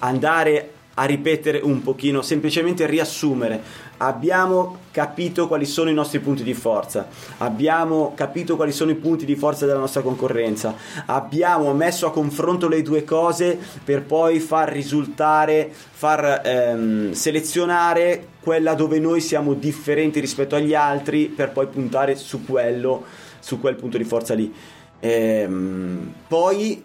andare 0.00 0.72
a 0.94 1.04
ripetere 1.04 1.60
un 1.62 1.82
pochino, 1.82 2.22
semplicemente 2.22 2.86
riassumere. 2.86 3.86
Abbiamo 3.98 4.78
capito 4.92 5.48
quali 5.48 5.66
sono 5.66 5.90
i 5.90 5.94
nostri 5.94 6.20
punti 6.20 6.42
di 6.42 6.54
forza, 6.54 7.08
abbiamo 7.38 8.12
capito 8.14 8.54
quali 8.54 8.72
sono 8.72 8.92
i 8.92 8.94
punti 8.94 9.24
di 9.24 9.34
forza 9.34 9.66
della 9.66 9.78
nostra 9.78 10.02
concorrenza, 10.02 10.74
abbiamo 11.06 11.72
messo 11.74 12.06
a 12.06 12.12
confronto 12.12 12.68
le 12.68 12.82
due 12.82 13.02
cose 13.04 13.58
per 13.82 14.02
poi 14.02 14.38
far 14.38 14.70
risultare, 14.70 15.70
far 15.72 16.42
ehm, 16.44 17.12
selezionare 17.12 18.28
quella 18.40 18.74
dove 18.74 19.00
noi 19.00 19.20
siamo 19.20 19.54
differenti 19.54 20.20
rispetto 20.20 20.54
agli 20.54 20.74
altri 20.74 21.26
per 21.26 21.50
poi 21.50 21.66
puntare 21.66 22.14
su 22.14 22.44
quello, 22.44 23.04
su 23.40 23.60
quel 23.60 23.74
punto 23.74 23.98
di 23.98 24.04
forza 24.04 24.34
lì. 24.34 24.52
Ehm, 25.00 26.12
poi, 26.28 26.84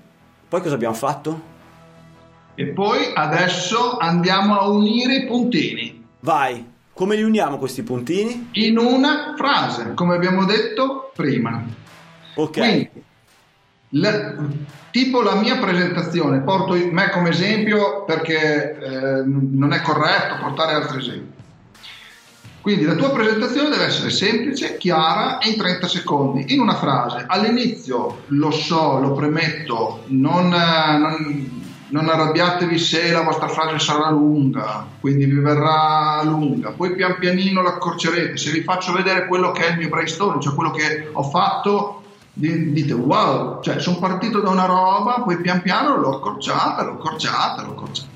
poi 0.50 0.62
cosa 0.62 0.76
abbiamo 0.76 0.96
fatto? 0.96 1.52
e 2.56 2.68
poi 2.68 3.12
adesso 3.16 3.98
andiamo 3.98 4.60
a 4.60 4.68
unire 4.70 5.16
i 5.16 5.26
puntini 5.26 6.02
Vai, 6.20 6.73
come 6.94 7.16
li 7.16 7.24
uniamo 7.24 7.58
questi 7.58 7.84
puntini? 7.84 8.50
in 8.54 8.78
una 8.78 9.34
frase 9.36 9.94
come 9.96 10.16
abbiamo 10.16 10.46
detto 10.46 11.12
prima 11.16 11.64
Ok. 12.36 12.52
Quindi, 12.52 12.90
la- 13.90 14.36
tipo 14.90 15.22
la 15.22 15.36
mia 15.36 15.58
presentazione, 15.58 16.42
porto 16.42 16.74
me 16.74 17.10
come 17.12 17.30
esempio 17.30 18.04
perché 18.06 18.76
eh, 18.80 19.24
non 19.26 19.72
è 19.72 19.82
corretto 19.82 20.38
portare 20.42 20.74
altri 20.74 20.98
esempi. 21.00 21.42
Quindi 22.62 22.86
la 22.86 22.96
tua 22.96 23.12
presentazione 23.12 23.70
deve 23.70 23.86
essere 23.86 24.10
semplice, 24.10 24.78
chiara 24.78 25.38
e 25.40 25.50
in 25.50 25.58
30 25.58 25.88
secondi, 25.88 26.54
in 26.54 26.62
una 26.62 26.76
frase. 26.76 27.26
All'inizio 27.28 28.24
lo 28.28 28.52
so, 28.52 29.00
lo 29.00 29.12
premetto, 29.12 30.06
non, 30.08 30.54
eh, 30.54 30.98
non, 30.98 31.63
non 31.94 32.10
arrabbiatevi 32.10 32.80
se 32.80 33.12
la 33.12 33.22
vostra 33.22 33.48
frase 33.48 33.78
sarà 33.78 34.10
lunga, 34.10 34.84
quindi 35.00 35.26
vi 35.26 35.38
verrà 35.40 36.24
lunga, 36.24 36.72
poi 36.72 36.96
pian 36.96 37.20
pianino 37.20 37.62
l'accorcerete. 37.62 38.36
Se 38.36 38.50
vi 38.50 38.64
faccio 38.64 38.94
vedere 38.94 39.28
quello 39.28 39.52
che 39.52 39.68
è 39.68 39.72
il 39.74 39.78
mio 39.78 39.90
brainstorming, 39.90 40.42
cioè 40.42 40.56
quello 40.56 40.72
che 40.72 41.10
ho 41.12 41.24
fatto, 41.24 42.02
dite 42.34 42.94
wow, 42.94 43.62
cioè 43.62 43.80
sono 43.80 44.00
partito 44.00 44.40
da 44.40 44.50
una 44.50 44.66
roba, 44.66 45.22
poi 45.22 45.40
pian 45.40 45.62
piano 45.62 45.96
l'ho 45.98 46.16
accorciata, 46.16 46.82
l'ho 46.82 46.94
accorciata, 46.94 47.62
l'ho 47.62 47.74
accorciata. 47.74 48.10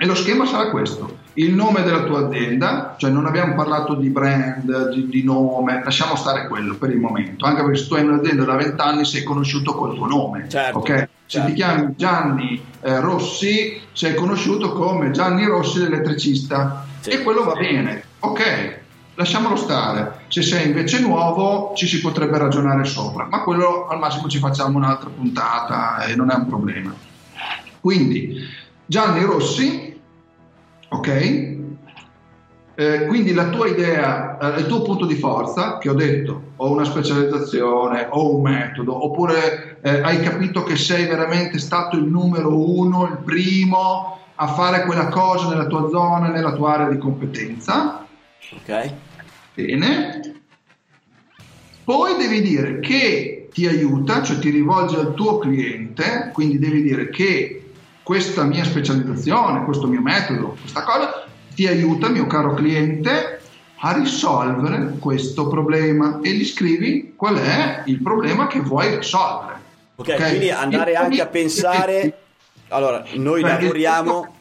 E 0.00 0.06
lo 0.06 0.14
schema 0.14 0.46
sarà 0.46 0.70
questo 0.70 1.24
il 1.36 1.54
nome 1.54 1.82
della 1.82 2.04
tua 2.04 2.26
azienda, 2.26 2.94
cioè 2.98 3.10
non 3.10 3.26
abbiamo 3.26 3.54
parlato 3.54 3.94
di 3.94 4.08
brand, 4.08 4.90
di, 4.90 5.08
di, 5.08 5.22
nome, 5.22 5.82
lasciamo 5.84 6.16
stare 6.16 6.46
quello 6.46 6.76
per 6.76 6.90
il 6.90 6.98
momento, 6.98 7.44
anche 7.44 7.62
perché 7.62 7.78
se 7.78 7.88
tu 7.88 7.94
hai 7.94 8.04
un'azienda 8.04 8.44
da 8.44 8.54
20 8.54 8.80
anni 8.80 9.04
sei 9.04 9.22
conosciuto 9.22 9.74
col 9.74 9.94
tuo 9.94 10.06
nome, 10.06 10.48
certo, 10.48 10.78
okay? 10.78 10.98
Se 10.98 11.38
certo. 11.38 11.48
ti 11.48 11.54
chiami 11.54 11.94
Gianni 11.96 12.64
eh, 12.80 13.00
Rossi 13.00 13.80
sei 13.92 14.14
conosciuto 14.14 14.72
come 14.72 15.10
Gianni 15.10 15.44
Rossi 15.44 15.80
l'elettricista 15.80 16.86
sì. 17.00 17.10
e 17.10 17.22
quello 17.22 17.44
va 17.44 17.54
bene, 17.54 18.02
ok, 18.20 18.78
lasciamolo 19.14 19.56
stare, 19.56 20.20
se 20.28 20.40
sei 20.42 20.68
invece 20.68 21.00
nuovo 21.00 21.74
ci 21.74 21.86
si 21.86 22.00
potrebbe 22.00 22.38
ragionare 22.38 22.84
sopra, 22.84 23.26
ma 23.26 23.42
quello 23.42 23.86
al 23.88 23.98
massimo 23.98 24.28
ci 24.28 24.38
facciamo 24.38 24.78
un'altra 24.78 25.10
puntata 25.10 26.04
e 26.04 26.16
non 26.16 26.30
è 26.30 26.34
un 26.34 26.46
problema. 26.46 26.94
Quindi 27.80 28.64
Gianni 28.86 29.22
Rossi 29.24 29.85
Ok? 30.88 31.54
Eh, 32.78 33.06
quindi 33.06 33.32
la 33.32 33.48
tua 33.48 33.68
idea, 33.68 34.36
eh, 34.38 34.60
il 34.60 34.66
tuo 34.66 34.82
punto 34.82 35.06
di 35.06 35.14
forza, 35.14 35.78
che 35.78 35.88
ho 35.88 35.94
detto, 35.94 36.52
ho 36.56 36.70
una 36.70 36.84
specializzazione, 36.84 38.06
ho 38.10 38.36
un 38.36 38.42
metodo, 38.42 39.02
oppure 39.02 39.78
eh, 39.80 40.02
hai 40.02 40.20
capito 40.20 40.62
che 40.62 40.76
sei 40.76 41.06
veramente 41.06 41.58
stato 41.58 41.96
il 41.96 42.04
numero 42.04 42.54
uno, 42.54 43.04
il 43.04 43.18
primo 43.24 44.18
a 44.34 44.46
fare 44.48 44.84
quella 44.84 45.08
cosa 45.08 45.48
nella 45.48 45.66
tua 45.66 45.88
zona, 45.88 46.28
nella 46.28 46.52
tua 46.52 46.74
area 46.74 46.90
di 46.90 46.98
competenza. 46.98 48.06
Ok. 48.52 48.92
Bene. 49.54 50.20
Poi 51.82 52.16
devi 52.18 52.42
dire 52.42 52.80
che 52.80 53.48
ti 53.54 53.66
aiuta, 53.66 54.22
cioè 54.22 54.38
ti 54.38 54.50
rivolgi 54.50 54.96
al 54.96 55.14
tuo 55.14 55.38
cliente, 55.38 56.30
quindi 56.34 56.58
devi 56.58 56.82
dire 56.82 57.08
che 57.08 57.65
questa 58.06 58.44
mia 58.44 58.62
specializzazione, 58.62 59.64
questo 59.64 59.88
mio 59.88 60.00
metodo, 60.00 60.56
questa 60.60 60.84
cosa 60.84 61.26
ti 61.52 61.66
aiuta, 61.66 62.08
mio 62.08 62.28
caro 62.28 62.54
cliente, 62.54 63.40
a 63.78 63.94
risolvere 63.94 64.94
questo 65.00 65.48
problema 65.48 66.20
e 66.22 66.30
gli 66.30 66.44
scrivi 66.44 67.14
qual 67.16 67.34
è 67.34 67.82
il 67.86 68.00
problema 68.00 68.46
che 68.46 68.60
vuoi 68.60 68.94
risolvere. 68.94 69.58
Ok, 69.96 70.06
okay? 70.06 70.28
quindi 70.28 70.50
andare 70.50 70.92
e 70.92 70.94
anche 70.94 71.20
a 71.20 71.26
pensare... 71.26 72.18
Allora, 72.68 73.04
noi 73.14 73.42
Perché 73.42 73.62
lavoriamo... 73.62 74.36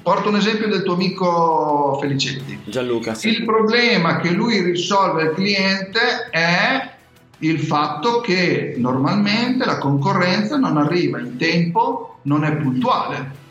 Porto 0.00 0.28
un 0.28 0.36
esempio 0.36 0.68
del 0.68 0.84
tuo 0.84 0.94
amico 0.94 1.98
Felicetti. 2.00 2.60
Gianluca. 2.66 3.14
Sì. 3.14 3.30
Il 3.30 3.44
problema 3.44 4.20
che 4.20 4.30
lui 4.30 4.60
risolve 4.60 5.22
al 5.22 5.34
cliente 5.34 6.28
è 6.30 6.93
il 7.38 7.60
fatto 7.60 8.20
che 8.20 8.74
normalmente 8.76 9.64
la 9.64 9.78
concorrenza 9.78 10.56
non 10.56 10.76
arriva 10.76 11.18
in 11.18 11.36
tempo, 11.36 12.18
non 12.22 12.44
è 12.44 12.54
puntuale. 12.56 13.42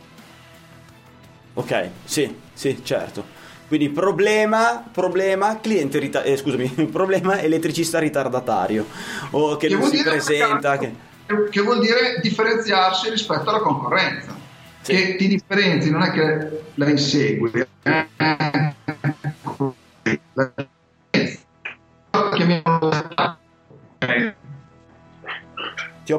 Ok, 1.54 1.90
sì, 2.06 2.34
sì, 2.54 2.80
certo. 2.84 3.42
Quindi 3.68 3.90
problema, 3.90 4.84
problema, 4.92 5.60
cliente 5.60 6.00
rita- 6.00 6.24
eh, 6.24 6.38
scusami, 6.38 6.70
problema 6.92 7.40
elettricista 7.40 8.00
ritardatario 8.00 8.86
o 9.32 9.58
che, 9.58 9.68
che 9.68 9.76
non 9.76 9.90
si 9.90 10.04
presenta. 10.04 10.78
Che... 10.78 10.94
che... 11.50 11.62
vuol 11.62 11.80
dire 11.80 12.20
differenziarsi 12.22 13.10
rispetto 13.10 13.50
alla 13.50 13.60
concorrenza. 13.60 14.36
Sì. 14.82 14.94
Che 14.94 15.16
ti 15.16 15.28
differenzi, 15.28 15.90
non 15.90 16.02
è 16.02 16.12
che 16.12 16.62
la 16.76 16.90
insegui. 16.90 17.52
Eh? 17.84 18.08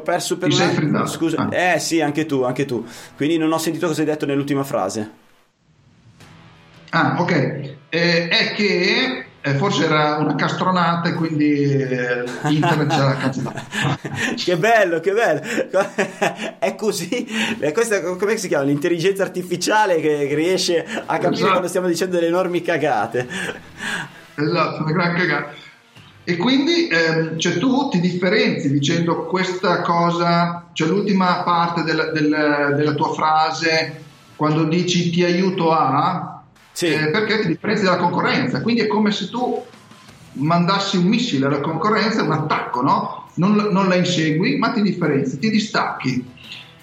Ti 0.05 0.11
perso 0.11 0.39
per 0.39 0.49
un 0.51 1.07
Scusa. 1.07 1.49
Ah. 1.49 1.75
Eh 1.75 1.79
sì, 1.79 2.01
anche 2.01 2.27
tu, 2.27 2.43
anche 2.43 2.65
tu. 2.65 2.85
Quindi 3.17 3.39
non 3.39 3.53
ho 3.53 3.59
sentito 3.59 3.87
cosa 3.87 4.01
hai 4.01 4.07
detto 4.07 4.27
nell'ultima 4.27 4.65
frase. 4.65 5.11
Ah, 6.91 7.17
ok. 7.19 7.33
Eh, 7.89 8.29
è 8.29 8.55
che 8.55 9.27
eh, 9.41 9.55
forse 9.55 9.85
era 9.85 10.17
una 10.17 10.35
castronata 10.37 11.09
e 11.09 11.13
quindi 11.13 11.53
eh, 11.53 12.25
internet 12.49 12.89
c'era 12.89 13.15
cancellato. 13.17 13.61
che 14.43 14.57
bello, 14.57 15.01
che 15.01 15.13
bello. 15.13 15.41
è 16.59 16.75
così. 16.75 17.27
Questa 17.73 18.01
come 18.01 18.37
si 18.37 18.49
chiama? 18.49 18.65
L'intelligenza 18.65 19.23
artificiale 19.23 20.01
che, 20.01 20.27
che 20.29 20.35
riesce 20.35 20.85
a 20.85 21.19
capire 21.19 21.35
esatto. 21.35 21.51
quando 21.51 21.69
stiamo 21.69 21.89
dicendo 21.89 22.15
delle 22.15 22.29
enormi 22.29 22.63
cagate. 22.63 23.29
Esatto, 24.37 24.83
una 24.83 24.93
gran 24.93 25.15
cagata. 25.17 25.64
E 26.27 26.39
quindi 26.39 26.89
ehm, 26.89 27.39
cioè, 27.39 27.59
tu 27.59 27.91
ti 27.91 28.01
differenzi 28.01 28.72
dicendo 28.72 29.27
questa 29.27 29.83
cosa, 29.83 30.70
cioè 30.72 30.89
l'ultima 30.89 31.43
parte 31.43 31.83
del, 31.83 32.12
del, 32.14 32.75
della 32.77 32.95
tua 32.95 33.12
frase, 33.12 34.03
quando 34.35 34.64
dici 34.64 35.11
ti 35.11 35.22
aiuto 35.22 35.70
a, 35.70 36.43
sì. 36.72 36.87
eh, 36.87 37.11
perché 37.11 37.41
ti 37.41 37.49
differenzi 37.49 37.85
dalla 37.85 37.99
concorrenza. 37.99 38.62
Quindi 38.62 38.81
è 38.81 38.87
come 38.87 39.12
se 39.12 39.29
tu 39.29 39.62
mandassi 40.33 40.97
un 40.97 41.05
missile 41.05 41.45
alla 41.45 41.61
concorrenza, 41.61 42.22
un 42.22 42.33
attacco, 42.33 42.81
no? 42.81 43.29
Non, 43.35 43.55
non 43.70 43.89
la 43.89 43.97
insegui, 43.97 44.57
ma 44.57 44.72
ti 44.72 44.81
differenzi, 44.81 45.39
ti 45.39 45.51
distacchi. 45.51 46.25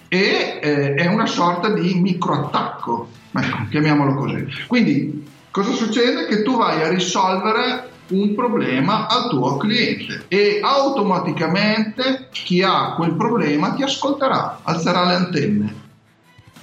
E 0.06 0.60
eh, 0.62 0.94
è 0.94 1.06
una 1.06 1.26
sorta 1.26 1.68
di 1.70 1.94
microattacco, 1.94 3.08
ecco, 3.32 3.56
chiamiamolo 3.70 4.14
così. 4.14 4.46
Quindi 4.68 5.26
cosa 5.50 5.72
succede? 5.72 6.26
Che 6.26 6.42
tu 6.42 6.56
vai 6.56 6.82
a 6.82 6.88
risolvere 6.88 7.90
un 8.12 8.34
problema 8.34 9.08
al 9.08 9.28
tuo 9.28 9.56
cliente 9.56 10.24
e 10.28 10.60
automaticamente 10.62 12.28
chi 12.30 12.62
ha 12.62 12.94
quel 12.94 13.14
problema 13.14 13.72
ti 13.72 13.82
ascolterà, 13.82 14.60
alzerà 14.62 15.04
le 15.06 15.14
antenne. 15.14 15.80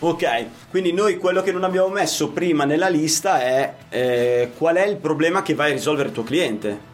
Ok, 0.02 0.26
quindi 0.70 0.94
noi 0.94 1.18
quello 1.18 1.42
che 1.42 1.52
non 1.52 1.66
abbiamo 1.66 1.90
messo 1.90 2.30
prima 2.30 2.64
nella 2.64 2.88
lista 2.88 3.42
è 3.42 3.74
eh, 3.90 4.52
qual 4.58 4.78
è 4.78 4.88
il 4.88 4.96
problema 4.96 5.42
che 5.42 5.56
vai 5.56 5.72
a 5.72 5.74
risolvere 5.74 6.08
il 6.08 6.14
tuo 6.14 6.24
cliente. 6.24 6.89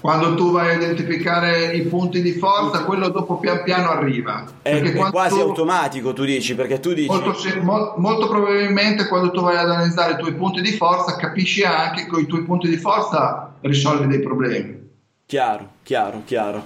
Quando 0.00 0.34
tu 0.34 0.50
vai 0.50 0.70
a 0.70 0.72
identificare 0.74 1.74
i 1.74 1.82
punti 1.82 2.20
di 2.20 2.32
forza, 2.32 2.84
quello 2.84 3.08
dopo 3.08 3.38
pian 3.38 3.62
piano 3.62 3.90
arriva. 3.90 4.44
È, 4.60 4.80
è 4.80 5.10
quasi 5.10 5.36
tu, 5.36 5.40
automatico, 5.40 6.12
tu 6.12 6.24
dici, 6.24 6.54
perché 6.54 6.80
tu 6.80 6.92
dici... 6.92 7.08
Molto, 7.08 7.34
mo, 7.62 7.94
molto, 7.96 8.28
probabilmente 8.28 9.08
quando 9.08 9.30
tu 9.30 9.40
vai 9.40 9.56
ad 9.56 9.70
analizzare 9.70 10.12
i 10.12 10.16
tuoi 10.16 10.34
punti 10.34 10.60
di 10.60 10.72
forza, 10.72 11.16
capisci 11.16 11.62
anche 11.62 12.02
che 12.02 12.06
con 12.08 12.20
i 12.20 12.26
tuoi 12.26 12.44
punti 12.44 12.68
di 12.68 12.76
forza 12.76 13.54
risolvi 13.60 14.06
dei 14.06 14.20
problemi. 14.20 14.82
Chiaro, 15.26 15.68
chiaro, 15.82 16.22
chiaro. 16.26 16.62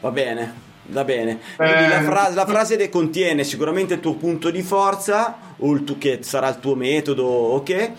Va 0.00 0.10
bene, 0.10 0.52
va 0.86 1.04
bene. 1.04 1.38
Quindi 1.56 1.84
eh, 1.84 1.88
la, 1.88 2.02
fra- 2.02 2.30
la, 2.32 2.46
frase 2.46 2.88
contiene 2.88 3.44
sicuramente 3.44 3.94
il 3.94 4.00
tuo 4.00 4.14
punto 4.14 4.50
di 4.50 4.62
forza, 4.62 5.36
o 5.58 5.72
il 5.72 5.84
tu- 5.84 5.98
che 5.98 6.20
sarà 6.22 6.48
il 6.48 6.58
tuo 6.60 6.74
metodo, 6.74 7.24
ok? 7.26 7.90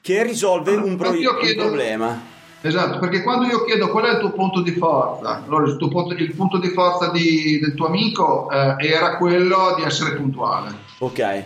Che 0.00 0.22
risolve 0.22 0.76
un, 0.76 0.96
pro- 0.96 1.10
chiedo, 1.10 1.40
un 1.40 1.56
problema 1.56 2.34
Esatto, 2.66 2.98
perché 2.98 3.22
quando 3.22 3.46
io 3.46 3.64
chiedo 3.64 3.90
qual 3.90 4.06
è 4.06 4.12
il 4.14 4.18
tuo 4.18 4.32
punto 4.32 4.60
di 4.60 4.72
forza, 4.72 5.42
allora 5.46 5.66
il, 5.66 5.76
punto, 5.76 6.14
il 6.14 6.34
punto 6.34 6.58
di 6.58 6.68
forza 6.68 7.10
di, 7.10 7.60
del 7.60 7.74
tuo 7.74 7.86
amico 7.86 8.50
eh, 8.50 8.74
era 8.78 9.16
quello 9.18 9.74
di 9.76 9.82
essere 9.82 10.16
puntuale. 10.16 10.74
Ok, 10.98 11.44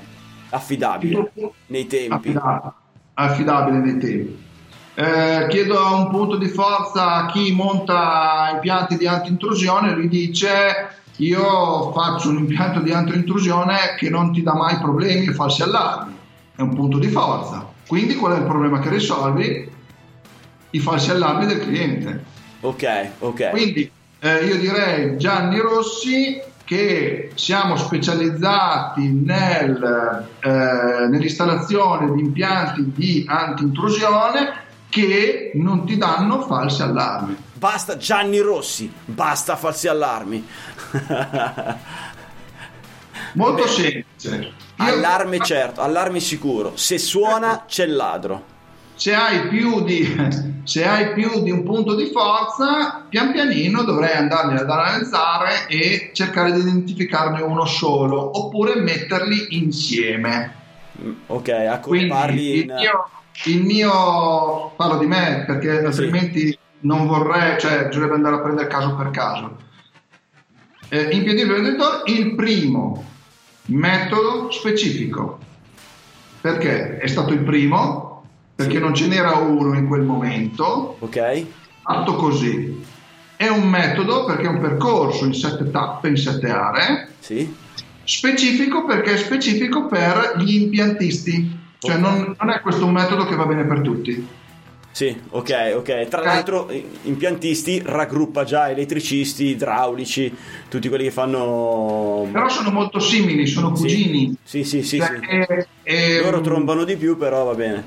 affidabile 0.49 1.31
nei 1.67 1.87
tempi. 1.87 2.15
Affidabile, 2.15 2.73
affidabile 3.15 3.79
nei 3.79 3.99
tempi. 3.99 4.49
Eh, 4.95 5.47
chiedo 5.49 5.95
un 5.95 6.09
punto 6.09 6.37
di 6.37 6.49
forza 6.49 7.15
a 7.15 7.27
chi 7.27 7.53
monta 7.53 8.51
impianti 8.55 8.97
di 8.97 9.07
anti-intrusione, 9.07 9.95
lui 9.95 10.09
dice 10.09 10.97
io 11.17 11.93
faccio 11.93 12.31
un 12.31 12.39
impianto 12.39 12.81
di 12.81 12.93
anti-intrusione 12.93 13.95
che 13.99 14.09
non 14.09 14.33
ti 14.33 14.43
dà 14.43 14.55
mai 14.55 14.79
problemi 14.79 15.27
e 15.27 15.35
falsi 15.35 15.63
allarmi, 15.63 16.15
è 16.57 16.63
un 16.63 16.75
punto 16.75 16.99
di 16.99 17.09
forza. 17.09 17.67
Quindi 17.87 18.15
qual 18.15 18.35
è 18.35 18.39
il 18.39 18.45
problema 18.45 18.79
che 18.79 18.89
risolvi? 18.89 19.79
I 20.71 20.79
falsi 20.79 21.11
allarmi 21.11 21.47
del 21.47 21.61
cliente. 21.61 22.25
Ok, 22.61 23.09
ok. 23.21 23.51
Quindi 23.51 23.91
eh, 24.21 24.45
io 24.45 24.59
direi 24.59 25.17
Gianni 25.17 25.59
Rossi 25.59 26.41
che 26.65 27.33
siamo 27.35 27.77
specializzati 27.77 29.09
nel, 29.09 30.29
eh, 30.41 30.49
nell'installazione 31.09 32.13
di 32.15 32.21
impianti 32.21 32.93
di 32.95 33.25
anti-intrusione 33.27 34.69
che 34.89 35.53
non 35.55 35.85
ti 35.87 35.97
danno 35.97 36.43
falsi 36.43 36.83
allarmi. 36.83 37.37
Basta 37.55 37.97
Gianni 37.97 38.39
Rossi, 38.39 38.93
basta 39.05 39.57
falsi 39.57 39.89
allarmi. 39.89 40.47
Molto 43.35 43.67
semplice. 43.67 44.29
Io... 44.29 44.53
Allarme 44.77 45.41
certo, 45.41 45.81
allarme 45.81 46.21
sicuro. 46.21 46.77
Se 46.77 46.99
suona 46.99 47.65
c'è 47.67 47.85
il 47.85 47.95
ladro. 47.95 48.59
Se 49.01 49.15
hai, 49.15 49.49
più 49.49 49.83
di, 49.83 50.15
se 50.65 50.85
hai 50.85 51.15
più 51.15 51.43
di 51.43 51.51
un 51.51 51.63
punto 51.63 51.95
di 51.95 52.11
forza, 52.13 53.07
pian 53.09 53.33
pianino 53.33 53.83
dovrei 53.83 54.13
andarli 54.13 54.59
ad 54.59 54.69
analizzare 54.69 55.67
e 55.69 56.11
cercare 56.13 56.53
di 56.53 56.61
identificarne 56.61 57.41
uno 57.41 57.65
solo, 57.65 58.39
oppure 58.39 58.79
metterli 58.79 59.57
insieme. 59.57 60.55
Mm, 61.01 61.13
Ok, 61.29 61.49
il 61.49 62.63
in... 62.67 62.75
mio, 62.77 63.09
il 63.47 63.63
mio- 63.63 64.73
parlo 64.77 64.99
di 64.99 65.07
me 65.07 65.45
perché 65.47 65.83
altrimenti 65.83 66.59
non 66.81 67.07
vorrei, 67.07 67.59
cioè 67.59 67.87
bisognerebbe 67.87 68.17
andare 68.17 68.35
a 68.37 68.41
prendere 68.41 68.69
caso 68.69 68.97
per 68.97 69.09
caso. 69.09 69.57
Eh, 70.91 71.09
in 71.13 71.23
piedi 71.23 71.45
venditore 71.45 72.03
il 72.05 72.35
primo 72.35 73.03
metodo 73.67 74.51
specifico 74.51 75.39
perché 76.41 76.99
è 76.99 77.07
stato 77.07 77.33
il 77.33 77.45
primo 77.45 78.10
perché 78.65 78.79
non 78.79 78.95
ce 78.95 79.07
n'era 79.07 79.33
uno 79.37 79.75
in 79.77 79.87
quel 79.87 80.03
momento 80.03 80.97
Ok? 81.01 81.45
fatto 81.83 82.15
così 82.17 82.83
è 83.37 83.49
un 83.49 83.69
metodo 83.69 84.25
perché 84.27 84.43
è 84.45 84.49
un 84.49 84.61
percorso 84.61 85.25
in 85.25 85.33
sette 85.35 85.71
tappe 85.71 86.09
in 86.09 86.17
sette 86.17 86.51
aree 86.51 87.09
Sì? 87.21 87.55
specifico 88.05 88.85
perché 88.85 89.15
è 89.15 89.17
specifico 89.17 89.87
per 89.87 90.35
gli 90.39 90.63
impiantisti, 90.63 91.59
cioè 91.79 91.95
Ok. 91.95 92.01
non, 92.01 92.35
non 92.39 92.51
è 92.51 92.61
questo 92.61 92.85
un 92.85 92.93
metodo 92.93 93.25
che 93.25 93.37
va 93.37 93.47
bene 93.47 93.65
per 93.65 93.81
tutti. 93.83 94.27
Sì, 94.93 95.17
ok, 95.31 95.75
ok. 95.77 96.09
Tra 96.09 96.21
l'altro, 96.21 96.69
impiantisti 97.03 97.81
raggruppa 97.85 98.43
già 98.43 98.69
elettricisti, 98.69 99.45
idraulici, 99.51 100.35
tutti 100.69 100.89
quelli 100.89 101.05
che 101.05 101.11
fanno. 101.13 102.27
Però 102.33 102.49
sono 102.49 102.73
molto 102.73 102.99
simili, 102.99 103.47
sono 103.47 103.75
Sì. 103.77 103.83
cugini. 103.83 104.35
Sì, 104.43 104.65
sì, 104.65 104.83
sì. 104.83 104.99
Cioè, 104.99 105.07
sì. 105.21 105.27
è- 105.27 105.67
è- 105.85 106.21
Loro 106.23 106.41
trombano 106.41 106.83
di 106.83 106.97
più, 106.97 107.17
però 107.17 107.45
va 107.45 107.55
bene. 107.55 107.85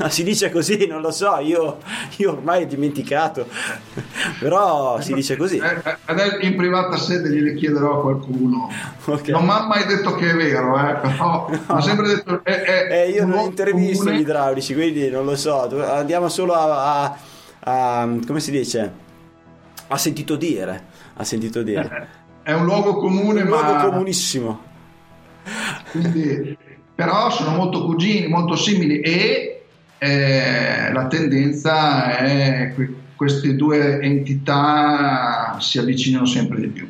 si 0.08 0.22
dice 0.24 0.50
così, 0.50 0.86
non 0.86 1.00
lo 1.00 1.10
so, 1.10 1.38
io, 1.38 1.78
io 2.16 2.32
ormai 2.32 2.62
ho 2.62 2.66
dimenticato. 2.66 3.46
Però 4.40 5.00
si 5.00 5.12
dice 5.12 5.36
così. 5.36 5.58
Eh, 5.58 5.80
eh, 5.84 5.96
Adesso 6.06 6.38
in 6.40 6.56
privata 6.56 6.96
sede 6.96 7.28
gliele 7.30 7.54
chiederò 7.54 7.98
a 7.98 8.00
qualcuno. 8.02 8.68
Ok. 9.04 9.28
Non 9.28 9.44
mi 9.44 9.50
ha 9.50 9.66
mai 9.66 9.84
detto 9.86 10.14
che 10.14 10.30
è 10.30 10.34
vero, 10.34 10.78
eh, 10.78 10.94
però 10.96 11.48
mi 11.50 11.58
ha 11.66 11.80
sempre 11.80 12.08
detto 12.08 12.40
è, 12.44 12.52
è 12.62 12.88
Eh, 12.90 13.10
io 13.10 13.26
non 13.26 13.40
intervisto 13.40 14.04
comune. 14.04 14.18
gli 14.18 14.20
idraulici, 14.22 14.74
quindi 14.74 15.10
non 15.10 15.24
lo 15.24 15.36
so. 15.36 15.68
Andiamo 15.92 16.28
solo 16.28 16.54
a, 16.54 17.02
a- 17.02 17.16
a- 17.60 18.08
come 18.26 18.40
si 18.40 18.50
dice? 18.50 18.92
Ha 19.88 19.96
sentito 19.98 20.36
dire. 20.36 20.84
Ha 21.16 21.24
sentito 21.24 21.62
dire. 21.62 22.08
È 22.42 22.52
un 22.52 22.64
luogo 22.64 22.96
comune, 22.96 23.42
Un 23.42 23.48
ma 23.48 23.60
luogo 23.72 23.90
comunissimo. 23.90 24.60
Quindi, 25.90 26.56
però 26.94 27.30
sono 27.30 27.56
molto 27.56 27.84
cugini, 27.84 28.28
molto 28.28 28.54
simili 28.56 29.00
e 29.00 29.59
eh, 30.00 30.90
la 30.92 31.06
tendenza 31.08 32.16
è 32.16 32.72
che 32.74 32.88
queste 33.14 33.54
due 33.54 34.00
entità 34.00 35.58
si 35.60 35.78
avvicinano 35.78 36.24
sempre 36.24 36.58
di 36.60 36.68
più. 36.68 36.88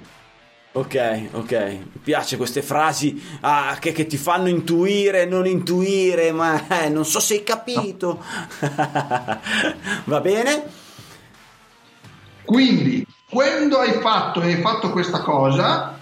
Ok, 0.73 1.31
ok. 1.33 1.53
Mi 1.53 2.01
piace 2.05 2.37
queste 2.37 2.63
frasi 2.63 3.21
ah, 3.41 3.77
che, 3.81 3.91
che 3.91 4.07
ti 4.07 4.17
fanno 4.17 4.47
intuire, 4.49 5.27
non 5.27 5.47
intuire, 5.47 6.31
ma 6.31 6.85
eh, 6.85 6.89
non 6.89 7.05
so 7.05 7.19
se 7.19 7.35
hai 7.35 7.43
capito. 7.43 8.23
Va 10.05 10.21
bene? 10.21 10.63
Quindi, 12.45 13.05
quando 13.29 13.79
hai 13.79 13.95
fatto 14.01 14.41
hai 14.41 14.61
fatto 14.61 14.91
questa 14.91 15.19
cosa, 15.19 15.99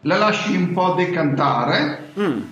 la 0.00 0.16
lasci 0.16 0.56
un 0.56 0.72
po' 0.72 0.94
decantare 0.94 2.08
Mm. 2.18 2.42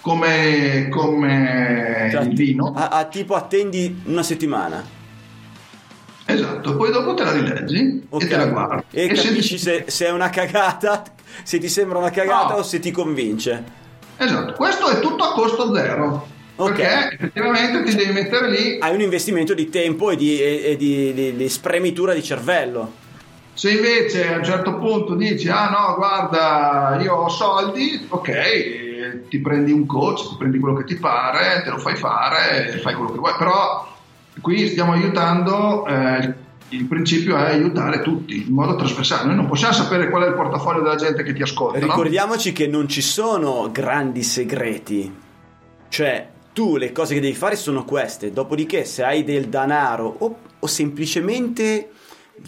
Come, 0.00 0.88
come 0.90 2.08
Cioè, 2.10 2.22
il 2.22 2.34
vino. 2.34 2.72
a- 2.74 2.88
a- 2.88 3.04
tipo 3.04 3.34
attendi 3.34 4.02
una 4.06 4.22
settimana. 4.22 4.98
Esatto, 6.26 6.76
poi 6.76 6.92
dopo 6.92 7.14
te 7.14 7.24
la 7.24 7.32
rileggi 7.32 8.06
Ok. 8.08 8.22
e 8.22 8.26
te 8.28 8.36
la 8.36 8.46
guardi. 8.46 8.84
E, 8.92 9.14
se 9.16 9.28
capisci 9.28 9.54
ti- 9.56 9.58
se, 9.60 9.84
se 9.88 10.06
è 10.06 10.10
una 10.12 10.30
cagata, 10.30 11.02
se 11.42 11.58
ti 11.58 11.68
sembra 11.68 11.98
una 11.98 12.10
cagata 12.10 12.54
No. 12.54 12.60
o 12.60 12.62
se 12.62 12.78
ti 12.78 12.90
convince. 12.92 13.78
Esatto, 14.16 14.52
questo 14.52 14.88
è 14.88 15.00
tutto 15.00 15.24
a 15.24 15.32
costo 15.32 15.74
zero. 15.74 16.26
Ok. 16.56 16.72
Perché 16.76 17.14
effettivamente 17.14 17.82
ti 17.84 17.94
devi 17.96 18.12
mettere 18.12 18.50
lì 18.50 18.78
Hai 18.80 18.94
un 18.94 19.00
investimento 19.00 19.54
di 19.54 19.70
tempo 19.70 20.10
e 20.10 20.16
di, 20.16 20.38
e- 20.40 20.62
e 20.66 20.76
di- 20.76 21.12
di- 21.14 21.34
di 21.36 21.48
spremitura 21.48 22.12
di 22.12 22.22
cervello. 22.22 22.92
Se 23.54 23.70
invece 23.70 24.32
a 24.32 24.36
un 24.36 24.44
certo 24.44 24.76
punto 24.78 25.14
dici, 25.14 25.48
ah 25.48 25.68
no, 25.70 25.94
guarda, 25.96 26.98
io 27.02 27.14
ho 27.14 27.28
soldi, 27.28 28.06
ok, 28.08 28.89
ti 29.28 29.40
prendi 29.40 29.72
un 29.72 29.86
coach, 29.86 30.28
ti 30.28 30.36
prendi 30.38 30.58
quello 30.58 30.76
che 30.76 30.84
ti 30.84 30.96
pare, 30.96 31.62
te 31.62 31.70
lo 31.70 31.78
fai 31.78 31.96
fare, 31.96 32.78
fai 32.78 32.94
quello 32.94 33.10
che 33.12 33.18
vuoi, 33.18 33.34
però 33.38 33.88
qui 34.40 34.68
stiamo 34.68 34.92
aiutando, 34.92 35.86
eh, 35.86 36.34
il 36.68 36.84
principio 36.84 37.36
è 37.36 37.50
aiutare 37.50 38.00
tutti 38.00 38.46
in 38.46 38.54
modo 38.54 38.76
trasversale, 38.76 39.26
noi 39.26 39.36
non 39.36 39.46
possiamo 39.46 39.72
sapere 39.72 40.08
qual 40.08 40.24
è 40.24 40.28
il 40.28 40.34
portafoglio 40.34 40.82
della 40.82 40.96
gente 40.96 41.22
che 41.22 41.32
ti 41.32 41.42
ascolta, 41.42 41.78
no? 41.78 41.86
Ricordiamoci 41.86 42.52
che 42.52 42.66
non 42.66 42.88
ci 42.88 43.02
sono 43.02 43.70
grandi 43.72 44.22
segreti. 44.22 45.12
Cioè, 45.88 46.28
tu 46.52 46.76
le 46.76 46.92
cose 46.92 47.14
che 47.14 47.20
devi 47.20 47.34
fare 47.34 47.56
sono 47.56 47.84
queste. 47.84 48.32
Dopodiché, 48.32 48.84
se 48.84 49.02
hai 49.02 49.24
del 49.24 49.46
denaro 49.48 50.14
o, 50.18 50.36
o 50.58 50.66
semplicemente 50.66 51.90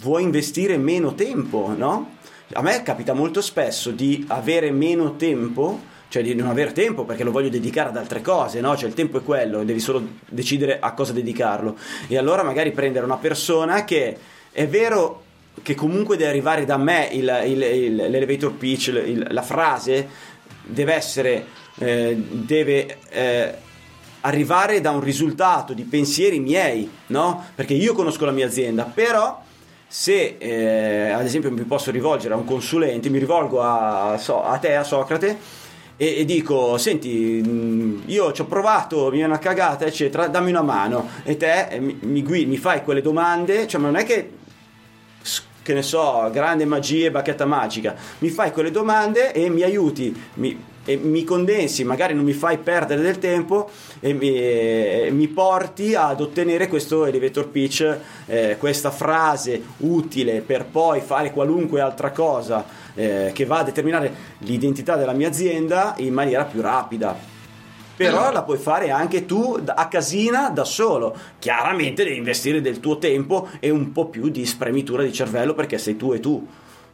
vuoi 0.01 0.23
investire 0.23 0.77
meno 0.77 1.15
tempo, 1.15 1.75
no? 1.77 2.17
A 2.55 2.63
me 2.63 2.83
capita 2.83 3.15
molto 3.15 3.41
spesso 3.41 3.91
di 3.91 4.25
avere 4.29 4.71
meno 4.71 5.17
tempo, 5.17 5.81
cioè 6.13 6.23
di 6.23 6.35
non 6.35 6.49
avere 6.49 6.73
tempo 6.73 7.05
perché 7.07 7.25
lo 7.25 7.31
voglio 7.31 7.49
dedicare 7.49 7.89
ad 7.89 7.97
altre 7.97 8.21
cose, 8.21 8.61
no? 8.61 8.77
Cioè 8.77 8.87
il 8.87 8.95
tempo 8.95 9.17
è 9.17 9.23
quello, 9.23 9.65
devi 9.65 9.81
solo 9.81 10.07
decidere 10.29 10.79
a 10.79 10.93
cosa 10.93 11.15
dedicarlo. 11.15 11.75
E 12.07 12.19
allora 12.19 12.43
magari 12.43 12.71
prendere 12.73 13.07
una 13.07 13.17
persona 13.17 13.87
che 13.87 14.15
è 14.53 14.67
vero 14.69 15.23
che 15.63 15.75
comunque 15.75 16.19
deve 16.19 16.29
arrivare 16.29 16.67
da 16.67 16.77
me 16.77 17.09
il- 17.13 17.43
il- 17.47 17.63
il- 17.63 17.95
l'elevator 17.97 18.53
pitch, 18.53 18.93
la 19.31 19.41
frase 19.41 20.07
deve 20.65 20.93
essere, 20.93 21.47
eh, 21.79 22.15
deve 22.15 22.99
eh, 23.09 23.55
arrivare 24.21 24.83
da 24.83 24.91
un 24.91 25.01
risultato 25.01 25.73
di 25.73 25.85
pensieri 25.85 26.41
miei, 26.41 26.91
no? 27.07 27.43
Perché 27.55 27.73
io 27.73 27.95
conosco 27.95 28.27
la 28.27 28.33
mia 28.33 28.45
azienda, 28.45 28.83
però 28.85 29.43
se 29.89 30.37
eh, 30.39 31.09
ad 31.09 31.25
esempio 31.25 31.51
mi 31.51 31.63
posso 31.63 31.91
rivolgere 31.91 32.35
a 32.35 32.37
un 32.37 32.45
consulente, 32.45 33.09
mi 33.09 33.19
rivolgo 33.19 33.63
a, 33.63 34.19
so- 34.19 34.43
a 34.45 34.59
te, 34.59 34.75
a 34.77 34.85
Socrate, 34.85 35.61
e, 36.03 36.19
e 36.19 36.25
dico: 36.25 36.79
Senti, 36.79 37.41
mh, 37.41 38.03
io 38.07 38.33
ci 38.33 38.41
ho 38.41 38.47
provato, 38.47 39.09
mi 39.13 39.21
è 39.21 39.25
una 39.25 39.39
cagata, 39.39 39.85
eccetera, 39.85 40.27
dammi 40.27 40.51
una 40.51 40.63
mano. 40.63 41.09
E 41.23 41.37
te 41.37 41.79
mi, 41.79 41.97
mi 42.01 42.45
mi 42.45 42.57
fai 42.57 42.83
quelle 42.83 43.01
domande, 43.01 43.69
cioè, 43.69 43.81
ma 43.81 43.87
non 43.87 44.01
è 44.01 44.05
che 44.05 44.31
che 45.63 45.75
ne 45.75 45.83
so, 45.83 46.29
grande 46.33 46.65
magia 46.65 47.07
e 47.07 47.11
bacchetta 47.13 47.45
magica, 47.45 47.95
mi 48.19 48.31
fai 48.31 48.51
quelle 48.51 48.73
domande 48.73 49.33
e 49.33 49.49
mi 49.49 49.63
aiuti, 49.63 50.13
mi, 50.35 50.61
e 50.85 50.97
mi 50.97 51.25
condensi, 51.25 51.85
magari 51.85 52.15
non 52.15 52.25
mi 52.25 52.33
fai 52.33 52.59
perdere 52.59 53.03
del 53.03 53.19
tempo 53.19 53.71
e 54.01 54.13
mi, 54.13 54.35
e 54.35 55.09
mi 55.13 55.29
porti 55.29 55.95
ad 55.95 56.21
ottenere 56.21 56.69
questo 56.69 57.07
elevator 57.07 57.49
pitch, 57.49 57.99
eh, 58.27 58.57
questa 58.59 58.91
frase 58.91 59.63
utile 59.79 60.41
per 60.41 60.65
poi 60.65 61.01
fare 61.01 61.31
qualunque 61.31 61.81
altra 61.81 62.11
cosa 62.11 62.65
eh, 62.95 63.31
che 63.33 63.45
va 63.45 63.59
a 63.59 63.65
determinare 63.65 64.13
l'identità 64.39 64.97
della 64.97 65.13
mia 65.13 65.29
azienda 65.29 65.95
in 65.99 66.13
maniera 66.13 66.45
più 66.45 66.61
rapida. 66.61 67.31
Però 67.95 68.33
la 68.33 68.43
puoi 68.43 68.59
fare 68.59 68.91
anche 68.91 69.27
tu 69.27 69.61
a 69.65 69.87
casina 69.87 70.49
da 70.49 70.65
solo. 70.65 71.15
Chiaramente 71.39 72.03
devi 72.03 72.17
investire 72.17 72.61
del 72.61 72.81
tuo 72.81 72.99
tempo 72.99 73.49
e 73.61 73.71
un 73.71 73.93
po' 73.93 74.07
più 74.07 74.29
di 74.29 74.45
spremitura 74.45 75.03
di 75.03 75.13
cervello 75.13 75.55
perché 75.55 75.79
sei 75.79 75.97
tu 75.97 76.13
e 76.13 76.19
tu. 76.19 76.45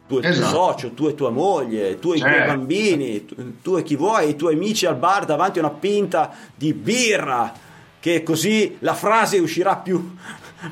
Tu 0.09 0.15
e 0.15 0.17
il 0.17 0.23
tuo 0.23 0.31
Esatto. 0.31 0.55
socio, 0.71 0.91
tu 0.93 1.07
e 1.07 1.13
tua 1.13 1.29
moglie, 1.29 1.99
tu 1.99 2.13
e 2.13 2.17
i 2.17 2.19
tuoi 2.19 2.31
Certo. 2.31 2.47
bambini, 2.47 3.25
tu, 3.25 3.35
tu 3.61 3.77
e 3.77 3.83
chi 3.83 3.95
vuoi, 3.95 4.29
i 4.29 4.35
tuoi 4.35 4.55
amici 4.55 4.87
al 4.87 4.95
bar 4.97 5.23
davanti 5.25 5.59
a 5.59 5.61
una 5.61 5.71
pinta 5.71 6.33
di 6.55 6.73
birra. 6.73 7.53
Che 7.99 8.23
così 8.23 8.77
la 8.79 8.95
frase 8.95 9.37
uscirà 9.37 9.75
più, 9.75 10.15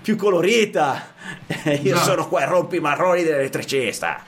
più 0.02 0.16
colorita. 0.16 1.08
Eh, 1.46 1.76
Io 1.84 1.94
Esatto. 1.94 2.10
sono 2.10 2.28
qua 2.28 2.42
i 2.44 2.48
rompimarroni 2.48 3.22
dell'elettricista. 3.22 4.24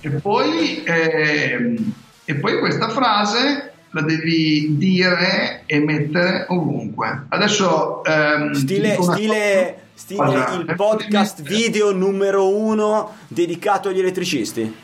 E 0.00 0.10
poi, 0.10 0.82
ehm, 0.84 1.92
e 2.26 2.34
poi 2.34 2.58
questa 2.58 2.88
frase 2.90 3.72
la 3.90 4.00
devi 4.02 4.76
dire 4.76 5.62
e 5.66 5.78
mettere 5.78 6.46
ovunque. 6.48 7.26
Adesso 7.28 8.04
ehm, 8.04 8.52
ti 8.52 8.58
Stile, 8.60 8.98
stile. 9.00 9.81
Stile 10.02 10.24
Guarda, 10.24 10.54
il 10.54 10.74
podcast 10.74 11.42
video 11.42 11.92
numero 11.92 12.48
uno 12.48 13.18
dedicato 13.28 13.88
agli 13.88 14.00
elettricisti. 14.00 14.74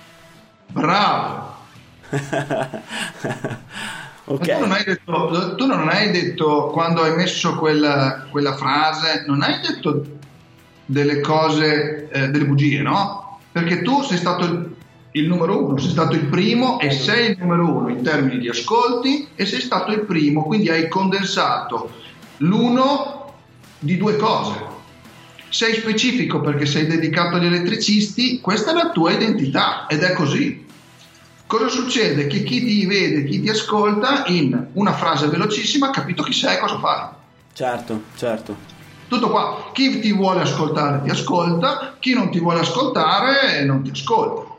Bravo. 0.68 1.56
ok. 4.24 4.48
Ma 4.48 4.54
Tu, 4.54 4.60
non 4.60 4.70
hai 4.70 4.84
detto, 4.84 5.54
tu 5.56 5.66
non 5.66 5.88
hai 5.88 6.12
detto 6.12 6.68
quando 6.68 7.02
hai 7.02 7.16
messo 7.16 7.56
quella, 7.56 8.26
quella 8.30 8.54
frase, 8.54 9.24
non 9.26 9.42
hai 9.42 9.60
detto 9.60 10.04
delle 10.86 11.20
cose, 11.20 12.08
eh, 12.10 12.28
delle 12.28 12.46
bugie, 12.46 12.80
no? 12.80 13.40
Perché 13.50 13.82
tu 13.82 14.02
sei 14.02 14.18
stato 14.18 14.44
il, 14.44 14.72
il 15.12 15.26
numero 15.26 15.64
uno, 15.64 15.78
sei 15.78 15.90
stato 15.90 16.14
il 16.14 16.26
primo 16.26 16.78
e 16.78 16.92
sei 16.92 17.30
il 17.32 17.38
numero 17.40 17.68
uno 17.68 17.88
in 17.88 18.02
termini 18.04 18.38
di 18.38 18.48
ascolti 18.48 19.30
e 19.34 19.44
sei 19.46 19.60
stato 19.60 19.90
il 19.90 20.02
primo, 20.02 20.44
quindi 20.44 20.68
hai 20.70 20.86
condensato 20.86 21.90
l'uno 22.36 23.32
di 23.80 23.96
due 23.96 24.16
cose. 24.16 24.76
Sei 25.50 25.74
specifico 25.74 26.40
perché 26.40 26.66
sei 26.66 26.86
dedicato 26.86 27.36
agli 27.36 27.46
elettricisti, 27.46 28.40
questa 28.40 28.72
è 28.72 28.74
la 28.74 28.90
tua 28.90 29.12
identità 29.12 29.86
ed 29.86 30.02
è 30.02 30.12
così. 30.12 30.66
Cosa 31.46 31.68
succede? 31.68 32.26
Che 32.26 32.42
chi 32.42 32.62
ti 32.62 32.84
vede, 32.84 33.24
chi 33.24 33.40
ti 33.40 33.48
ascolta, 33.48 34.24
in 34.26 34.66
una 34.74 34.92
frase 34.92 35.28
velocissima 35.28 35.88
ha 35.88 35.90
capito 35.90 36.22
chi 36.22 36.34
sei 36.34 36.56
e 36.56 36.58
cosa 36.58 36.78
fai. 36.78 37.08
Certo, 37.54 38.02
certo. 38.16 38.56
Tutto 39.08 39.30
qua. 39.30 39.70
Chi 39.72 40.00
ti 40.00 40.12
vuole 40.12 40.42
ascoltare 40.42 41.00
ti 41.02 41.08
ascolta, 41.08 41.96
chi 41.98 42.12
non 42.12 42.30
ti 42.30 42.38
vuole 42.38 42.60
ascoltare 42.60 43.64
non 43.64 43.82
ti 43.82 43.90
ascolta. 43.90 44.54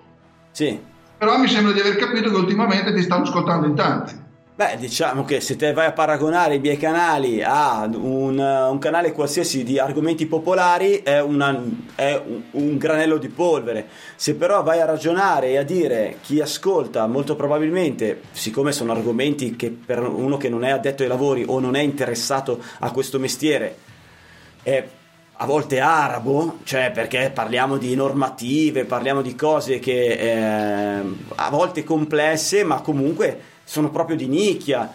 Sì. 0.52 0.80
Però 1.20 1.38
mi 1.38 1.48
sembra 1.48 1.72
di 1.74 1.80
aver 1.80 1.98
capito 1.98 2.32
che 2.32 2.36
ultimamente 2.36 2.94
ti 2.96 3.04
stanno 3.04 3.24
ascoltando 3.24 3.68
in 3.68 3.76
tanti. 3.76 4.14
Beh, 4.60 4.76
diciamo 4.76 5.24
che 5.24 5.40
se 5.40 5.56
te 5.56 5.72
vai 5.72 5.86
a 5.86 5.94
paragonare 5.94 6.56
i 6.56 6.60
miei 6.60 6.76
canali 6.76 7.42
a 7.42 7.90
un, 7.94 8.38
un 8.38 8.78
canale 8.78 9.14
qualsiasi 9.14 9.64
di 9.64 9.80
argomenti 9.80 10.26
popolari 10.26 11.02
è, 11.02 11.22
una, 11.22 11.64
è 11.96 12.22
un, 12.26 12.42
un, 12.52 12.78
granello 12.78 13.18
di 13.18 13.30
polvere. 13.30 13.88
Se 14.18 14.36
però 14.36 14.62
vai 14.62 14.82
a 14.82 14.86
ragionare 14.86 15.52
e 15.52 15.58
a 15.60 15.64
dire 15.64 16.18
chi 16.22 16.42
ascolta, 16.42 17.08
molto 17.08 17.38
probabilmente, 17.38 18.24
siccome 18.34 18.74
sono 18.74 18.92
argomenti 18.92 19.56
che 19.56 19.70
per 19.70 20.02
uno 20.02 20.36
che 20.36 20.50
non 20.50 20.66
è 20.66 20.72
addetto 20.72 21.04
ai 21.04 21.08
lavori 21.08 21.46
o 21.48 21.62
non 21.62 21.78
è 21.78 21.82
interessato 21.82 22.62
a 22.80 22.92
questo 22.92 23.18
mestiere, 23.18 23.78
è 24.62 24.86
a 25.42 25.46
volte 25.46 25.80
arabo, 25.80 26.58
cioè 26.66 26.92
perché 26.92 27.32
parliamo 27.34 27.78
di 27.78 27.96
normative, 27.96 28.84
parliamo 28.84 29.22
di 29.22 29.36
cose 29.36 29.80
che 29.80 30.08
eh, 30.18 31.02
a 31.36 31.50
volte 31.50 31.86
complesse, 31.86 32.66
ma 32.66 32.82
comunque 32.82 33.56
sono 33.70 33.92
proprio 33.92 34.16
di 34.16 34.28
nicchia. 34.28 34.92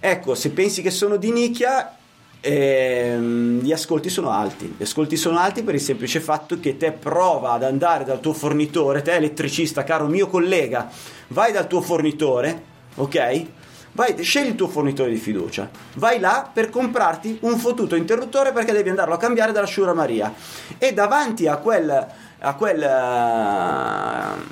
Ecco, 0.00 0.34
se 0.34 0.50
pensi 0.50 0.82
che 0.82 0.90
sono 0.90 1.14
di 1.14 1.30
nicchia, 1.30 1.96
ehm, 2.40 3.60
gli 3.60 3.70
ascolti 3.70 4.08
sono 4.08 4.30
alti. 4.30 4.74
Gli 4.76 4.82
ascolti 4.82 5.16
sono 5.16 5.38
alti 5.38 5.62
per 5.62 5.76
il 5.76 5.80
semplice 5.80 6.18
fatto 6.18 6.58
che 6.58 6.76
te 6.76 6.90
prova 6.90 7.52
ad 7.52 7.62
andare 7.62 8.02
dal 8.02 8.18
tuo 8.18 8.32
fornitore, 8.32 9.02
te 9.02 9.12
elettricista, 9.12 9.84
caro 9.84 10.08
mio 10.08 10.26
collega, 10.26 10.90
vai 11.28 11.52
dal 11.52 11.68
tuo 11.68 11.80
fornitore, 11.80 12.62
ok? 12.96 13.46
Vai, 13.92 14.20
scegli 14.20 14.48
il 14.48 14.54
tuo 14.56 14.66
fornitore 14.66 15.10
di 15.10 15.18
fiducia, 15.18 15.70
vai 15.94 16.18
là 16.18 16.50
per 16.52 16.70
comprarti 16.70 17.38
un 17.42 17.56
fottuto 17.56 17.94
interruttore 17.94 18.50
perché 18.50 18.72
devi 18.72 18.88
andarlo 18.88 19.14
a 19.14 19.18
cambiare 19.18 19.52
dalla 19.52 19.66
Shura 19.66 19.92
Maria 19.92 20.32
e 20.78 20.92
davanti 20.92 21.46
a 21.46 21.58
quel, 21.58 22.06
a 22.38 22.54
quel 22.54 22.80
uh, 22.80 24.42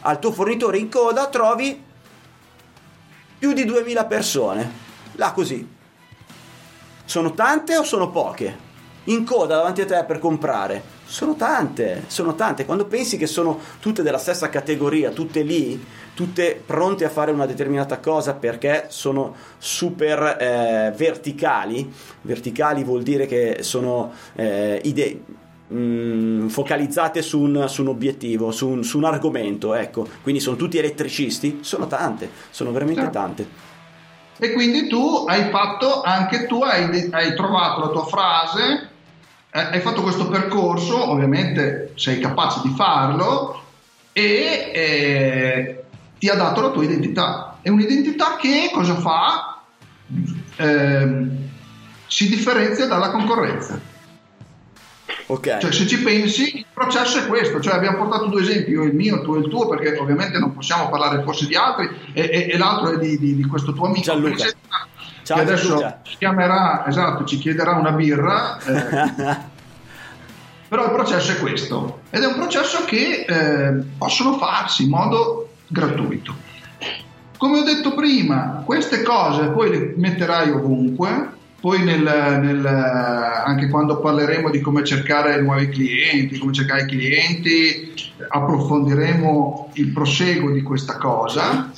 al 0.00 0.18
tuo 0.20 0.32
fornitore 0.32 0.78
in 0.78 0.88
coda 0.88 1.26
trovi 1.26 1.92
più 3.44 3.52
di 3.52 3.66
2000 3.66 4.06
persone. 4.06 4.72
Là 5.16 5.32
così. 5.32 5.68
Sono 7.04 7.34
tante 7.34 7.76
o 7.76 7.82
sono 7.82 8.10
poche? 8.10 8.72
In 9.04 9.22
coda 9.26 9.56
davanti 9.56 9.82
a 9.82 9.84
te 9.84 10.02
per 10.06 10.18
comprare. 10.18 10.82
Sono 11.04 11.36
tante, 11.36 12.04
sono 12.06 12.34
tante. 12.34 12.64
Quando 12.64 12.86
pensi 12.86 13.18
che 13.18 13.26
sono 13.26 13.60
tutte 13.80 14.02
della 14.02 14.16
stessa 14.16 14.48
categoria, 14.48 15.10
tutte 15.10 15.42
lì, 15.42 15.84
tutte 16.14 16.58
pronte 16.64 17.04
a 17.04 17.10
fare 17.10 17.32
una 17.32 17.44
determinata 17.44 17.98
cosa 17.98 18.32
perché 18.32 18.86
sono 18.88 19.34
super 19.58 20.38
eh, 20.40 20.94
verticali. 20.96 21.92
Verticali 22.22 22.82
vuol 22.82 23.02
dire 23.02 23.26
che 23.26 23.58
sono 23.60 24.10
eh, 24.36 24.80
idee 24.84 25.20
mm, 25.72 26.48
focalizzate 26.48 27.22
su 27.22 27.40
un, 27.40 27.66
su 27.68 27.82
un 27.82 27.88
obiettivo, 27.88 28.50
su 28.50 28.68
un, 28.68 28.84
su 28.84 28.98
un, 28.98 29.04
argomento, 29.04 29.74
ecco. 29.74 30.06
Quindi 30.22 30.40
sono 30.40 30.56
tutti 30.56 30.78
elettricisti? 30.78 31.58
Sono 31.62 31.86
tante, 31.86 32.30
sono 32.50 32.72
veramente 32.72 33.02
certo. 33.02 33.18
tante. 33.18 33.48
E 34.36 34.52
quindi 34.52 34.88
tu 34.88 35.24
hai 35.28 35.48
fatto, 35.50 36.02
anche 36.02 36.46
tu 36.46 36.62
hai, 36.62 37.08
hai 37.12 37.34
trovato 37.34 37.80
la 37.80 37.88
tua 37.88 38.04
frase, 38.04 38.88
eh, 39.50 39.60
hai 39.60 39.80
fatto 39.80 40.02
questo 40.02 40.28
percorso, 40.28 41.10
ovviamente 41.10 41.92
sei 41.94 42.18
capace 42.18 42.60
di 42.64 42.74
farlo 42.76 43.62
e 44.12 44.70
eh, 44.74 45.84
ti 46.18 46.28
ha 46.28 46.34
dato 46.34 46.60
la 46.60 46.70
tua 46.70 46.82
identità. 46.82 47.58
È 47.62 47.68
un'identità 47.68 48.36
che 48.36 48.70
cosa 48.72 48.96
fa? 48.96 49.62
Eh, 50.56 51.26
si 52.06 52.28
differenzia 52.28 52.86
dalla 52.86 53.10
concorrenza. 53.10 53.92
Okay. 55.26 55.60
Cioè, 55.60 55.72
se 55.72 55.86
ci 55.86 56.02
pensi, 56.02 56.58
il 56.58 56.66
processo 56.72 57.18
è 57.18 57.26
questo, 57.26 57.60
cioè 57.60 57.74
abbiamo 57.74 57.96
portato 57.96 58.26
due 58.26 58.42
esempi, 58.42 58.72
io 58.72 58.82
il 58.82 58.94
mio, 58.94 59.22
tu 59.22 59.36
il 59.36 59.48
tuo, 59.48 59.66
perché 59.68 59.96
ovviamente 59.98 60.38
non 60.38 60.52
possiamo 60.52 60.90
parlare 60.90 61.22
forse 61.22 61.46
di 61.46 61.54
altri, 61.54 61.88
e, 62.12 62.28
e, 62.30 62.48
e 62.52 62.58
l'altro 62.58 62.92
è 62.92 62.98
di, 62.98 63.18
di, 63.18 63.34
di, 63.34 63.44
questo 63.46 63.72
tuo 63.72 63.86
amico. 63.86 64.02
Gianluca. 64.02 64.44
Ciao, 65.22 65.36
che 65.36 65.42
adesso 65.42 65.68
Gianluca. 65.68 66.00
ci 66.02 66.16
chiamerà, 66.18 66.86
esatto, 66.86 67.24
ci 67.24 67.38
chiederà 67.38 67.72
una 67.72 67.92
birra. 67.92 68.58
Eh, 70.66 70.72
però 70.74 70.86
il 70.86 70.92
processo 70.92 71.32
è 71.32 71.38
questo 71.38 72.00
ed 72.10 72.22
è 72.22 72.26
un 72.26 72.34
processo 72.34 72.84
che 72.84 73.24
eh, 73.28 73.84
possono 73.96 74.38
farsi 74.38 74.84
in 74.84 74.90
modo 74.90 75.50
gratuito. 75.68 76.34
Come 77.36 77.60
ho 77.60 77.62
detto 77.62 77.94
prima, 77.94 78.62
queste 78.64 79.02
cose 79.02 79.50
poi 79.50 79.70
le 79.70 79.94
metterai 79.96 80.50
ovunque, 80.50 81.33
poi 81.64 81.82
nel, 81.82 82.02
nel, 82.02 82.66
anche 82.66 83.70
quando 83.70 83.98
parleremo 83.98 84.50
di 84.50 84.60
come 84.60 84.84
cercare 84.84 85.40
nuovi 85.40 85.70
clienti, 85.70 86.36
come 86.36 86.52
cercare 86.52 86.84
clienti, 86.84 87.94
approfondiremo 88.28 89.70
il 89.72 89.88
proseguo 89.88 90.50
di 90.50 90.60
questa 90.60 90.98
cosa 90.98 91.70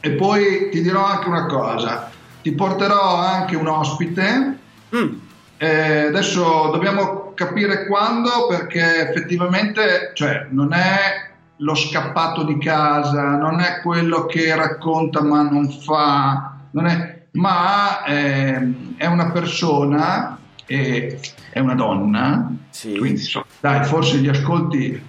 e 0.00 0.10
poi 0.10 0.68
ti 0.72 0.82
dirò 0.82 1.04
anche 1.04 1.28
una 1.28 1.46
cosa, 1.46 2.10
ti 2.42 2.50
porterò 2.50 3.18
anche 3.18 3.54
un 3.54 3.68
ospite. 3.68 4.58
Mm. 4.96 5.12
Eh, 5.58 6.06
adesso 6.06 6.70
dobbiamo 6.72 7.32
capire 7.34 7.86
quando 7.86 8.48
perché 8.48 9.10
effettivamente 9.10 10.10
cioè, 10.12 10.48
non 10.50 10.72
è 10.72 11.30
lo 11.58 11.76
scappato 11.76 12.42
di 12.42 12.58
casa, 12.58 13.36
non 13.36 13.60
è 13.60 13.78
quello 13.80 14.26
che 14.26 14.52
racconta 14.56 15.22
ma 15.22 15.42
non 15.42 15.70
fa, 15.70 16.56
non 16.72 16.86
è, 16.86 17.19
ma 17.32 18.04
eh, 18.04 18.72
è 18.96 19.06
una 19.06 19.30
persona, 19.30 20.38
eh, 20.66 21.20
è 21.50 21.58
una 21.58 21.74
donna, 21.74 22.52
sì. 22.70 22.96
quindi 22.96 23.22
dai, 23.60 23.84
forse 23.84 24.18
gli 24.18 24.28
ascolti 24.28 25.00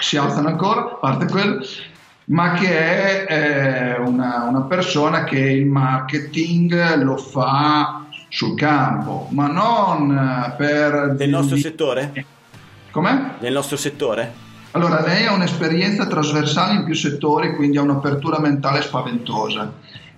si 0.00 0.16
alzano 0.16 0.48
ancora, 0.48 0.80
a 0.80 0.98
parte 1.00 1.26
quello, 1.26 1.64
ma 2.26 2.52
che 2.52 3.26
è 3.26 3.26
eh, 3.28 4.00
una, 4.00 4.44
una 4.44 4.62
persona 4.62 5.24
che 5.24 5.38
il 5.38 5.66
marketing 5.66 7.02
lo 7.02 7.16
fa 7.16 8.06
sul 8.28 8.56
campo, 8.56 9.26
ma 9.30 9.46
non 9.48 10.54
per... 10.56 11.14
Del 11.16 11.28
nostro 11.28 11.56
settore? 11.56 12.24
Com'è? 12.90 13.34
Del 13.38 13.52
nostro 13.52 13.76
settore? 13.76 14.50
Allora, 14.70 15.02
lei 15.02 15.26
ha 15.26 15.32
un'esperienza 15.32 16.06
trasversale 16.06 16.74
in 16.74 16.84
più 16.84 16.94
settori, 16.94 17.54
quindi 17.54 17.76
ha 17.76 17.82
un'apertura 17.82 18.40
mentale 18.40 18.80
spaventosa 18.80 19.70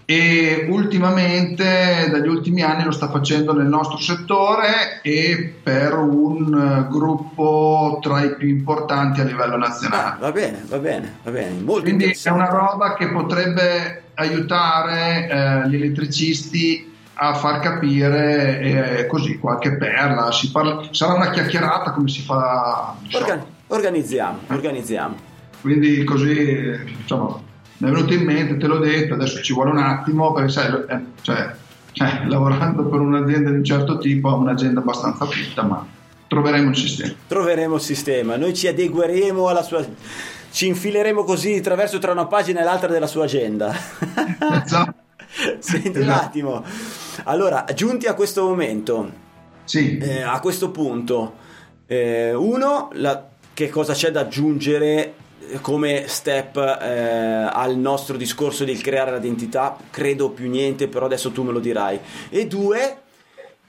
e 0.06 0.66
ultimamente 0.68 2.08
dagli 2.10 2.28
ultimi 2.28 2.62
anni 2.62 2.84
lo 2.84 2.90
sta 2.90 3.08
facendo 3.08 3.54
nel 3.54 3.66
nostro 3.66 3.98
settore 3.98 5.00
e 5.02 5.54
per 5.62 5.94
un 5.94 6.54
eh, 6.54 6.90
gruppo 6.90 7.98
tra 8.02 8.22
i 8.22 8.34
più 8.36 8.48
importanti 8.48 9.20
a 9.20 9.24
livello 9.24 9.56
nazionale. 9.56 10.16
Ah, 10.16 10.16
va 10.20 10.32
bene, 10.32 10.62
va 10.68 10.78
bene, 10.78 11.16
va 11.22 11.30
bene. 11.30 11.60
Molto 11.60 11.82
Quindi 11.82 12.16
è 12.22 12.28
una 12.30 12.48
roba 12.48 12.94
che 12.94 13.08
potrebbe 13.08 14.02
aiutare 14.14 15.28
eh, 15.28 15.68
gli 15.68 15.76
elettricisti 15.76 16.92
a 17.14 17.34
far 17.34 17.60
capire 17.60 18.60
eh, 18.60 19.06
così 19.06 19.38
qualche 19.38 19.76
perla. 19.76 20.28
Parla, 20.52 20.82
sarà 20.90 21.14
una 21.14 21.30
chiacchierata 21.30 21.92
come 21.92 22.08
si 22.08 22.20
fa. 22.20 22.94
Organ- 23.12 23.44
organizziamo, 23.68 24.40
organizziamo. 24.48 25.32
Quindi 25.60 26.04
così 26.04 26.76
insomma 27.00 27.52
mi 27.84 27.90
è 27.90 27.92
venuto 27.92 28.14
in 28.14 28.24
mente, 28.24 28.56
te 28.56 28.66
l'ho 28.66 28.78
detto, 28.78 29.14
adesso 29.14 29.42
ci 29.42 29.52
vuole 29.52 29.70
un 29.70 29.78
attimo, 29.78 30.32
perché 30.32 30.50
sai, 30.50 30.72
eh, 30.88 31.00
cioè, 31.20 31.54
cioè, 31.92 32.24
lavorando 32.26 32.84
per 32.86 33.00
un'azienda 33.00 33.50
di 33.50 33.56
un 33.56 33.64
certo 33.64 33.98
tipo, 33.98 34.30
ha 34.30 34.34
un'agenda 34.34 34.80
abbastanza 34.80 35.26
fitta, 35.26 35.62
ma 35.62 35.86
troveremo 36.26 36.70
il 36.70 36.76
sistema. 36.76 37.12
Troveremo 37.26 37.74
il 37.74 37.80
sistema, 37.80 38.36
noi 38.36 38.54
ci 38.54 38.66
adegueremo 38.68 39.48
alla 39.48 39.62
sua... 39.62 39.84
ci 40.50 40.66
infileremo 40.66 41.24
così 41.24 41.56
attraverso 41.56 41.98
tra 41.98 42.12
una 42.12 42.26
pagina 42.26 42.60
e 42.60 42.64
l'altra 42.64 42.88
della 42.88 43.06
sua 43.06 43.24
agenda. 43.24 43.72
Esatto. 44.64 45.02
Senti 45.58 45.88
esatto. 45.88 46.00
un 46.00 46.08
attimo, 46.10 46.64
allora, 47.24 47.64
giunti 47.74 48.06
a 48.06 48.14
questo 48.14 48.44
momento, 48.44 49.10
sì. 49.64 49.98
eh, 49.98 50.22
a 50.22 50.38
questo 50.40 50.70
punto, 50.70 51.34
eh, 51.86 52.32
uno, 52.32 52.90
la, 52.92 53.26
che 53.52 53.68
cosa 53.68 53.94
c'è 53.94 54.10
da 54.10 54.20
aggiungere 54.20 55.14
come 55.60 56.04
step 56.06 56.56
eh, 56.56 57.48
al 57.52 57.76
nostro 57.76 58.16
discorso 58.16 58.64
di 58.64 58.74
creare 58.76 59.12
l'identità, 59.12 59.76
credo 59.90 60.30
più 60.30 60.48
niente, 60.48 60.88
però 60.88 61.06
adesso 61.06 61.30
tu 61.30 61.42
me 61.42 61.52
lo 61.52 61.60
dirai. 61.60 61.98
E 62.30 62.46
due, 62.46 63.02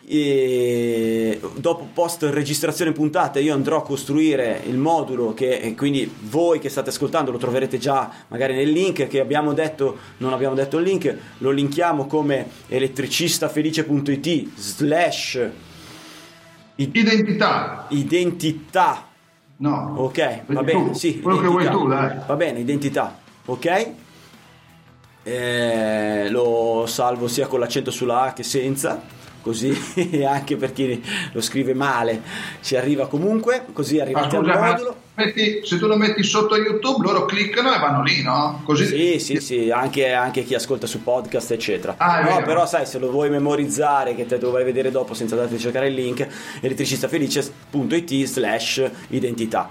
E 0.07 1.39
dopo 1.55 1.87
post 1.91 2.21
registrazione 2.25 2.91
puntata 2.91 3.39
io 3.39 3.55
andrò 3.55 3.77
a 3.77 3.81
costruire 3.81 4.61
il 4.67 4.77
modulo 4.77 5.33
che 5.33 5.73
quindi 5.75 6.07
voi 6.29 6.59
che 6.59 6.69
state 6.69 6.91
ascoltando 6.91 7.31
lo 7.31 7.39
troverete 7.39 7.79
già 7.79 8.11
magari 8.27 8.53
nel 8.53 8.69
link 8.69 9.07
che 9.07 9.19
abbiamo 9.19 9.53
detto 9.53 9.97
non 10.17 10.31
abbiamo 10.31 10.53
detto 10.53 10.77
il 10.77 10.83
link 10.83 11.17
lo 11.39 11.49
linkiamo 11.49 12.05
come 12.05 12.47
elettricistafelice.it 12.67 14.47
slash 14.55 15.49
Identità. 16.75 17.87
identità 17.89 19.07
No. 19.57 19.93
ok 19.97 20.41
va 20.47 20.63
bene 20.63 20.87
tu, 20.87 20.93
sì 20.93 21.21
Quello 21.21 21.39
che 21.39 21.47
vuoi 21.47 21.63
identità. 21.63 21.83
tu, 21.83 21.87
dai. 21.87 22.17
va 22.27 22.35
bene 22.35 22.59
identità 22.59 23.17
ok 23.45 23.89
Eh, 25.23 26.27
lo 26.29 26.83
salvo 26.87 27.27
sia 27.27 27.47
con 27.47 27.59
l'accento 27.59 27.89
sulla 27.89 28.21
A 28.23 28.33
che 28.33 28.43
senza 28.43 29.01
così 29.45 29.71
anche 30.27 30.55
per 30.55 30.73
chi 30.73 30.99
lo 31.31 31.39
scrive 31.39 31.75
male 31.75 32.19
ci 32.61 32.75
arriva 32.75 33.05
comunque 33.07 33.63
così 33.73 33.99
arrivate 33.99 34.37
al 34.37 34.43
scusa, 34.43 34.59
ma 34.59 34.71
modulo 34.71 34.95
metti- 35.13 35.61
se 35.63 35.77
tu 35.77 35.85
lo 35.85 35.95
metti 35.95 36.23
sotto 36.23 36.55
YouTube, 36.57 37.05
loro 37.05 37.25
cliccano 37.25 37.73
e 37.73 37.79
vanno 37.79 38.01
lì, 38.03 38.21
no? 38.21 38.61
Così. 38.63 38.85
Sì, 38.85 39.19
sì, 39.19 39.39
sì, 39.39 39.71
anche, 39.71 40.11
anche 40.11 40.43
chi 40.43 40.55
ascolta 40.55 40.87
su 40.87 41.03
podcast, 41.03 41.51
eccetera. 41.51 41.95
Ah, 41.97 42.21
no, 42.21 42.33
vero. 42.35 42.45
però 42.45 42.65
sai, 42.65 42.85
se 42.85 42.99
lo 42.99 43.09
vuoi 43.09 43.29
memorizzare, 43.29 44.15
che 44.15 44.25
te 44.25 44.37
lo 44.37 44.51
vai 44.51 44.63
a 44.63 44.65
vedere 44.65 44.91
dopo 44.91 45.13
senza 45.13 45.35
darti 45.35 45.55
a 45.55 45.59
cercare 45.59 45.87
il 45.87 45.93
link, 45.93 46.27
elettricistafelice.it 46.59 48.23
slash 48.25 48.91
identità. 49.09 49.69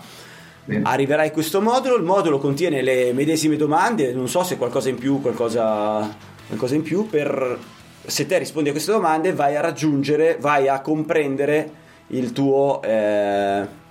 Bene. 0.65 0.83
Arriverai 0.83 1.31
questo 1.31 1.61
modulo, 1.61 1.97
il 1.97 2.05
modulo 2.05 2.39
contiene 2.39 2.81
le 2.81 3.13
medesime 3.13 3.57
domande, 3.57 4.13
non 4.15 4.29
so 4.29 4.43
se 4.43 4.57
qualcosa 4.57 4.89
in 4.89 4.97
più, 4.97 5.21
qualcosa, 5.21 6.17
qualcosa 6.47 6.75
in 6.75 6.83
più, 6.83 7.07
per 7.07 7.59
se 8.07 8.27
te 8.27 8.39
rispondi 8.39 8.69
a 8.69 8.73
queste 8.73 8.93
domande 8.93 9.33
vai 9.33 9.57
a 9.57 9.61
raggiungere, 9.61 10.37
vai 10.41 10.69
a 10.69 10.81
comprendere 10.81 11.71
il 12.09 12.33
tuo... 12.33 12.81
eh, 12.83 13.83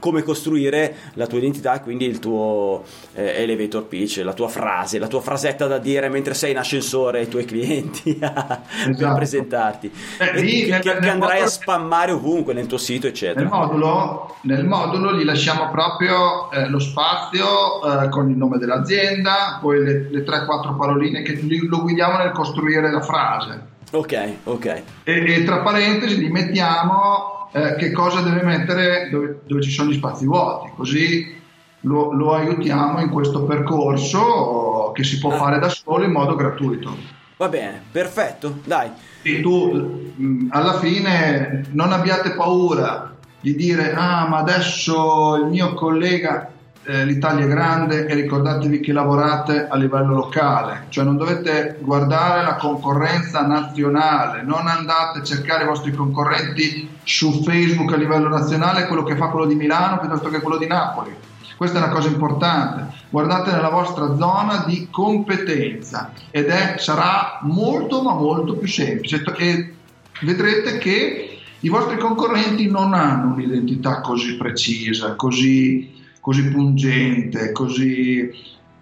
come 0.00 0.24
costruire 0.24 0.96
la 1.14 1.28
tua 1.28 1.38
identità 1.38 1.74
e 1.76 1.82
quindi 1.82 2.06
il 2.06 2.18
tuo 2.18 2.82
eh, 3.14 3.42
elevator 3.42 3.84
pitch, 3.84 4.20
la 4.24 4.32
tua 4.32 4.48
frase, 4.48 4.98
la 4.98 5.06
tua 5.06 5.20
frasetta 5.20 5.66
da 5.68 5.78
dire 5.78 6.08
mentre 6.08 6.34
sei 6.34 6.50
in 6.50 6.58
ascensore 6.58 7.20
ai 7.20 7.28
tuoi 7.28 7.44
clienti 7.44 8.14
per 8.18 8.64
Esatto. 8.88 9.14
presentarti 9.14 9.92
Eh, 10.18 10.38
E 10.38 10.40
lì 10.40 10.64
che, 10.64 10.70
nel- 10.70 10.80
che- 10.80 10.94
nel 11.00 11.08
andrai 11.10 11.30
a 11.30 11.32
modulo- 11.42 11.48
spammare 11.50 12.12
ovunque 12.12 12.52
nel 12.54 12.66
tuo 12.66 12.78
sito 12.78 13.06
Nel 13.06 13.14
eccetera 13.14 13.48
modulo, 13.48 14.34
nel 14.42 14.64
modulo 14.64 15.12
gli 15.14 15.24
lasciamo 15.24 15.70
proprio 15.70 16.50
eh, 16.50 16.68
lo 16.68 16.78
spazio 16.80 17.82
eh, 18.02 18.08
con 18.08 18.28
il 18.30 18.36
nome 18.36 18.58
dell'azienda, 18.58 19.58
poi 19.60 19.78
le, 19.84 20.08
le 20.10 20.24
3-4 20.24 20.76
paroline 20.76 21.22
che 21.22 21.38
lo 21.68 21.82
guidiamo 21.82 22.16
nel 22.18 22.32
costruire 22.32 22.90
la 22.90 23.00
frase. 23.02 23.68
Ok 23.90 24.32
ok 24.44 24.82
E, 25.04 25.34
e 25.34 25.44
tra 25.44 25.58
parentesi 25.60 26.16
gli 26.18 26.30
mettiamo 26.30 27.48
eh, 27.52 27.74
che 27.76 27.90
cosa 27.92 28.20
deve 28.20 28.42
mettere 28.42 29.08
dove, 29.10 29.40
dove 29.46 29.60
ci 29.62 29.70
sono 29.70 29.90
gli 29.90 29.96
spazi 29.96 30.24
vuoti, 30.26 30.70
così 30.76 31.38
lo, 31.80 32.12
lo 32.12 32.34
aiutiamo 32.34 33.00
in 33.00 33.08
questo 33.10 33.44
percorso 33.44 34.92
che 34.94 35.02
si 35.04 35.18
può 35.18 35.32
Ah. 35.32 35.36
fare 35.36 35.58
da 35.58 35.68
solo 35.68 36.04
in 36.04 36.12
modo 36.12 36.34
gratuito. 36.34 36.94
va 37.36 37.48
bene 37.48 37.82
perfetto 37.90 38.58
dai 38.64 38.90
E 39.22 39.40
tu 39.40 40.12
mh, 40.16 40.48
alla 40.50 40.78
fine 40.78 41.64
non 41.72 41.92
abbiate 41.92 42.32
paura 42.32 43.14
di 43.40 43.54
dire 43.56 43.92
ah 43.94 44.26
ma 44.28 44.38
adesso 44.38 45.36
il 45.36 45.46
mio 45.46 45.72
collega 45.74 46.50
eh, 46.84 47.04
l'Italia 47.04 47.44
è 47.44 47.48
grande 47.48 48.06
e 48.06 48.14
ricordatevi 48.14 48.80
che 48.80 48.92
lavorate 48.92 49.68
a 49.68 49.76
livello 49.76 50.14
locale, 50.14 50.86
cioè 50.88 51.04
non 51.04 51.16
dovete 51.16 51.76
guardare 51.80 52.42
la 52.42 52.56
concorrenza 52.56 53.46
nazionale, 53.46 54.42
non 54.42 54.66
andate 54.66 55.18
a 55.18 55.22
cercare 55.22 55.64
i 55.64 55.66
vostri 55.66 55.92
concorrenti 55.92 56.88
su 57.04 57.42
Facebook 57.42 57.92
a 57.92 57.96
livello 57.96 58.28
nazionale, 58.28 58.86
quello 58.86 59.02
che 59.02 59.16
fa 59.16 59.26
quello 59.26 59.46
di 59.46 59.54
Milano 59.54 59.98
piuttosto 59.98 60.28
che 60.30 60.40
quello 60.40 60.58
di 60.58 60.66
Napoli. 60.66 61.14
Questa 61.60 61.78
è 61.78 61.82
una 61.82 61.92
cosa 61.92 62.08
importante. 62.08 62.86
Guardate 63.10 63.50
nella 63.50 63.68
vostra 63.68 64.16
zona 64.16 64.64
di 64.66 64.88
competenza 64.90 66.12
ed 66.30 66.46
è, 66.46 66.76
sarà 66.78 67.40
molto 67.42 68.00
ma 68.00 68.14
molto 68.14 68.54
più 68.54 68.66
semplice 68.66 69.22
e 69.36 69.74
vedrete 70.22 70.78
che 70.78 71.38
i 71.60 71.68
vostri 71.68 71.98
concorrenti 71.98 72.70
non 72.70 72.94
hanno 72.94 73.34
un'identità 73.34 74.00
così 74.00 74.38
precisa, 74.38 75.14
così, 75.16 75.92
così 76.20 76.48
pungente, 76.50 77.52
così... 77.52 78.30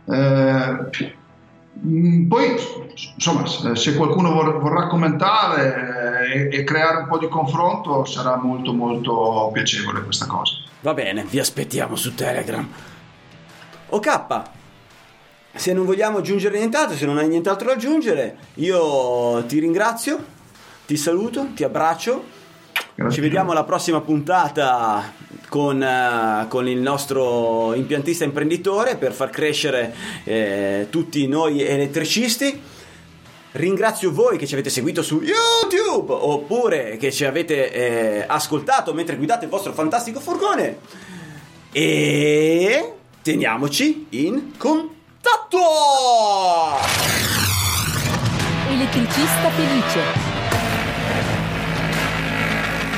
eh, 0.08 1.16
Mm, 1.86 2.26
Poi, 2.26 2.56
insomma, 3.14 3.46
se 3.46 3.94
qualcuno 3.94 4.32
vor- 4.32 4.58
vorrà 4.58 4.88
commentare 4.88 6.26
eh, 6.28 6.48
e, 6.50 6.58
e 6.58 6.64
creare 6.64 6.96
un 7.02 7.06
po' 7.06 7.18
di 7.18 7.28
confronto, 7.28 8.04
sarà 8.04 8.36
molto 8.36 8.72
molto 8.72 9.48
piacevole 9.52 10.02
questa 10.02 10.26
cosa. 10.26 10.54
va 10.80 10.92
bene 10.92 11.24
vi 11.30 11.38
aspettiamo 11.38 11.94
su 11.94 12.16
telegram 12.16 12.68
ok 13.90 14.40
se 15.54 15.72
non 15.72 15.86
vogliamo 15.86 16.18
aggiungere 16.18 16.58
nient'altro 16.58 16.96
se 16.96 17.06
non 17.06 17.16
hai 17.18 17.28
nient'altro 17.28 17.68
da 17.68 17.74
aggiungere 17.74 18.36
io 18.54 19.44
ti 19.46 19.60
ringrazio 19.60 20.18
ti 20.84 20.96
saluto 20.96 21.48
ti 21.54 21.62
abbraccio 21.62 22.24
Grazie. 22.94 23.14
Ci 23.14 23.20
vediamo 23.20 23.52
alla 23.52 23.62
prossima 23.62 24.00
puntata 24.00 25.12
con, 25.48 25.82
eh, 25.82 26.46
con 26.48 26.68
il 26.68 26.78
nostro 26.78 27.74
impiantista 27.74 28.24
imprenditore 28.24 28.96
per 28.96 29.12
far 29.12 29.30
crescere 29.30 29.94
eh, 30.24 30.86
tutti 30.90 31.26
noi 31.26 31.62
elettricisti. 31.62 32.76
Ringrazio 33.52 34.12
voi 34.12 34.36
che 34.36 34.46
ci 34.46 34.54
avete 34.54 34.70
seguito 34.70 35.02
su 35.02 35.22
YouTube 35.22 36.12
oppure 36.12 36.96
che 36.98 37.10
ci 37.10 37.24
avete 37.24 37.72
eh, 37.72 38.24
ascoltato 38.26 38.92
mentre 38.92 39.16
guidate 39.16 39.46
il 39.46 39.50
vostro 39.50 39.72
fantastico 39.72 40.20
furgone. 40.20 40.78
E 41.72 42.92
teniamoci 43.22 44.06
in 44.10 44.56
contatto! 44.56 45.58
Elettricista 48.70 49.50
felice. 49.50 50.27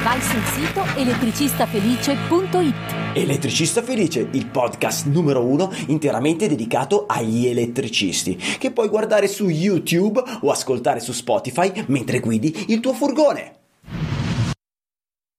Vai 0.02 0.18
sul 0.22 0.42
sito 0.44 0.82
elettricistafelice.it. 0.96 2.74
Elettricista 3.12 3.82
Felice, 3.82 4.26
il 4.30 4.46
podcast 4.46 5.04
numero 5.04 5.44
uno 5.44 5.70
interamente 5.88 6.48
dedicato 6.48 7.04
agli 7.06 7.46
elettricisti, 7.46 8.34
che 8.34 8.70
puoi 8.70 8.88
guardare 8.88 9.28
su 9.28 9.50
YouTube 9.50 10.22
o 10.40 10.50
ascoltare 10.50 11.00
su 11.00 11.12
Spotify 11.12 11.84
mentre 11.88 12.20
guidi 12.20 12.64
il 12.68 12.80
tuo 12.80 12.94
furgone. 12.94 13.59